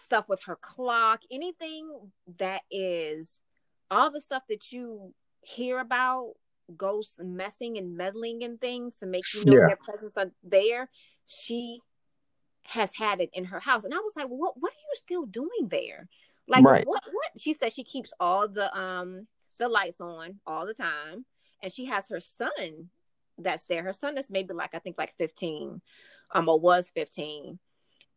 stuff 0.04 0.28
with 0.28 0.44
her 0.44 0.56
clock. 0.56 1.22
Anything 1.32 1.90
that 2.38 2.62
is 2.72 3.30
all 3.92 4.12
the 4.12 4.22
stuff 4.22 4.44
that 4.50 4.72
you 4.72 5.14
hear 5.42 5.80
about 5.80 6.34
ghosts 6.76 7.20
messing 7.24 7.78
and 7.78 7.96
meddling 7.96 8.42
in 8.42 8.58
things 8.58 8.98
to 9.00 9.06
make 9.06 9.24
you 9.34 9.46
know 9.46 9.54
yeah. 9.54 9.68
their 9.68 9.78
presence 9.78 10.18
are 10.18 10.32
there. 10.44 10.90
She 11.26 11.80
has 12.64 12.94
had 12.96 13.20
it 13.20 13.30
in 13.34 13.46
her 13.46 13.60
house, 13.60 13.84
and 13.84 13.94
I 13.94 13.98
was 13.98 14.14
like, 14.16 14.28
"What? 14.28 14.56
What 14.60 14.72
are 14.72 14.86
you 14.92 14.96
still 14.96 15.26
doing 15.26 15.68
there? 15.70 16.08
Like, 16.48 16.64
right. 16.64 16.86
what? 16.86 17.04
What?" 17.12 17.32
She 17.38 17.54
said 17.54 17.74
she 17.74 17.84
keeps 17.84 18.14
all 18.20 18.48
the 18.48 18.76
um 18.78 19.28
the 19.58 19.69
lights 19.69 20.02
on 20.02 20.39
all 20.45 20.65
the 20.65 20.73
time, 20.73 21.25
and 21.62 21.73
she 21.73 21.85
has 21.85 22.08
her 22.10 22.19
son 22.19 22.89
that's 23.37 23.65
there. 23.65 23.83
Her 23.83 23.93
son 23.93 24.17
is 24.17 24.29
maybe 24.29 24.54
like 24.54 24.75
I 24.75 24.79
think 24.79 24.97
like 24.97 25.15
fifteen, 25.17 25.81
um, 26.31 26.50
or 26.50 26.60
was 26.60 26.89
fifteen, 26.89 27.60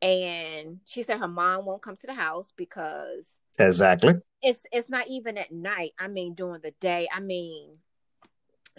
and 0.01 0.81
she 0.85 1.03
said 1.03 1.19
her 1.19 1.29
mom 1.29 1.65
won't 1.65 1.83
come 1.83 1.97
to 1.97 2.07
the 2.07 2.15
house 2.15 2.53
because 2.57 3.27
exactly 3.59 4.15
it's 4.43 4.67
it's 4.73 4.89
not 4.89 5.09
even 5.09 5.39
at 5.39 5.53
night. 5.53 5.93
I 5.99 6.09
mean, 6.09 6.35
during 6.35 6.61
the 6.61 6.75
day. 6.81 7.09
I 7.15 7.21
mean, 7.21 7.79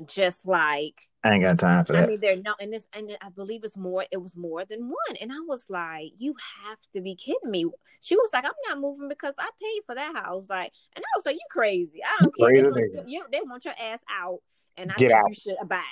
just 0.06 0.46
like 0.46 1.08
I 1.24 1.32
ain't 1.32 1.44
got 1.44 1.58
time 1.58 1.86
for 1.86 1.94
that. 1.94 2.04
I 2.04 2.08
mean, 2.08 2.20
they're 2.20 2.36
no, 2.36 2.54
and 2.60 2.74
this, 2.74 2.86
and 2.92 3.10
I 3.22 3.30
believe 3.30 3.64
it's 3.64 3.78
more. 3.78 4.06
It 4.12 4.22
was 4.22 4.36
more 4.36 4.66
than 4.66 4.90
one, 4.90 5.16
and 5.22 5.32
I 5.32 5.40
was 5.48 5.66
like, 5.70 6.12
"You 6.18 6.36
have 6.66 6.80
to 6.94 7.02
be 7.02 7.16
kidding 7.16 7.50
me." 7.50 7.66
She 8.02 8.18
was 8.18 8.30
like, 8.34 8.44
"I'm 8.44 8.52
not 8.68 8.80
moving 8.80 9.08
because 9.08 9.34
I 9.40 9.50
paid 9.62 9.82
for 9.86 9.96
that 9.96 10.16
house." 10.16 10.48
Like, 10.50 10.74
and 10.96 11.04
I 11.04 11.18
was 11.18 11.26
like, 11.26 11.36
"You 11.36 11.46
crazy? 11.50 12.02
I 12.04 12.24
don't 12.24 12.36
care. 12.36 12.62
They 12.62 12.68
want, 12.68 13.10
you, 13.10 13.24
they 13.32 13.42
want, 13.42 13.64
your 13.64 13.74
ass 13.80 14.02
out, 14.12 14.40
and 14.76 14.92
I 14.92 14.96
Get 14.96 15.12
think 15.12 15.20
out. 15.20 15.30
you 15.30 15.36
should 15.36 15.56
abide." 15.62 15.84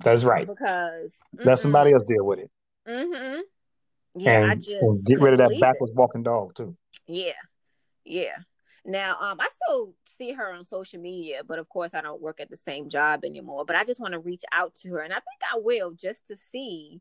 That's 0.00 0.24
right. 0.24 0.46
Because 0.46 1.12
mm-hmm. 1.36 1.48
let 1.48 1.58
somebody 1.58 1.92
else 1.92 2.04
deal 2.04 2.24
with 2.24 2.40
it. 2.40 2.50
Mm-hmm. 2.86 3.40
Yeah, 4.16 4.42
and, 4.42 4.50
I 4.50 4.54
just 4.56 4.70
and 4.70 5.04
get 5.04 5.20
rid 5.20 5.32
of 5.32 5.38
that 5.38 5.58
backwards 5.60 5.92
it. 5.92 5.96
walking 5.96 6.22
dog 6.22 6.54
too. 6.54 6.76
Yeah, 7.06 7.32
yeah. 8.04 8.36
Now, 8.84 9.16
um, 9.20 9.38
I 9.40 9.48
still 9.48 9.94
see 10.06 10.32
her 10.32 10.52
on 10.52 10.64
social 10.64 11.00
media, 11.00 11.42
but 11.46 11.58
of 11.58 11.68
course, 11.68 11.94
I 11.94 12.00
don't 12.00 12.22
work 12.22 12.40
at 12.40 12.50
the 12.50 12.56
same 12.56 12.88
job 12.88 13.24
anymore. 13.24 13.64
But 13.64 13.76
I 13.76 13.84
just 13.84 14.00
want 14.00 14.12
to 14.12 14.18
reach 14.18 14.42
out 14.52 14.74
to 14.82 14.92
her, 14.94 15.00
and 15.00 15.12
I 15.12 15.16
think 15.16 15.40
I 15.52 15.58
will 15.58 15.92
just 15.92 16.26
to 16.28 16.36
see, 16.36 17.00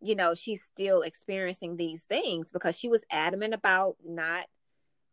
you 0.00 0.14
know, 0.14 0.34
she's 0.34 0.62
still 0.62 1.02
experiencing 1.02 1.76
these 1.76 2.02
things 2.02 2.50
because 2.52 2.78
she 2.78 2.88
was 2.88 3.04
adamant 3.10 3.54
about 3.54 3.96
not 4.04 4.46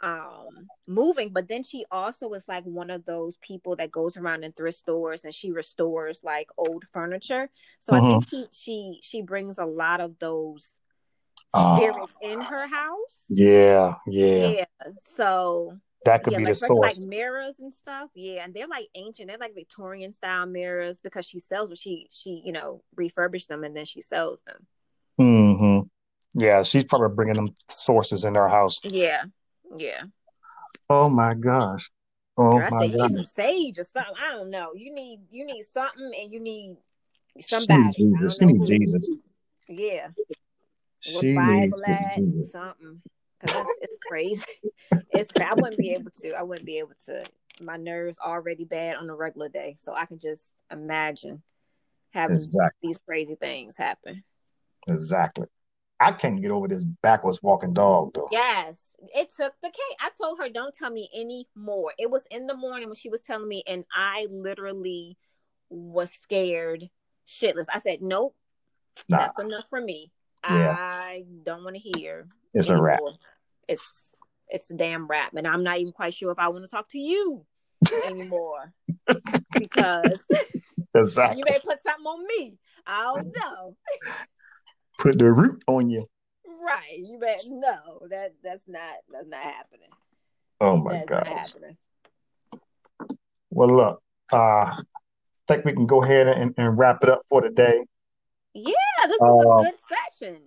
um 0.04 0.68
moving 0.88 1.30
but 1.30 1.48
then 1.48 1.64
she 1.64 1.86
also 1.92 2.34
is 2.34 2.48
like 2.48 2.64
one 2.64 2.90
of 2.90 3.06
those 3.06 3.38
people 3.38 3.76
that 3.76 3.92
goes 3.92 4.18
around 4.18 4.44
in 4.44 4.52
thrift 4.52 4.80
stores 4.80 5.24
and 5.24 5.34
she 5.34 5.52
restores 5.52 6.22
like 6.24 6.48
old 6.58 6.84
furniture 6.92 7.50
so 7.80 7.94
mm-hmm. 7.94 8.06
i 8.06 8.20
think 8.20 8.28
she 8.28 8.46
she 8.52 9.00
she 9.04 9.22
brings 9.22 9.60
a 9.60 9.66
lot 9.66 10.02
of 10.02 10.18
those 10.20 10.70
ah. 11.54 11.78
spirits 11.78 12.16
uh, 12.24 12.28
in 12.28 12.40
her 12.40 12.68
house 12.68 13.20
yeah 13.30 13.94
yeah 14.08 14.48
yeah 14.48 14.66
so 15.16 15.78
that 16.06 16.24
could 16.24 16.34
yeah, 16.34 16.40
be 16.40 16.46
like, 16.46 16.54
the 16.54 16.56
source 16.56 17.00
like 17.00 17.08
mirrors 17.08 17.60
and 17.60 17.74
stuff 17.74 18.10
yeah 18.16 18.44
and 18.44 18.54
they're 18.54 18.68
like 18.68 18.88
ancient 18.96 19.28
they're 19.28 19.38
like 19.38 19.54
victorian 19.54 20.12
style 20.12 20.46
mirrors 20.46 21.00
because 21.04 21.26
she 21.26 21.40
sells 21.40 21.78
she 21.80 22.08
she 22.10 22.42
you 22.44 22.52
know 22.52 22.82
refurbished 22.96 23.48
them 23.48 23.64
and 23.64 23.76
then 23.76 23.86
she 23.86 24.02
sells 24.02 24.40
them 24.48 24.66
mm-hmm 25.20 25.88
yeah 26.34 26.64
she's 26.64 26.86
probably 26.86 27.14
bringing 27.14 27.36
them 27.36 27.50
sources 27.68 28.26
in 28.26 28.36
her 28.36 28.48
house 28.48 28.82
yeah 28.84 29.24
yeah. 29.78 30.04
Oh 30.90 31.10
my 31.10 31.34
gosh. 31.34 31.90
Oh 32.38 32.58
Girl, 32.58 32.68
I 32.68 32.70
my 32.70 32.88
said, 32.88 32.98
gosh. 32.98 33.12
Some 33.12 33.24
sage 33.24 33.80
or 33.80 33.84
something. 33.84 34.14
I 34.22 34.32
don't 34.32 34.50
know. 34.50 34.72
You 34.76 34.94
need 34.94 35.22
you 35.30 35.46
need 35.46 35.64
something, 35.64 36.12
and 36.20 36.32
you 36.32 36.40
need 36.40 36.78
somebody. 37.42 37.92
She 37.96 38.04
needs 38.04 38.20
Jesus. 38.20 38.38
She 38.38 38.46
needs 38.46 38.70
Jesus. 38.70 39.10
Yeah. 39.70 40.08
She 41.00 41.36
needs 41.38 41.82
Jesus. 42.16 42.52
something 42.52 43.02
because 43.42 43.66
it's, 43.68 43.80
it's 43.82 43.98
crazy. 44.08 44.44
it's 45.12 45.30
I 45.40 45.54
wouldn't 45.54 45.78
be 45.78 45.92
able 45.92 46.12
to. 46.22 46.34
I 46.34 46.44
wouldn't 46.44 46.66
be 46.66 46.80
able 46.80 46.94
to. 47.06 47.24
My 47.60 47.78
nerves 47.78 48.18
already 48.24 48.66
bad 48.66 48.96
on 48.96 49.10
a 49.10 49.16
regular 49.16 49.50
day, 49.50 49.78
so 49.82 49.94
I 49.94 50.06
can 50.06 50.20
just 50.20 50.52
imagine 50.72 51.44
having 52.12 52.36
exactly. 52.36 52.90
these 52.90 53.00
crazy 53.06 53.36
things 53.36 53.78
happen. 53.78 54.24
Exactly. 54.88 55.48
I 56.00 56.12
can't 56.12 56.42
get 56.42 56.52
over 56.52 56.68
this 56.68 56.84
backwards 56.84 57.44
walking 57.44 57.74
dog 57.74 58.14
though. 58.16 58.28
Yes, 58.32 58.78
it 59.14 59.30
took 59.36 59.54
the 59.62 59.70
cake. 59.70 59.98
I 60.00 60.10
told 60.20 60.40
her, 60.40 60.50
"Don't 60.50 60.76
tell 60.76 60.90
me 60.90 61.10
any 61.14 61.48
more." 61.56 61.94
It 62.00 62.10
was 62.10 62.24
in 62.32 62.48
the 62.48 62.56
morning 62.56 62.88
when 62.88 62.96
she 62.96 63.10
was 63.10 63.22
telling 63.22 63.48
me, 63.48 63.64
and 63.68 63.86
I 63.94 64.28
literally 64.32 65.18
was 65.70 66.12
scared 66.12 66.90
shitless. 67.28 67.68
I 67.72 67.80
said, 67.80 68.02
"Nope, 68.02 68.36
nah. 69.08 69.20
that's 69.20 69.40
enough 69.40 69.66
for 69.70 69.80
me. 69.80 70.12
Yeah. 70.44 70.76
I 70.78 71.24
don't 71.44 71.64
want 71.64 71.76
to 71.76 71.82
hear." 71.82 72.28
It's 72.54 72.70
anymore. 72.70 72.86
a 72.86 72.90
wrap. 72.90 73.00
It's 73.68 74.16
it's 74.50 74.70
a 74.70 74.76
damn 74.76 75.08
wrap, 75.08 75.34
and 75.36 75.48
I'm 75.48 75.64
not 75.64 75.80
even 75.80 75.94
quite 75.94 76.14
sure 76.14 76.32
if 76.32 76.40
I 76.40 76.50
want 76.50 76.66
to 76.66 76.70
talk 76.70 76.90
to 76.90 77.00
you 77.00 77.46
anymore 78.06 78.74
because 79.54 80.20
exactly. 80.96 81.40
you 81.40 81.44
may 81.46 81.60
put 81.60 81.82
something 81.82 82.06
on 82.06 82.28
me. 82.28 82.58
I 82.86 83.04
don't 83.04 83.34
know 83.36 83.76
put 85.00 85.18
the 85.18 85.32
root 85.32 85.64
on 85.68 85.90
you. 85.90 86.08
Right. 86.46 86.98
You 86.98 87.18
bet 87.20 87.38
no, 87.52 88.08
that 88.10 88.34
that's 88.44 88.68
not 88.68 88.96
that's 89.12 89.28
not 89.28 89.42
happening. 89.42 89.90
Oh 90.60 90.78
my 90.78 91.04
god. 91.06 91.52
Well 93.50 93.70
look, 93.70 94.04
uh 94.32 94.38
I 94.38 94.84
think 95.48 95.66
we 95.66 95.74
can 95.74 95.88
go 95.88 96.04
ahead 96.04 96.28
and, 96.28 96.54
and 96.58 96.78
wrap 96.78 97.04
it 97.04 97.10
up 97.10 97.22
for 97.28 97.42
today. 97.42 97.84
Yeah, 98.54 98.74
this 99.06 99.18
was 99.20 99.46
uh, 99.46 99.50
a 99.50 99.72
good 99.72 99.80
session. 100.20 100.42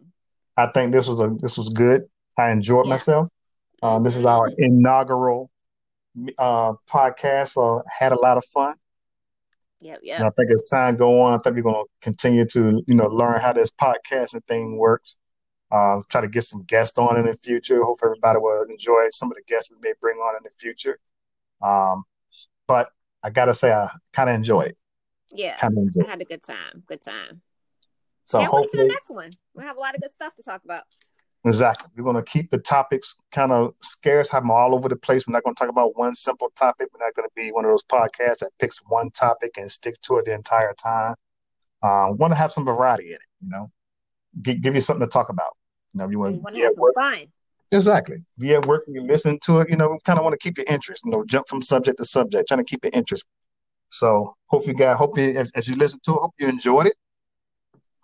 I 0.56 0.66
think 0.68 0.92
this 0.92 1.08
was 1.08 1.20
a 1.20 1.34
this 1.38 1.58
was 1.58 1.68
good. 1.70 2.02
I 2.38 2.50
enjoyed 2.50 2.86
yeah. 2.86 2.90
myself. 2.90 3.28
Uh, 3.82 3.98
this 3.98 4.16
is 4.16 4.24
our 4.24 4.48
mm-hmm. 4.48 4.64
inaugural 4.64 5.50
uh, 6.38 6.74
podcast, 6.88 7.50
so 7.50 7.82
had 7.86 8.12
a 8.12 8.20
lot 8.20 8.36
of 8.36 8.44
fun. 8.46 8.76
Yep, 9.80 10.00
yeah. 10.02 10.26
I 10.26 10.30
think 10.30 10.50
as 10.50 10.62
time 10.62 10.96
go 10.96 11.20
on, 11.20 11.38
I 11.38 11.42
think 11.42 11.56
we're 11.56 11.62
going 11.62 11.84
to 11.84 11.90
continue 12.00 12.46
to, 12.46 12.82
you 12.86 12.94
know, 12.94 13.06
learn 13.06 13.38
how 13.38 13.52
this 13.52 13.70
podcasting 13.70 14.42
thing 14.46 14.78
works. 14.78 15.18
Um, 15.70 16.02
try 16.08 16.22
to 16.22 16.28
get 16.28 16.44
some 16.44 16.62
guests 16.62 16.98
on 16.98 17.18
in 17.18 17.26
the 17.26 17.34
future. 17.34 17.82
Hope 17.82 17.98
everybody 18.02 18.38
will 18.38 18.62
enjoy 18.70 19.08
some 19.10 19.30
of 19.30 19.36
the 19.36 19.42
guests 19.46 19.70
we 19.70 19.76
may 19.82 19.92
bring 20.00 20.16
on 20.16 20.36
in 20.36 20.42
the 20.42 20.50
future. 20.58 20.98
Um, 21.62 22.04
but 22.66 22.88
I 23.22 23.30
gotta 23.30 23.52
say, 23.52 23.72
I 23.72 23.90
kind 24.12 24.30
of 24.30 24.36
enjoy 24.36 24.62
it. 24.62 24.76
Yeah, 25.30 25.56
kind 25.56 25.76
of 25.76 26.06
I 26.06 26.10
had 26.10 26.22
a 26.22 26.24
good 26.24 26.42
time. 26.42 26.84
Good 26.86 27.02
time. 27.02 27.42
So 28.24 28.38
Can't 28.38 28.50
hopefully, 28.50 28.84
wait 28.84 28.88
to 28.88 28.88
the 28.88 28.92
next 28.92 29.10
one. 29.10 29.30
We'll 29.54 29.66
have 29.66 29.76
a 29.76 29.80
lot 29.80 29.94
of 29.94 30.00
good 30.00 30.12
stuff 30.12 30.34
to 30.36 30.42
talk 30.42 30.62
about. 30.64 30.82
Exactly. 31.46 31.90
We're 31.96 32.04
going 32.04 32.16
to 32.16 32.22
keep 32.22 32.50
the 32.50 32.58
topics 32.58 33.16
kind 33.30 33.52
of 33.52 33.74
scarce, 33.82 34.30
have 34.30 34.44
them 34.44 34.50
all 34.50 34.74
over 34.74 34.88
the 34.88 34.96
place. 34.96 35.26
We're 35.26 35.34
not 35.34 35.44
going 35.44 35.54
to 35.54 35.60
talk 35.60 35.68
about 35.68 35.96
one 35.96 36.14
simple 36.14 36.50
topic. 36.56 36.88
We're 36.92 37.04
not 37.04 37.14
going 37.14 37.28
to 37.28 37.32
be 37.36 37.52
one 37.52 37.66
of 37.66 37.70
those 37.70 37.84
podcasts 37.84 38.38
that 38.38 38.50
picks 38.58 38.80
one 38.88 39.10
topic 39.10 39.58
and 39.58 39.70
stick 39.70 40.00
to 40.02 40.18
it 40.18 40.24
the 40.24 40.32
entire 40.32 40.72
time. 40.74 41.14
Um, 41.82 42.16
want 42.16 42.32
to 42.32 42.36
have 42.36 42.50
some 42.50 42.64
variety 42.64 43.08
in 43.08 43.14
it, 43.14 43.20
you 43.40 43.50
know, 43.50 43.70
G- 44.40 44.54
give 44.54 44.74
you 44.74 44.80
something 44.80 45.06
to 45.06 45.10
talk 45.10 45.28
about. 45.28 45.52
You 45.92 45.98
know, 45.98 46.08
you 46.08 46.18
want, 46.18 46.42
to 46.42 46.62
have 46.62 46.72
some 46.72 46.92
fun. 46.94 47.26
Exactly. 47.70 48.16
If 48.38 48.44
you're 48.44 48.60
at 48.60 48.66
work 48.66 48.84
and 48.86 48.94
you 48.94 49.02
listen 49.02 49.38
to 49.44 49.60
it, 49.60 49.68
you 49.68 49.76
know, 49.76 49.98
kind 50.04 50.18
of 50.18 50.24
want 50.24 50.32
to 50.32 50.38
keep 50.38 50.56
your 50.56 50.66
interest, 50.66 51.02
you 51.04 51.10
know, 51.10 51.24
jump 51.26 51.46
from 51.46 51.60
subject 51.60 51.98
to 51.98 52.06
subject, 52.06 52.48
trying 52.48 52.58
to 52.58 52.64
keep 52.64 52.84
your 52.84 52.92
interest. 52.94 53.26
So 53.90 54.34
hope 54.46 54.66
you 54.66 54.72
guys, 54.72 54.96
hope 54.96 55.18
you, 55.18 55.36
as, 55.36 55.52
as 55.54 55.68
you 55.68 55.76
listen 55.76 56.00
to 56.04 56.12
it, 56.12 56.18
hope 56.20 56.34
you 56.38 56.48
enjoyed 56.48 56.86
it. 56.86 56.94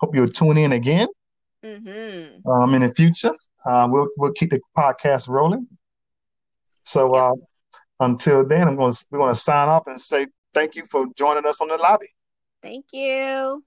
Hope 0.01 0.15
you'll 0.15 0.29
tune 0.29 0.57
in 0.57 0.73
again. 0.73 1.09
Mm-hmm. 1.63 2.49
Um, 2.51 2.75
in 2.75 2.83
the 2.83 2.95
future, 2.95 3.35
uh, 3.67 3.87
we'll 3.91 4.09
we'll 4.17 4.33
keep 4.33 4.51
the 4.51 4.61
podcast 4.77 5.29
rolling. 5.29 5.67
So 6.83 7.15
uh, 7.15 7.35
until 8.01 8.47
then, 8.47 8.67
I'm 8.67 8.77
going 8.77 8.93
to 8.93 9.05
we're 9.11 9.19
going 9.19 9.35
to 9.35 9.39
sign 9.39 9.69
off 9.69 9.87
and 9.87 10.01
say 10.01 10.27
thank 10.55 10.75
you 10.75 10.85
for 10.87 11.07
joining 11.17 11.45
us 11.45 11.61
on 11.61 11.69
the 11.69 11.77
lobby. 11.77 12.09
Thank 12.63 12.87
you. 12.93 13.63